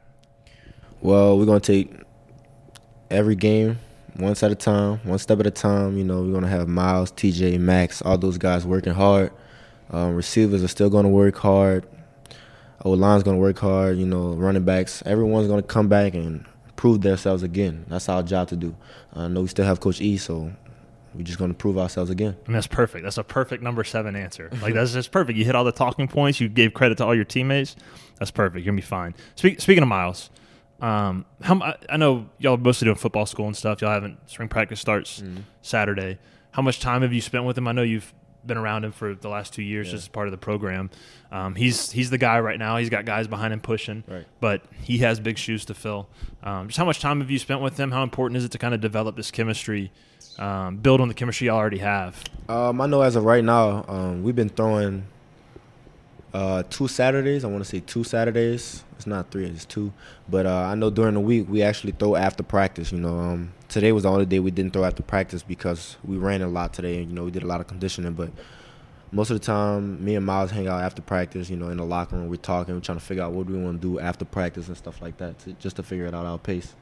Well, 1.03 1.39
we're 1.39 1.47
gonna 1.47 1.61
take 1.61 1.93
every 3.11 3.35
game 3.35 3.79
once 4.19 4.43
at 4.43 4.51
a 4.51 4.55
time, 4.55 5.01
one 5.05 5.19
step 5.19 5.41
at 5.41 5.47
a 5.47 5.51
time. 5.51 5.97
You 5.97 6.05
know, 6.05 6.23
we're 6.23 6.33
gonna 6.33 6.49
have 6.49 6.69
Myles, 6.69 7.11
TJ, 7.13 7.59
Max, 7.59 8.01
all 8.03 8.17
those 8.19 8.39
guys 8.39 8.67
working 8.67 8.93
hard. 8.93 9.33
Um, 9.91 10.15
receivers 10.15 10.63
are 10.63 10.69
still 10.69 10.91
gonna 10.91 11.09
work 11.09 11.37
hard. 11.37 11.87
O 12.85 12.93
line's 12.93 13.23
gonna 13.23 13.39
work 13.39 13.59
hard. 13.59 13.97
You 13.97 14.07
know, 14.07 14.35
running 14.35 14.65
backs, 14.65 15.03
everyone's 15.05 15.49
gonna 15.49 15.63
come 15.63 15.89
back 15.89 16.15
and 16.15 16.47
prove 16.81 17.03
themselves 17.03 17.43
again. 17.43 17.85
That's 17.89 18.09
our 18.09 18.23
job 18.23 18.49
to 18.49 18.57
do. 18.57 18.75
I 19.15 19.29
know 19.29 19.43
we 19.43 19.49
still 19.49 19.67
have 19.67 19.81
Coach 19.81 20.01
E, 20.01 20.17
so 20.17 20.51
we're 21.15 21.23
just 21.25 21.39
gonna 21.39 21.53
prove 21.53 21.77
ourselves 21.77 22.09
again. 22.11 22.37
Mean, 22.47 22.55
that's 22.55 22.67
perfect. 22.67 23.05
That's 23.05 23.19
a 23.19 23.23
perfect 23.23 23.63
number 23.63 23.85
seven 23.85 24.17
answer. 24.17 24.49
Like 24.63 24.73
that's 24.73 24.95
just 24.95 25.11
perfect. 25.13 25.39
You 25.39 25.45
hit 25.45 25.55
all 25.55 25.65
the 25.65 25.73
talking 25.73 26.09
points. 26.09 26.41
You 26.41 26.49
gave 26.49 26.73
credit 26.73 26.97
to 26.99 27.05
all 27.05 27.15
your 27.15 27.27
teammates. 27.27 27.77
That's 28.19 28.31
perfect. 28.31 28.65
You're 28.65 28.73
gonna 28.73 28.81
be 28.81 28.87
fine. 28.87 29.15
Speak, 29.35 29.61
speaking 29.61 29.83
of 29.83 29.91
Myles, 29.91 30.31
um, 30.81 31.27
how 31.43 31.61
I- 31.61 31.77
I 31.91 31.97
know 31.99 32.31
y'all 32.39 32.55
are 32.55 32.59
mostly 32.59 32.87
doing 32.87 32.97
football 32.97 33.27
school 33.27 33.47
and 33.47 33.55
stuff. 33.55 33.83
Y'all 33.83 33.91
haven't 33.93 34.17
spring 34.31 34.49
practice 34.49 34.81
starts 34.81 35.23
Saturday. 35.61 36.19
How 36.53 36.63
much 36.63 36.81
time 36.81 37.03
have 37.03 37.13
you 37.13 37.21
spent 37.21 37.45
with 37.45 37.59
him? 37.59 37.69
I 37.69 37.73
know 37.73 37.83
you've 37.83 38.15
been 38.47 38.57
around 38.59 38.85
him 38.85 38.93
for 38.93 39.15
the 39.15 39.29
last 39.29 39.53
two 39.53 39.63
years, 39.63 39.91
just 39.91 40.05
as 40.05 40.09
part 40.09 40.27
of 40.27 40.33
the 40.33 40.39
program. 40.39 40.91
Um, 41.33 41.55
he's 41.55 41.91
he's 41.93 42.11
the 42.11 42.19
guy 42.19 42.41
right 42.41 42.59
now. 42.59 42.77
He's 42.79 42.89
got 42.91 43.05
guys 43.05 43.29
behind 43.29 43.53
him 43.53 43.61
pushing, 43.61 44.03
Right. 44.09 44.27
but 44.41 44.63
he 44.83 44.99
has 44.99 45.21
big 45.21 45.39
shoes 45.39 45.65
to 45.67 45.75
fill. 45.75 46.09
Um, 46.43 46.69
just 46.69 46.79
how 46.79 46.85
much 46.85 47.01
time 47.01 47.21
have 47.21 47.31
you 47.31 47.39
spent 47.39 47.61
with 47.61 47.79
him? 47.79 47.91
How 47.93 48.03
important 48.03 48.39
is 48.39 48.45
it 48.45 48.51
to 48.53 48.59
kind 48.59 48.75
of 48.75 48.81
develop 48.81 49.17
this 49.17 49.31
chemistry, 49.31 49.93
um, 50.39 50.77
build 50.79 51.01
on 51.01 51.09
the 51.09 51.15
chemistry 51.15 51.47
you 51.47 51.51
already 51.53 51.79
have? 51.79 52.23
Um, 52.49 52.81
I 52.81 52.87
know 52.87 53.03
as 53.03 53.15
of 53.17 53.25
right 53.25 53.45
now, 53.45 53.85
um, 53.89 54.23
we've 54.23 54.37
been 54.37 54.49
throwing 54.49 55.05
uh, 56.33 56.63
two 56.71 56.89
Saturdays. 56.89 57.45
I 57.45 57.49
want 57.49 57.65
to 57.65 57.69
say 57.69 57.81
two 57.81 58.05
Saturdays. 58.05 58.85
It's 58.97 59.07
not 59.07 59.31
three, 59.31 59.47
it's 59.47 59.65
two. 59.65 59.93
But 60.29 60.47
uh, 60.47 60.63
I 60.63 60.75
know 60.75 60.91
during 60.91 61.15
the 61.15 61.21
week 61.21 61.47
we 61.49 61.63
actually 61.63 61.93
throw 61.93 62.17
after 62.17 62.43
practice. 62.43 62.93
You 62.93 62.99
know, 62.99 63.19
um, 63.19 63.53
today 63.69 63.93
was 63.93 64.03
the 64.05 64.11
only 64.11 64.27
day 64.27 64.39
we 64.39 64.51
didn't 64.51 64.73
throw 64.73 64.85
after 64.85 65.03
practice 65.03 65.43
because 65.43 65.97
we 66.05 66.17
ran 66.17 66.43
a 66.43 66.49
lot 66.49 66.73
today. 66.73 66.99
And 66.99 67.09
you 67.09 67.15
know, 67.15 67.25
we 67.25 67.31
did 67.31 67.43
a 67.43 67.47
lot 67.47 67.61
of 67.61 67.67
conditioning, 67.67 68.13
but 68.13 68.31
most 69.13 69.31
of 69.31 69.41
the 69.41 69.45
time, 69.45 70.05
me 70.05 70.15
and 70.15 70.25
Myles 70.25 70.51
hang 70.53 70.69
out 70.69 70.83
after 70.83 71.03
practice. 71.03 71.51
You 71.51 71.57
know, 71.57 71.69
in 71.69 71.79
the 71.79 71.85
locker 71.85 72.17
room, 72.17 72.29
we're 72.29 72.37
talking, 72.37 72.75
we're 72.75 72.81
trying 72.81 72.99
to 72.99 73.05
figure 73.05 73.25
out 73.25 73.33
what 73.33 73.47
we 73.47 73.59
want 73.59 73.81
to 73.81 73.89
do 73.89 73.99
after 73.99 74.25
practice 74.25 74.69
and 74.69 74.77
stuff 74.77 75.03
like 75.03 75.17
that, 75.19 75.39
to, 75.41 75.53
just 75.55 75.77
to 75.77 75.83
figure 75.83 76.07
it 76.07 76.15
out 76.15 76.27
our 76.27 76.39
pace. 76.39 76.75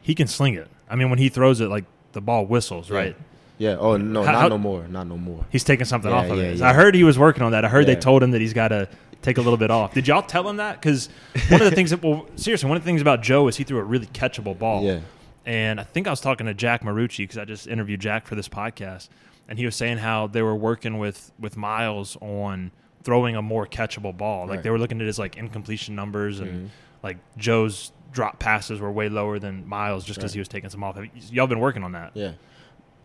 he 0.00 0.14
can 0.14 0.26
sling 0.26 0.54
it. 0.54 0.68
I 0.88 0.96
mean, 0.96 1.10
when 1.10 1.18
he 1.18 1.28
throws 1.28 1.60
it, 1.60 1.68
like 1.68 1.84
the 2.12 2.20
ball 2.20 2.46
whistles, 2.46 2.90
right? 2.90 3.14
Yeah. 3.16 3.24
Oh 3.60 3.96
no, 3.96 4.22
How- 4.22 4.32
not 4.32 4.48
no 4.50 4.58
more, 4.58 4.86
not 4.88 5.06
no 5.06 5.16
more. 5.16 5.44
He's 5.50 5.64
taking 5.64 5.84
something 5.86 6.10
Yeah, 6.10 6.16
off 6.16 6.30
of 6.30 6.38
yeah, 6.38 6.44
it. 6.44 6.58
yeah. 6.58 6.68
I 6.68 6.72
heard 6.72 6.94
he 6.94 7.04
was 7.04 7.18
working 7.18 7.42
on 7.42 7.52
that. 7.52 7.64
I 7.64 7.68
heard 7.68 7.86
they 7.86 7.96
told 7.96 8.22
him 8.22 8.30
that 8.32 8.40
he's 8.40 8.52
got 8.52 8.68
to 8.68 8.88
take 9.22 9.36
a 9.38 9.40
little 9.40 9.56
bit 9.56 9.70
off. 9.70 9.94
Did 9.94 10.06
y'all 10.06 10.22
tell 10.22 10.48
him 10.48 10.56
that? 10.58 10.80
Because 10.80 11.08
one 11.48 11.60
of 11.60 11.68
the 11.68 11.74
things 11.74 11.90
that, 11.90 12.02
well, 12.02 12.26
seriously, 12.36 12.68
one 12.68 12.76
of 12.76 12.84
the 12.84 12.86
things 12.86 13.00
about 13.00 13.20
Joe 13.22 13.48
is 13.48 13.56
he 13.56 13.64
threw 13.64 13.78
a 13.78 13.82
really 13.82 14.06
catchable 14.06 14.56
ball. 14.56 14.84
Yeah. 14.84 15.00
And 15.44 15.80
I 15.80 15.82
think 15.84 16.06
I 16.06 16.10
was 16.10 16.20
talking 16.20 16.46
to 16.46 16.54
Jack 16.54 16.82
Marucci 16.82 17.18
because 17.18 17.38
I 17.38 17.44
just 17.44 17.66
interviewed 17.66 18.00
Jack 18.00 18.26
for 18.26 18.34
this 18.36 18.48
podcast, 18.48 19.08
and 19.48 19.58
he 19.58 19.64
was 19.64 19.74
saying 19.74 19.98
how 19.98 20.26
they 20.28 20.42
were 20.42 20.54
working 20.54 20.98
with 20.98 21.32
with 21.40 21.56
Myles 21.56 22.16
on 22.20 22.70
throwing 23.02 23.34
a 23.34 23.42
more 23.42 23.66
catchable 23.66 24.16
ball. 24.16 24.42
Like 24.46 24.56
Right. 24.56 24.62
they 24.64 24.70
were 24.70 24.78
looking 24.78 25.00
at 25.00 25.06
his 25.06 25.18
like 25.18 25.36
incompletion 25.36 25.94
numbers 25.94 26.40
and 26.40 26.66
Mhm. 26.66 26.70
like 27.02 27.16
Joe's 27.38 27.92
drop 28.12 28.38
passes 28.38 28.78
were 28.80 28.90
way 28.92 29.08
lower 29.08 29.38
than 29.38 29.66
Myles 29.66 30.04
just 30.04 30.18
because 30.18 30.32
Right. 30.32 30.34
he 30.34 30.38
was 30.40 30.48
taking 30.48 30.68
some 30.70 30.84
off. 30.84 30.98
Y'all 31.30 31.46
been 31.46 31.60
working 31.60 31.82
on 31.84 31.92
that. 31.92 32.10
Yeah. 32.14 32.32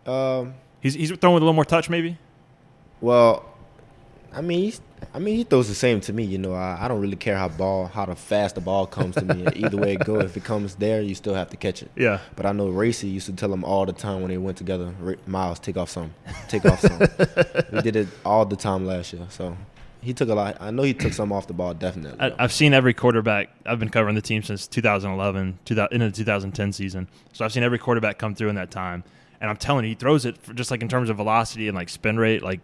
Um. 0.06 0.54
He's 0.80 0.94
he's 0.94 1.10
throwing 1.12 1.34
with 1.34 1.42
a 1.42 1.46
little 1.46 1.54
more 1.54 1.64
touch, 1.64 1.88
maybe. 1.88 2.18
Well, 3.00 3.44
I 4.34 4.40
mean, 4.40 4.62
he's, 4.64 4.80
I 5.14 5.18
mean, 5.18 5.36
he 5.36 5.44
throws 5.44 5.68
the 5.68 5.74
same 5.74 6.00
to 6.02 6.12
me. 6.12 6.24
You 6.24 6.38
know, 6.38 6.52
I, 6.54 6.78
I 6.80 6.88
don't 6.88 7.00
really 7.00 7.16
care 7.16 7.36
how 7.36 7.48
ball, 7.48 7.86
how 7.86 8.04
the 8.04 8.16
fast 8.16 8.56
the 8.56 8.60
ball 8.60 8.86
comes 8.86 9.14
to 9.14 9.24
me. 9.24 9.46
Either 9.54 9.76
way 9.76 9.94
it 9.94 10.04
go, 10.04 10.20
if 10.20 10.36
it 10.36 10.44
comes 10.44 10.74
there, 10.74 11.00
you 11.00 11.14
still 11.14 11.34
have 11.34 11.50
to 11.50 11.56
catch 11.56 11.82
it. 11.82 11.90
Yeah. 11.96 12.18
But 12.34 12.46
I 12.46 12.52
know 12.52 12.68
Racey 12.68 13.08
used 13.08 13.26
to 13.26 13.32
tell 13.32 13.52
him 13.52 13.64
all 13.64 13.86
the 13.86 13.92
time 13.92 14.20
when 14.20 14.30
they 14.30 14.38
went 14.38 14.58
together, 14.58 14.92
"Ra- 15.00 15.14
Myles, 15.26 15.58
take 15.58 15.76
off 15.76 15.90
some, 15.90 16.12
take 16.48 16.64
off 16.66 16.80
some. 16.80 16.98
we 17.72 17.80
did 17.82 17.96
it 17.96 18.08
all 18.24 18.44
the 18.44 18.56
time 18.56 18.84
last 18.84 19.12
year, 19.12 19.26
so 19.30 19.56
he 20.00 20.12
took 20.12 20.28
a 20.28 20.34
lot. 20.34 20.56
I 20.60 20.70
know 20.70 20.82
he 20.82 20.92
took 20.94 21.12
some 21.12 21.32
off 21.32 21.46
the 21.46 21.54
ball, 21.54 21.72
definitely. 21.72 22.20
I, 22.20 22.34
I've 22.38 22.52
seen 22.52 22.74
every 22.74 22.92
quarterback. 22.94 23.48
I've 23.64 23.78
been 23.78 23.90
covering 23.90 24.16
the 24.16 24.22
team 24.22 24.42
since 24.42 24.66
2011, 24.66 25.60
2000, 25.64 25.92
into 25.94 26.10
the 26.10 26.16
2010 26.16 26.72
season. 26.72 27.08
So 27.32 27.44
I've 27.44 27.52
seen 27.52 27.62
every 27.62 27.78
quarterback 27.78 28.18
come 28.18 28.34
through 28.34 28.48
in 28.50 28.56
that 28.56 28.70
time. 28.70 29.04
And 29.44 29.50
I'm 29.50 29.58
telling 29.58 29.84
you, 29.84 29.90
he 29.90 29.94
throws 29.94 30.24
it 30.24 30.38
for 30.38 30.54
just 30.54 30.70
like 30.70 30.80
in 30.80 30.88
terms 30.88 31.10
of 31.10 31.18
velocity 31.18 31.68
and 31.68 31.76
like 31.76 31.90
spin 31.90 32.16
rate, 32.16 32.42
like 32.42 32.60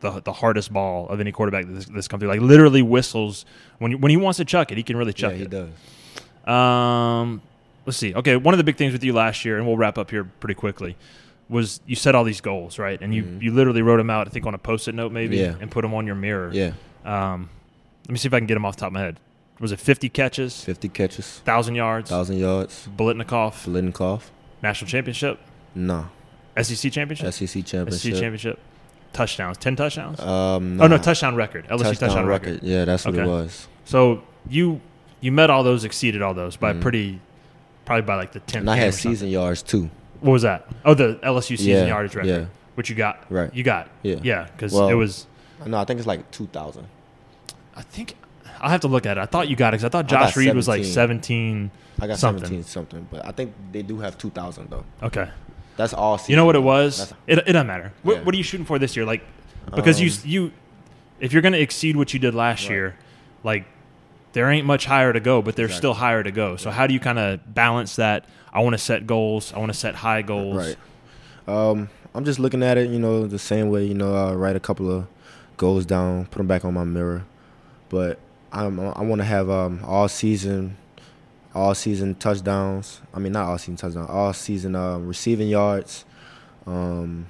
the 0.00 0.22
the 0.22 0.32
hardest 0.32 0.72
ball 0.72 1.06
of 1.10 1.20
any 1.20 1.32
quarterback 1.32 1.66
that's, 1.68 1.84
that's 1.84 2.08
come 2.08 2.18
through. 2.18 2.30
Like 2.30 2.40
literally 2.40 2.80
whistles 2.80 3.44
when 3.76 3.90
he, 3.90 3.94
when 3.94 4.08
he 4.08 4.16
wants 4.16 4.38
to 4.38 4.46
chuck 4.46 4.72
it, 4.72 4.78
he 4.78 4.82
can 4.82 4.96
really 4.96 5.12
chuck 5.12 5.32
it. 5.32 5.34
yeah, 5.34 5.38
he 5.38 5.44
it. 5.44 5.52
He 5.52 6.46
does. 6.46 6.48
Um, 6.54 7.42
let's 7.84 7.98
see. 7.98 8.14
Okay, 8.14 8.36
one 8.36 8.54
of 8.54 8.58
the 8.58 8.64
big 8.64 8.76
things 8.78 8.94
with 8.94 9.04
you 9.04 9.12
last 9.12 9.44
year, 9.44 9.58
and 9.58 9.66
we'll 9.66 9.76
wrap 9.76 9.98
up 9.98 10.10
here 10.10 10.24
pretty 10.24 10.54
quickly, 10.54 10.96
was 11.50 11.80
you 11.84 11.94
set 11.94 12.14
all 12.14 12.24
these 12.24 12.40
goals, 12.40 12.78
right? 12.78 12.98
And 13.02 13.14
you 13.14 13.22
Mhm. 13.22 13.42
you 13.42 13.52
literally 13.52 13.82
wrote 13.82 13.98
them 13.98 14.08
out, 14.08 14.26
I 14.26 14.30
think, 14.30 14.46
on 14.46 14.54
a 14.54 14.58
post-it 14.58 14.94
note 14.94 15.12
maybe, 15.12 15.36
Yeah. 15.36 15.56
and 15.60 15.70
put 15.70 15.82
them 15.82 15.92
on 15.92 16.06
your 16.06 16.16
mirror. 16.16 16.50
Yeah, 16.54 16.72
Um, 17.04 17.50
let 18.06 18.12
me 18.12 18.16
see 18.18 18.28
if 18.28 18.32
I 18.32 18.38
can 18.38 18.46
get 18.46 18.54
them 18.54 18.64
off 18.64 18.76
the 18.76 18.80
top 18.80 18.86
of 18.88 18.92
my 18.94 19.00
head. 19.00 19.20
Was 19.60 19.72
it 19.72 19.78
50 19.78 20.08
catches, 20.08 20.64
fifty 20.64 20.88
catches, 20.88 21.40
1,000 21.44 21.74
yards, 21.74 22.08
thousand 22.10 22.38
yards, 22.38 22.88
Biletnikoff, 22.96 23.66
Biletnikoff. 23.66 24.22
national 24.62 24.88
championship, 24.90 25.38
No, 25.76 26.06
SEC 26.62 26.92
championship, 26.92 27.32
SEC 27.32 27.64
championship. 27.64 28.00
SEC 28.00 28.12
championship. 28.14 28.58
touchdowns, 29.12 29.56
10 29.58 29.76
touchdowns? 29.76 30.18
Um, 30.20 30.80
Oh, 30.80 30.86
no, 30.88 30.98
touchdown 30.98 31.36
record, 31.36 31.66
LSU 31.68 31.96
touchdown, 31.98 32.26
record. 32.26 32.60
Yeah, 32.64 32.84
that's 32.84 33.04
what 33.04 33.14
Okay. 33.14 33.22
it 33.22 33.26
was. 33.28 33.68
So 33.84 34.22
you 34.48 34.80
you 35.20 35.30
met 35.32 35.48
all 35.50 35.62
those, 35.62 35.84
exceeded 35.84 36.20
all 36.20 36.34
those 36.34 36.56
by 36.56 36.72
Mhm. 36.74 36.80
pretty, 36.82 37.20
probably 37.86 38.02
by 38.02 38.16
like 38.16 38.32
the 38.32 38.40
10th 38.40 38.60
And 38.62 38.70
I 38.70 38.76
had 38.76 38.92
season 38.92 39.28
yards 39.28 39.62
too. 39.62 39.88
What 40.20 40.32
was 40.32 40.42
that? 40.42 40.66
Oh, 40.84 40.92
the 40.94 41.18
LSU 41.22 41.56
season 41.56 41.72
Yeah, 41.72 41.86
yardage 41.86 42.14
record, 42.14 42.28
yeah. 42.28 42.44
which 42.74 42.90
you 42.90 42.96
got. 42.96 43.24
Right. 43.30 43.54
You 43.54 43.62
got. 43.62 43.88
Yeah. 44.02 44.16
Yeah, 44.22 44.48
because 44.52 44.72
Well- 44.74 44.88
it 44.88 44.94
was. 44.94 45.26
No, 45.64 45.78
I 45.78 45.84
think 45.84 45.98
it's 45.98 46.06
like 46.06 46.30
two 46.30 46.46
thousand. 46.52 46.86
I 47.76 47.82
think 47.82 48.16
I'll 48.60 48.68
have 48.70 48.80
to 48.80 48.88
look 48.88 49.06
at 49.06 49.16
it. 49.16 49.20
I 49.20 49.26
thought 49.26 49.48
you 49.48 49.56
got 49.56 49.68
it 49.74 49.78
because 49.78 49.84
I 49.84 49.88
thought 49.90 50.04
I 50.06 50.08
Josh 50.26 50.36
Reed 50.36 50.54
was 50.54 50.68
like 50.68 50.84
17. 50.84 51.70
17. 51.70 51.70
I 52.02 52.06
got 52.08 52.18
Something. 52.18 52.44
seventeen 52.44 52.64
something, 52.64 53.06
but 53.10 53.24
I 53.24 53.30
think 53.32 53.52
they 53.72 53.82
do 53.82 54.00
have 54.00 54.18
two 54.18 54.30
thousand 54.30 54.68
though. 54.70 54.84
Okay. 55.02 55.28
That's 55.76 55.92
all. 55.92 56.18
Season 56.18 56.30
You 56.32 56.36
know 56.36 56.44
what 56.44 56.56
it 56.56 56.62
was? 56.62 56.98
That's- 56.98 57.16
It, 57.26 57.38
it 57.48 57.52
doesn't 57.52 57.66
matter. 57.66 57.92
What, 58.02 58.16
Yeah. 58.18 58.22
what 58.22 58.34
are 58.34 58.38
you 58.38 58.44
shooting 58.44 58.66
for 58.66 58.78
this 58.78 58.96
year? 58.96 59.04
Like, 59.04 59.22
because 59.74 60.00
you 60.00 60.08
Um, 60.10 60.16
you, 60.24 60.52
if 61.20 61.32
you're 61.32 61.42
going 61.42 61.52
to 61.54 61.60
exceed 61.60 61.96
what 61.96 62.12
you 62.12 62.20
did 62.20 62.34
last 62.34 62.64
Right. 62.64 62.70
year, 62.74 62.94
like, 63.42 63.64
there 64.34 64.50
ain't 64.50 64.66
much 64.66 64.86
higher 64.86 65.12
to 65.12 65.20
go, 65.20 65.42
but 65.42 65.56
there's 65.56 65.70
Exactly. 65.70 65.78
still 65.78 65.94
higher 65.94 66.22
to 66.22 66.30
go. 66.32 66.56
So 66.56 66.70
how 66.70 66.86
do 66.86 66.94
you 66.94 67.00
kind 67.00 67.18
of 67.18 67.54
balance 67.54 67.96
that? 67.96 68.24
I 68.52 68.60
want 68.60 68.74
to 68.74 68.78
set 68.78 69.06
goals. 69.06 69.52
I 69.54 69.58
want 69.58 69.72
to 69.72 69.78
set 69.78 69.96
high 69.96 70.22
goals. 70.22 70.56
Right. 70.56 70.76
Um, 71.46 71.88
I'm 72.14 72.24
just 72.24 72.38
looking 72.38 72.62
at 72.62 72.78
it, 72.78 72.88
you 72.90 72.98
know, 72.98 73.26
the 73.26 73.38
same 73.38 73.70
way. 73.70 73.84
You 73.84 73.94
know, 73.94 74.14
I 74.14 74.32
write 74.34 74.56
a 74.56 74.60
couple 74.60 74.90
of 74.90 75.06
goals 75.56 75.84
down, 75.86 76.26
put 76.26 76.38
them 76.38 76.46
back 76.46 76.64
on 76.64 76.74
my 76.74 76.84
mirror, 76.84 77.24
but 77.88 78.18
I'm, 78.52 78.78
I 78.80 79.02
want 79.02 79.20
to 79.20 79.24
have 79.24 79.50
um, 79.50 79.80
all 79.84 80.08
season, 80.08 80.76
all 81.54 81.74
season 81.74 82.14
touchdowns. 82.16 83.00
I 83.14 83.18
mean, 83.18 83.32
not 83.32 83.46
all 83.46 83.58
season 83.58 83.76
touchdowns, 83.76 84.10
all 84.10 84.32
season 84.32 84.74
uh, 84.74 84.98
receiving 84.98 85.48
yards. 85.48 86.04
Um, 86.66 87.26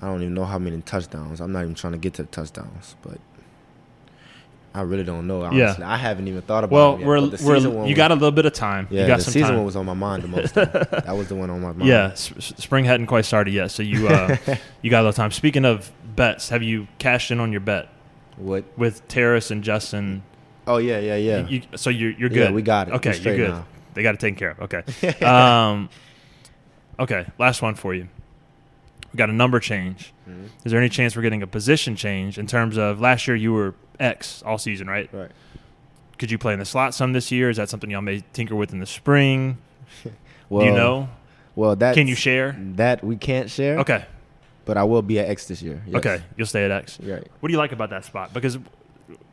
I 0.00 0.06
don't 0.06 0.22
even 0.22 0.34
know 0.34 0.44
how 0.44 0.58
many 0.58 0.80
touchdowns. 0.82 1.40
I'm 1.40 1.52
not 1.52 1.62
even 1.62 1.74
trying 1.74 1.94
to 1.94 1.98
get 1.98 2.14
to 2.14 2.22
the 2.22 2.28
touchdowns, 2.28 2.94
but 3.02 3.18
I 4.72 4.82
really 4.82 5.02
don't 5.02 5.26
know. 5.26 5.42
Honestly. 5.42 5.82
Yeah. 5.82 5.90
I 5.90 5.96
haven't 5.96 6.28
even 6.28 6.42
thought 6.42 6.62
about. 6.62 6.74
Well, 6.74 6.94
it 6.94 6.98
yet, 7.00 7.06
we're, 7.08 7.20
the 7.22 7.44
we're 7.44 7.56
you 7.58 7.70
was- 7.70 7.96
got 7.96 8.12
a 8.12 8.14
little 8.14 8.30
bit 8.30 8.46
of 8.46 8.52
time. 8.52 8.86
Yeah, 8.90 9.02
you 9.02 9.06
got 9.08 9.18
the 9.18 9.24
some 9.24 9.32
season 9.32 9.48
time. 9.48 9.56
one 9.56 9.66
was 9.66 9.74
on 9.74 9.86
my 9.86 9.94
mind 9.94 10.22
the 10.22 10.28
most. 10.28 10.54
that 10.54 11.16
was 11.16 11.28
the 11.28 11.34
one 11.34 11.50
on 11.50 11.60
my 11.60 11.72
mind. 11.72 11.88
Yeah, 11.88 12.14
spring 12.14 12.84
hadn't 12.84 13.06
quite 13.06 13.24
started 13.24 13.52
yet, 13.52 13.72
so 13.72 13.82
you 13.82 14.06
uh, 14.06 14.36
you 14.82 14.90
got 14.90 15.00
a 15.00 15.02
little 15.02 15.12
time. 15.14 15.32
Speaking 15.32 15.64
of 15.64 15.90
bets, 16.14 16.50
have 16.50 16.62
you 16.62 16.86
cashed 16.98 17.32
in 17.32 17.40
on 17.40 17.50
your 17.50 17.60
bet 17.60 17.88
What? 18.36 18.64
with 18.78 19.06
Terrace 19.08 19.50
and 19.50 19.64
Justin? 19.64 20.22
Oh 20.68 20.76
yeah, 20.78 20.98
yeah, 21.00 21.16
yeah. 21.16 21.46
You, 21.48 21.62
so 21.76 21.90
you're 21.90 22.10
you're 22.12 22.30
Yeah, 22.30 22.46
good. 22.46 22.54
we 22.54 22.62
got 22.62 22.88
it. 22.88 22.94
Okay, 22.94 23.16
you're 23.18 23.36
good. 23.36 23.50
now. 23.50 23.66
They 23.94 24.02
got 24.02 24.14
it 24.14 24.20
taken 24.20 24.36
care 24.38 24.50
of. 24.50 24.60
Okay. 24.72 25.24
um, 25.24 25.88
okay. 27.00 27.26
Last 27.38 27.62
one 27.62 27.74
for 27.74 27.94
you. 27.94 28.08
We 29.12 29.16
got 29.16 29.30
a 29.30 29.32
number 29.32 29.58
change. 29.60 30.12
Mhm. 30.28 30.48
Is 30.64 30.70
there 30.70 30.78
any 30.80 30.88
chance 30.90 31.16
we're 31.16 31.22
getting 31.22 31.42
a 31.42 31.46
position 31.46 31.96
change 31.96 32.38
in 32.38 32.46
terms 32.46 32.76
of 32.76 33.00
last 33.00 33.26
year 33.26 33.36
you 33.36 33.52
were 33.52 33.74
X 33.98 34.42
all 34.44 34.58
season, 34.58 34.86
right? 34.88 35.08
Right. 35.12 35.30
Could 36.18 36.30
you 36.30 36.38
play 36.38 36.52
in 36.52 36.58
the 36.58 36.64
slot 36.64 36.94
some 36.94 37.12
this 37.12 37.32
year? 37.32 37.48
Is 37.48 37.56
that 37.56 37.68
something 37.68 37.90
y'all 37.90 38.02
may 38.02 38.22
tinker 38.32 38.54
with 38.54 38.72
in 38.72 38.80
the 38.80 38.86
spring? 38.86 39.58
Well, 40.48 40.60
Do 40.64 40.70
you 40.70 40.76
know? 40.76 41.08
Well, 41.56 41.74
that 41.76 41.94
Can 41.94 42.06
you 42.06 42.14
share? 42.14 42.56
that 42.76 43.02
we 43.02 43.16
can't 43.16 43.48
share. 43.50 43.78
Okay. 43.78 44.04
But 44.64 44.76
I 44.76 44.84
will 44.84 45.00
be 45.02 45.18
at 45.18 45.28
X 45.30 45.46
this 45.46 45.62
year. 45.62 45.82
Yes. 45.86 45.96
Okay. 45.96 46.22
You'll 46.36 46.46
stay 46.46 46.64
at 46.64 46.70
X. 46.70 47.00
Right. 47.00 47.26
What 47.40 47.48
do 47.48 47.52
you 47.52 47.58
like 47.58 47.72
about 47.72 47.90
that 47.90 48.04
spot? 48.04 48.34
Because 48.34 48.58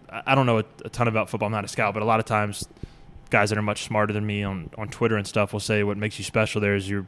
I 0.09 0.35
don't 0.35 0.45
know 0.45 0.59
a, 0.59 0.65
a 0.83 0.89
ton 0.89 1.07
about 1.07 1.29
football. 1.29 1.47
I'm 1.47 1.51
not 1.51 1.65
a 1.65 1.67
scout, 1.67 1.93
but 1.93 2.03
a 2.03 2.05
lot 2.05 2.19
of 2.19 2.25
times, 2.25 2.67
guys 3.29 3.49
that 3.49 3.57
are 3.57 3.63
much 3.63 3.83
smarter 3.83 4.13
than 4.13 4.25
me 4.25 4.43
on, 4.43 4.69
on 4.77 4.87
Twitter 4.87 5.17
and 5.17 5.27
stuff 5.27 5.53
will 5.53 5.59
say 5.59 5.83
what 5.83 5.97
makes 5.97 6.17
you 6.19 6.23
special 6.25 6.61
there 6.61 6.75
is 6.75 6.89
you're 6.89 7.07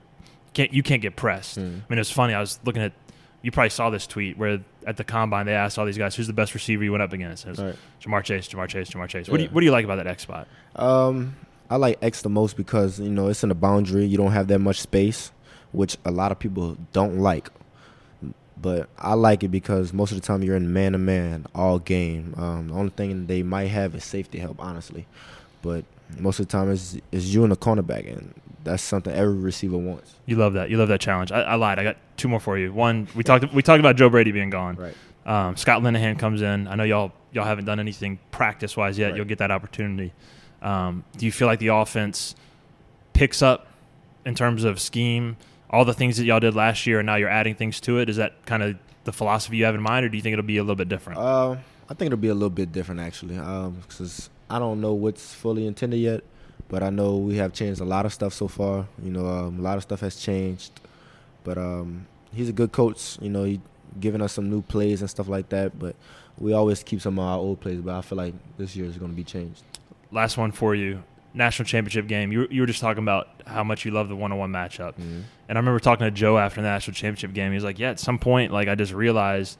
can't 0.53 0.73
you 0.73 0.83
can't 0.83 1.01
get 1.01 1.15
pressed. 1.15 1.59
Mm. 1.59 1.81
I 1.81 1.83
mean, 1.89 1.99
it's 1.99 2.11
funny. 2.11 2.33
I 2.33 2.39
was 2.39 2.59
looking 2.65 2.81
at 2.81 2.93
you 3.41 3.51
probably 3.51 3.69
saw 3.69 3.89
this 3.89 4.07
tweet 4.07 4.37
where 4.37 4.59
at 4.85 4.97
the 4.97 5.03
combine 5.03 5.45
they 5.45 5.53
asked 5.53 5.77
all 5.77 5.85
these 5.85 5.97
guys 5.97 6.15
who's 6.15 6.27
the 6.27 6.33
best 6.33 6.53
receiver 6.53 6.83
you 6.83 6.91
went 6.91 7.03
up 7.03 7.13
against. 7.13 7.45
It 7.45 7.49
was 7.51 7.59
Right. 7.59 7.75
Ja'Marr 8.01 8.23
Chase, 8.23 8.47
Ja'Marr 8.47 8.67
Chase, 8.67 8.89
Ja'Marr 8.89 9.07
Chase. 9.07 9.29
What 9.29 9.37
do 9.37 9.43
you 9.43 9.49
what 9.49 9.61
do 9.61 9.65
you 9.65 9.71
like 9.71 9.85
about 9.85 9.97
that 9.97 10.07
X 10.07 10.23
spot? 10.23 10.47
Um, 10.75 11.35
I 11.69 11.75
like 11.75 11.97
X 12.01 12.21
the 12.21 12.29
most 12.29 12.57
because 12.57 12.99
you 12.99 13.09
know 13.09 13.27
it's 13.27 13.43
in 13.43 13.49
the 13.49 13.55
boundary. 13.55 14.05
You 14.05 14.17
don't 14.17 14.31
have 14.31 14.47
that 14.47 14.59
much 14.59 14.81
space, 14.81 15.31
which 15.71 15.97
a 16.05 16.11
lot 16.11 16.31
of 16.31 16.39
people 16.39 16.77
don't 16.93 17.19
like. 17.19 17.49
But 18.59 18.89
I 18.97 19.13
like 19.13 19.43
it 19.43 19.49
because 19.49 19.93
most 19.93 20.11
of 20.11 20.19
the 20.19 20.25
time 20.25 20.43
you're 20.43 20.55
in 20.55 20.73
man 20.73 20.93
to 20.93 20.97
man 20.97 21.45
all 21.53 21.79
game. 21.79 22.33
Um, 22.37 22.69
the 22.69 22.73
only 22.73 22.89
thing 22.89 23.27
they 23.27 23.43
might 23.43 23.67
have 23.67 23.93
is 23.93 24.03
safety 24.03 24.39
help, 24.39 24.59
honestly. 24.59 25.05
But 25.61 25.85
most 26.17 26.39
of 26.39 26.47
the 26.47 26.51
time 26.51 26.71
it's, 26.71 26.97
it's 27.11 27.25
you 27.25 27.43
and 27.43 27.51
the 27.51 27.57
cornerback, 27.57 28.11
and 28.11 28.33
that's 28.63 28.81
something 28.81 29.13
every 29.13 29.35
receiver 29.35 29.77
wants. 29.77 30.15
You 30.25 30.37
love 30.37 30.53
that. 30.53 30.69
You 30.69 30.77
love 30.77 30.89
that 30.89 31.01
challenge. 31.01 31.31
I, 31.31 31.41
I 31.41 31.55
lied. 31.55 31.79
I 31.79 31.83
got 31.83 31.97
two 32.17 32.27
more 32.27 32.39
for 32.39 32.57
you. 32.57 32.73
One, 32.73 33.07
we 33.15 33.23
talked 33.23 33.53
we 33.53 33.61
talked 33.61 33.79
about 33.79 33.95
Joe 33.95 34.09
Brady 34.09 34.31
being 34.31 34.49
gone. 34.49 34.75
Right. 34.75 34.95
Um, 35.25 35.57
Scott 35.57 35.81
Linehan 35.81 36.17
comes 36.17 36.41
in. 36.41 36.67
I 36.67 36.75
know 36.75 36.83
y'all 36.83 37.11
y'all 37.31 37.45
haven't 37.45 37.65
done 37.65 37.79
anything 37.79 38.19
practice 38.31 38.75
wise 38.75 38.97
yet. 38.97 39.07
Right. 39.07 39.17
You'll 39.17 39.25
get 39.25 39.39
that 39.39 39.51
opportunity. 39.51 40.13
Um, 40.61 41.03
do 41.17 41.25
you 41.25 41.31
feel 41.31 41.47
like 41.47 41.59
the 41.59 41.67
offense 41.67 42.35
picks 43.13 43.41
up 43.41 43.67
in 44.25 44.35
terms 44.35 44.63
of 44.63 44.79
scheme, 44.79 45.37
all 45.69 45.85
the 45.85 45.93
things 45.93 46.17
that 46.17 46.25
y'all 46.25 46.39
did 46.39 46.55
last 46.55 46.87
year, 46.87 46.99
and 46.99 47.05
now 47.05 47.15
you're 47.15 47.29
adding 47.29 47.55
things 47.55 47.79
to 47.81 47.99
it? 47.99 48.09
Is 48.09 48.17
that 48.17 48.45
kind 48.45 48.63
of 48.63 48.77
the 49.03 49.11
philosophy 49.11 49.57
you 49.57 49.65
have 49.65 49.75
in 49.75 49.81
mind, 49.81 50.05
or 50.05 50.09
do 50.09 50.17
you 50.17 50.23
think 50.23 50.33
it'll 50.33 50.45
be 50.45 50.57
a 50.57 50.63
little 50.63 50.75
bit 50.75 50.89
different? 50.89 51.19
Uh, 51.19 51.57
I 51.89 51.93
think 51.93 52.07
it'll 52.07 52.17
be 52.17 52.27
a 52.27 52.33
little 52.33 52.49
bit 52.49 52.71
different 52.71 53.01
actually, 53.01 53.35
because 53.35 54.29
I 54.49 54.59
don't 54.59 54.81
know 54.81 54.93
what's 54.93 55.33
fully 55.33 55.65
intended 55.65 55.97
yet, 55.97 56.23
but 56.69 56.83
I 56.83 56.89
know 56.89 57.17
we 57.17 57.37
have 57.37 57.53
changed 57.53 57.79
a 57.79 57.85
lot 57.85 58.05
of 58.05 58.13
stuff 58.13 58.33
so 58.33 58.47
far. 58.47 58.87
You 59.01 59.11
know, 59.11 59.27
um, 59.27 59.59
a 59.59 59.61
lot 59.61 59.77
of 59.77 59.83
stuff 59.83 60.01
has 60.01 60.17
changed, 60.17 60.79
but 61.43 61.57
um, 61.57 62.07
he's 62.33 62.49
a 62.49 62.53
good 62.53 62.71
coach. 62.71 63.17
You 63.21 63.29
know, 63.29 63.43
he 63.43 63.61
giving 63.99 64.21
us 64.21 64.33
some 64.33 64.49
new 64.49 64.61
plays 64.61 65.01
and 65.01 65.09
stuff 65.09 65.27
like 65.27 65.49
that. 65.49 65.79
But 65.79 65.95
we 66.37 66.53
always 66.53 66.83
keep 66.83 67.01
some 67.01 67.17
of 67.19 67.25
our 67.25 67.37
old 67.37 67.61
plays. 67.61 67.79
But 67.79 67.95
I 67.95 68.01
feel 68.01 68.17
like 68.17 68.33
this 68.57 68.75
year 68.75 68.85
is 68.85 68.97
going 68.97 69.11
to 69.11 69.15
be 69.15 69.23
changed. 69.23 69.63
Last 70.11 70.37
one 70.37 70.51
for 70.51 70.75
you. 70.75 71.03
National 71.37 71.65
championship 71.65 72.07
game. 72.07 72.31
You, 72.31 72.47
you 72.49 72.61
were 72.61 72.67
just 72.67 72.81
talking 72.81 73.03
about 73.03 73.29
how 73.45 73.63
much 73.63 73.85
you 73.85 73.91
love 73.91 74.09
the 74.09 74.15
one-on-one 74.15 74.51
matchup. 74.51 74.93
Mhm. 74.95 75.23
And 75.47 75.57
I 75.57 75.59
remember 75.59 75.79
talking 75.79 76.05
to 76.05 76.11
Joe 76.11 76.37
after 76.37 76.61
the 76.61 76.67
national 76.67 76.95
championship 76.95 77.33
game. 77.33 77.51
He 77.51 77.55
was 77.55 77.63
like, 77.63 77.79
"Yeah, 77.79 77.91
at 77.91 77.99
some 77.99 78.17
point, 78.19 78.51
like 78.51 78.67
I 78.67 78.75
just 78.75 78.91
realized 78.93 79.57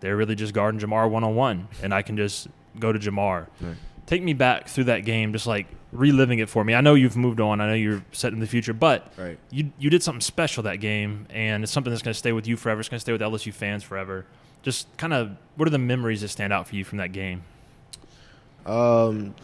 they're 0.00 0.16
really 0.16 0.34
just 0.34 0.54
guarding 0.54 0.80
Ja'Marr 0.80 1.08
one 1.10 1.22
on 1.24 1.34
one, 1.36 1.68
and 1.82 1.92
I 1.94 2.02
can 2.02 2.16
just 2.16 2.48
go 2.78 2.92
to 2.92 2.98
Ja'Marr." 2.98 3.46
Right. 3.60 3.76
Take 4.06 4.22
me 4.22 4.32
back 4.32 4.68
through 4.68 4.84
that 4.84 5.04
game, 5.04 5.32
just 5.32 5.46
like 5.46 5.66
reliving 5.92 6.38
it 6.38 6.48
for 6.48 6.64
me. 6.64 6.74
I 6.74 6.80
know 6.80 6.94
you've 6.94 7.16
moved 7.16 7.40
on. 7.40 7.60
I 7.60 7.66
know 7.68 7.74
you're 7.74 8.02
set 8.12 8.32
in 8.32 8.40
the 8.40 8.46
future, 8.46 8.72
but 8.72 9.12
Right. 9.18 9.38
you 9.50 9.70
you 9.78 9.90
did 9.90 10.02
something 10.02 10.20
special 10.22 10.62
that 10.64 10.76
game, 10.80 11.26
and 11.30 11.62
it's 11.62 11.72
something 11.72 11.90
that's 11.92 12.02
going 12.02 12.12
to 12.14 12.18
stay 12.18 12.32
with 12.32 12.46
you 12.46 12.56
forever. 12.56 12.80
It's 12.80 12.88
going 12.88 12.96
to 12.98 13.00
stay 13.02 13.12
with 13.12 13.20
LSU 13.22 13.52
fans 13.52 13.82
forever. 13.84 14.24
Just 14.62 14.88
kind 14.96 15.12
of, 15.12 15.30
what 15.56 15.68
are 15.68 15.70
the 15.70 15.78
memories 15.78 16.22
that 16.22 16.28
stand 16.28 16.52
out 16.52 16.66
for 16.68 16.74
you 16.74 16.84
from 16.84 16.98
that 16.98 17.12
game? 17.12 17.42
Um, 18.66 19.34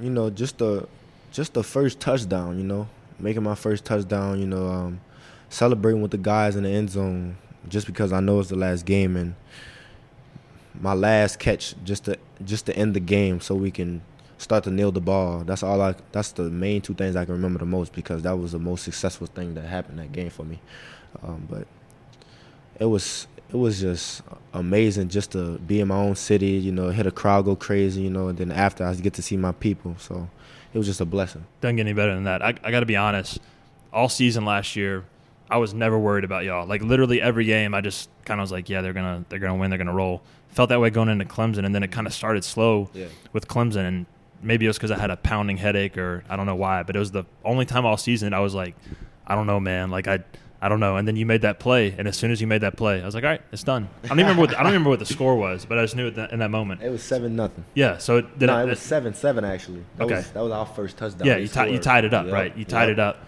you 0.00 0.10
know, 0.10 0.30
just 0.30 0.58
the 0.58 0.88
just 1.32 1.54
the 1.54 1.62
first 1.62 2.00
touchdown. 2.00 2.58
You 2.58 2.64
know, 2.64 2.88
making 3.18 3.42
my 3.42 3.54
first 3.54 3.84
touchdown. 3.84 4.40
You 4.40 4.46
know, 4.46 4.66
um, 4.68 5.00
celebrating 5.48 6.02
with 6.02 6.10
the 6.10 6.18
guys 6.18 6.56
in 6.56 6.64
the 6.64 6.70
end 6.70 6.90
zone 6.90 7.36
just 7.68 7.86
because 7.86 8.12
I 8.12 8.20
know 8.20 8.40
it's 8.40 8.48
the 8.48 8.56
last 8.56 8.84
game 8.86 9.16
and 9.16 9.34
my 10.80 10.94
last 10.94 11.38
catch 11.38 11.74
just 11.84 12.04
to 12.04 12.18
just 12.44 12.66
to 12.66 12.76
end 12.76 12.94
the 12.94 13.00
game 13.00 13.40
so 13.40 13.54
we 13.54 13.70
can 13.70 14.02
start 14.38 14.64
to 14.64 14.70
nail 14.70 14.92
the 14.92 15.00
ball. 15.00 15.40
That's 15.40 15.62
all 15.62 15.80
I. 15.80 15.94
That's 16.12 16.32
the 16.32 16.44
main 16.44 16.80
two 16.80 16.94
things 16.94 17.16
I 17.16 17.24
can 17.24 17.34
remember 17.34 17.58
the 17.58 17.66
most 17.66 17.92
because 17.92 18.22
that 18.22 18.36
was 18.36 18.52
the 18.52 18.58
most 18.58 18.84
successful 18.84 19.26
thing 19.26 19.54
that 19.54 19.64
happened 19.64 19.98
that 19.98 20.12
game 20.12 20.30
for 20.30 20.44
me. 20.44 20.60
Um, 21.22 21.46
but 21.50 21.66
it 22.78 22.86
was 22.86 23.26
it 23.50 23.56
was 23.56 23.80
just 23.80 24.22
amazing 24.52 25.08
just 25.08 25.32
to 25.32 25.58
be 25.58 25.80
in 25.80 25.88
my 25.88 25.96
own 25.96 26.16
city. 26.16 26.50
You 26.50 26.72
know, 26.72 26.90
hit 26.90 27.06
a 27.06 27.10
crowd 27.10 27.44
go 27.44 27.56
crazy. 27.56 28.02
You 28.02 28.10
know, 28.10 28.28
and 28.28 28.38
then 28.38 28.50
after 28.52 28.84
I 28.84 28.94
get 28.94 29.14
to 29.14 29.22
see 29.22 29.36
my 29.36 29.52
people. 29.52 29.96
So 29.98 30.28
it 30.72 30.78
was 30.78 30.86
just 30.86 31.00
a 31.00 31.04
blessing. 31.04 31.44
Doesn't 31.60 31.76
get 31.76 31.82
any 31.86 31.92
better 31.94 32.14
than 32.14 32.24
that. 32.24 32.42
I, 32.42 32.48
I 32.62 32.70
got 32.70 32.80
to 32.80 32.86
be 32.86 32.96
honest. 32.96 33.38
All 33.92 34.08
season 34.08 34.44
last 34.44 34.76
year, 34.76 35.04
I 35.50 35.56
was 35.56 35.72
never 35.72 35.98
worried 35.98 36.24
about 36.24 36.44
y'all. 36.44 36.66
Like 36.66 36.82
literally 36.82 37.22
every 37.22 37.44
game, 37.46 37.72
I 37.74 37.80
just 37.80 38.10
kind 38.26 38.38
of 38.40 38.42
was 38.42 38.52
like, 38.52 38.68
yeah, 38.68 38.82
they're 38.82 38.92
gonna 38.92 39.24
they're 39.28 39.38
gonna 39.38 39.56
win. 39.56 39.70
They're 39.70 39.78
gonna 39.78 39.94
roll. 39.94 40.22
Felt 40.50 40.68
that 40.70 40.80
way 40.80 40.90
going 40.90 41.08
into 41.08 41.24
Clemson, 41.24 41.64
and 41.64 41.74
then 41.74 41.82
it 41.82 41.90
kind 41.90 42.06
of 42.06 42.12
started 42.12 42.42
slow 42.44 42.90
Yeah. 42.94 43.06
with 43.32 43.48
Clemson, 43.48 43.86
and 43.88 44.06
maybe 44.42 44.66
it 44.66 44.68
was 44.68 44.76
because 44.76 44.90
I 44.90 44.98
had 44.98 45.10
a 45.10 45.16
pounding 45.16 45.56
headache 45.56 45.96
or 45.98 46.22
I 46.28 46.36
don't 46.36 46.46
know 46.46 46.54
why, 46.56 46.82
but 46.82 46.96
it 46.96 46.98
was 46.98 47.10
the 47.12 47.24
only 47.44 47.64
time 47.64 47.84
all 47.86 47.96
season 47.96 48.32
I 48.34 48.40
was 48.40 48.54
like, 48.54 48.74
I 49.26 49.34
don't 49.34 49.46
know, 49.46 49.60
man. 49.60 49.90
Like 49.90 50.06
I. 50.08 50.20
I 50.60 50.68
don't 50.68 50.80
know. 50.80 50.96
And 50.96 51.06
then 51.06 51.14
you 51.14 51.24
made 51.24 51.42
that 51.42 51.60
play, 51.60 51.94
and 51.96 52.08
as 52.08 52.16
soon 52.16 52.30
as 52.32 52.40
you 52.40 52.46
made 52.48 52.62
that 52.62 52.76
play, 52.76 53.00
I 53.00 53.04
was 53.06 53.14
like, 53.14 53.22
"All 53.24 53.30
right, 53.30 53.40
it's 53.52 53.62
done." 53.62 53.88
I 54.04 54.08
don't 54.08 54.18
remember 54.18 54.40
what 54.40 54.50
the, 54.50 54.58
I 54.58 54.62
don't 54.64 54.72
remember 54.72 54.90
what 54.90 54.98
the 54.98 55.06
score 55.06 55.36
was, 55.36 55.64
but 55.64 55.78
I 55.78 55.82
just 55.84 55.94
knew 55.94 56.08
it 56.08 56.18
in 56.32 56.40
that 56.40 56.50
moment. 56.50 56.82
It 56.82 56.90
was 56.90 57.02
seven 57.02 57.36
nothing. 57.36 57.64
Yeah. 57.74 57.98
So 57.98 58.16
it, 58.18 58.38
did 58.38 58.46
No, 58.46 58.58
it, 58.58 58.62
it 58.64 58.70
was 58.70 58.80
seven 58.80 59.14
seven 59.14 59.44
actually. 59.44 59.84
That 59.96 60.04
Okay. 60.04 60.14
Was, 60.16 60.30
that 60.32 60.40
was 60.42 60.52
our 60.52 60.66
first 60.66 60.96
touchdown. 60.96 61.26
yeah, 61.28 61.36
you, 61.36 61.46
ti- 61.48 61.70
you 61.70 61.78
tied 61.78 62.04
it 62.04 62.12
up, 62.12 62.24
Yep, 62.26 62.34
right? 62.34 62.56
You 62.56 62.64
tied 62.64 62.88
yep. 62.88 62.92
it 62.94 62.98
up, 62.98 63.18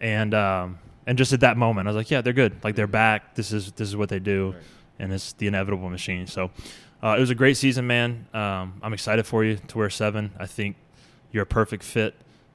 and 0.00 0.32
um, 0.32 0.78
and 1.06 1.18
just 1.18 1.32
at 1.34 1.40
that 1.40 1.56
moment, 1.58 1.88
I 1.88 1.90
was 1.90 1.96
like, 1.96 2.10
yeah, 2.10 2.20
they're 2.22 2.32
good. 2.32 2.56
Like 2.64 2.74
they're 2.74 2.86
back. 2.86 3.34
This 3.34 3.52
is 3.52 3.72
this 3.72 3.88
is 3.88 3.94
what 3.96 4.08
they 4.08 4.18
do, 4.18 4.52
Right. 4.52 4.62
and 4.98 5.12
it's 5.12 5.32
the 5.34 5.46
inevitable 5.46 5.90
machine. 5.90 6.26
So 6.26 6.50
uh, 7.02 7.16
it 7.18 7.20
was 7.20 7.28
a 7.30 7.34
great 7.34 7.58
season, 7.58 7.86
man. 7.86 8.26
Um, 8.32 8.80
I'm 8.82 8.94
excited 8.94 9.26
for 9.26 9.44
you 9.44 9.56
to 9.56 9.78
wear 9.78 9.90
seven. 9.90 10.32
I 10.38 10.46
think 10.46 10.76
you're 11.32 11.42
a 11.42 11.46
perfect 11.46 11.82
fit. 11.84 12.14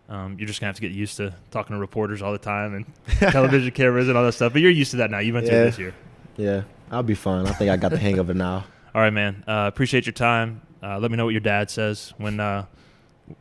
Um, 0.09 0.35
you're 0.37 0.47
just 0.47 0.59
gonna 0.59 0.67
have 0.67 0.75
to 0.75 0.81
get 0.81 0.91
used 0.91 1.17
to 1.17 1.33
talking 1.51 1.75
to 1.75 1.79
reporters 1.79 2.21
all 2.21 2.31
the 2.33 2.37
time 2.37 2.73
and 2.75 2.85
television 3.31 3.71
cameras 3.71 4.09
and 4.09 4.17
all 4.17 4.23
that 4.25 4.33
stuff. 4.33 4.53
But 4.53 4.61
you're 4.61 4.71
used 4.71 4.91
to 4.91 4.97
that 4.97 5.09
now. 5.09 5.19
You 5.19 5.33
went 5.33 5.47
through 5.47 5.55
it 5.55 5.59
Yeah. 5.59 5.65
this 5.65 5.79
year. 5.79 5.93
Yeah, 6.35 6.61
I'll 6.91 7.03
be 7.03 7.15
fine. 7.15 7.47
I 7.47 7.51
think 7.53 7.71
I 7.71 7.77
got 7.77 7.91
the 7.91 7.97
hang 7.97 8.19
of 8.19 8.29
it 8.29 8.35
now. 8.35 8.65
All 8.95 9.01
right, 9.01 9.13
man. 9.13 9.43
Uh, 9.47 9.65
appreciate 9.73 10.05
your 10.05 10.13
time. 10.13 10.61
Uh, 10.83 10.99
let 10.99 11.09
me 11.09 11.17
know 11.17 11.25
what 11.25 11.31
your 11.31 11.39
dad 11.41 11.69
says 11.71 12.13
when 12.17 12.39
uh, 12.39 12.65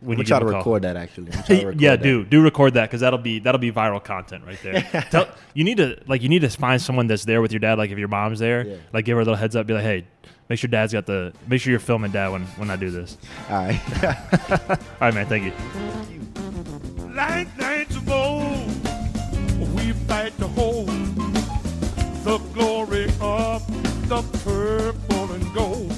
when 0.01 0.17
you 0.19 0.25
try 0.25 0.39
to 0.39 0.45
record 0.47 0.83
that 0.83 0.97
actually. 0.97 1.33
I'm 1.33 1.43
trying 1.43 1.61
to 1.61 1.67
record 1.67 1.81
yeah, 1.81 1.91
that. 1.97 2.03
do 2.03 2.25
do 2.25 2.41
record 2.43 2.75
that 2.75 2.89
because 2.89 3.01
that'll 3.01 3.19
be 3.19 3.39
that'll 3.41 3.59
be 3.59 3.73
viral 3.73 4.03
content 4.03 4.45
right 4.47 4.59
there. 4.63 5.07
Tell, 5.11 5.29
you 5.55 5.65
need 5.65 5.79
to 5.79 5.99
like 6.07 6.23
you 6.23 6.29
need 6.29 6.43
to 6.43 6.49
find 6.51 6.81
someone 6.81 7.07
that's 7.09 7.25
there 7.25 7.43
with 7.43 7.51
your 7.53 7.59
dad. 7.61 7.77
Like 7.79 7.91
if 7.91 7.99
your 7.99 8.09
mom's 8.09 8.39
there, 8.39 8.67
Yeah. 8.67 8.77
like 8.93 9.05
give 9.05 9.17
her 9.17 9.21
a 9.21 9.25
little 9.25 9.37
heads 9.37 9.57
up. 9.57 9.67
Be 9.67 9.75
like, 9.75 9.83
hey, 9.83 10.07
make 10.49 10.59
sure 10.59 10.69
dad's 10.69 10.93
got 10.93 11.07
the 11.07 11.33
make 11.49 11.61
sure 11.61 11.71
you're 11.73 11.81
filming 11.81 12.13
dad 12.13 12.29
when 12.31 12.45
when 12.57 12.71
I 12.71 12.77
do 12.77 12.91
this. 12.91 13.19
All 13.51 13.57
right. 13.57 13.81
All 14.71 14.79
right, 15.01 15.15
man. 15.15 15.27
Thank 15.27 15.45
you. 15.47 16.42
Like 17.15 17.59
knights 17.59 17.95
of 17.97 18.09
old, 18.09 18.71
we 19.75 19.93
fight 20.09 20.33
to 20.39 20.47
hold 20.47 20.89
the 22.25 22.39
glory 22.55 23.05
of 23.21 23.61
the 24.09 24.23
purple 24.43 25.33
and 25.33 25.55
gold. 25.55 25.93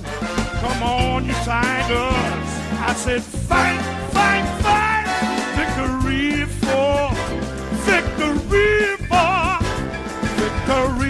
Come 0.60 0.82
on, 0.82 1.26
you 1.26 1.34
tigers! 1.44 2.50
I 2.80 2.94
said, 2.96 3.22
fight, 3.22 3.80
fight, 4.10 4.44
fight! 4.64 5.06
Victory 5.54 6.46
for, 6.46 7.14
victory 7.86 8.96
for, 9.06 9.58
victory 10.34 11.03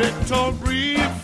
little 0.00 0.52
breeze. 0.52 1.19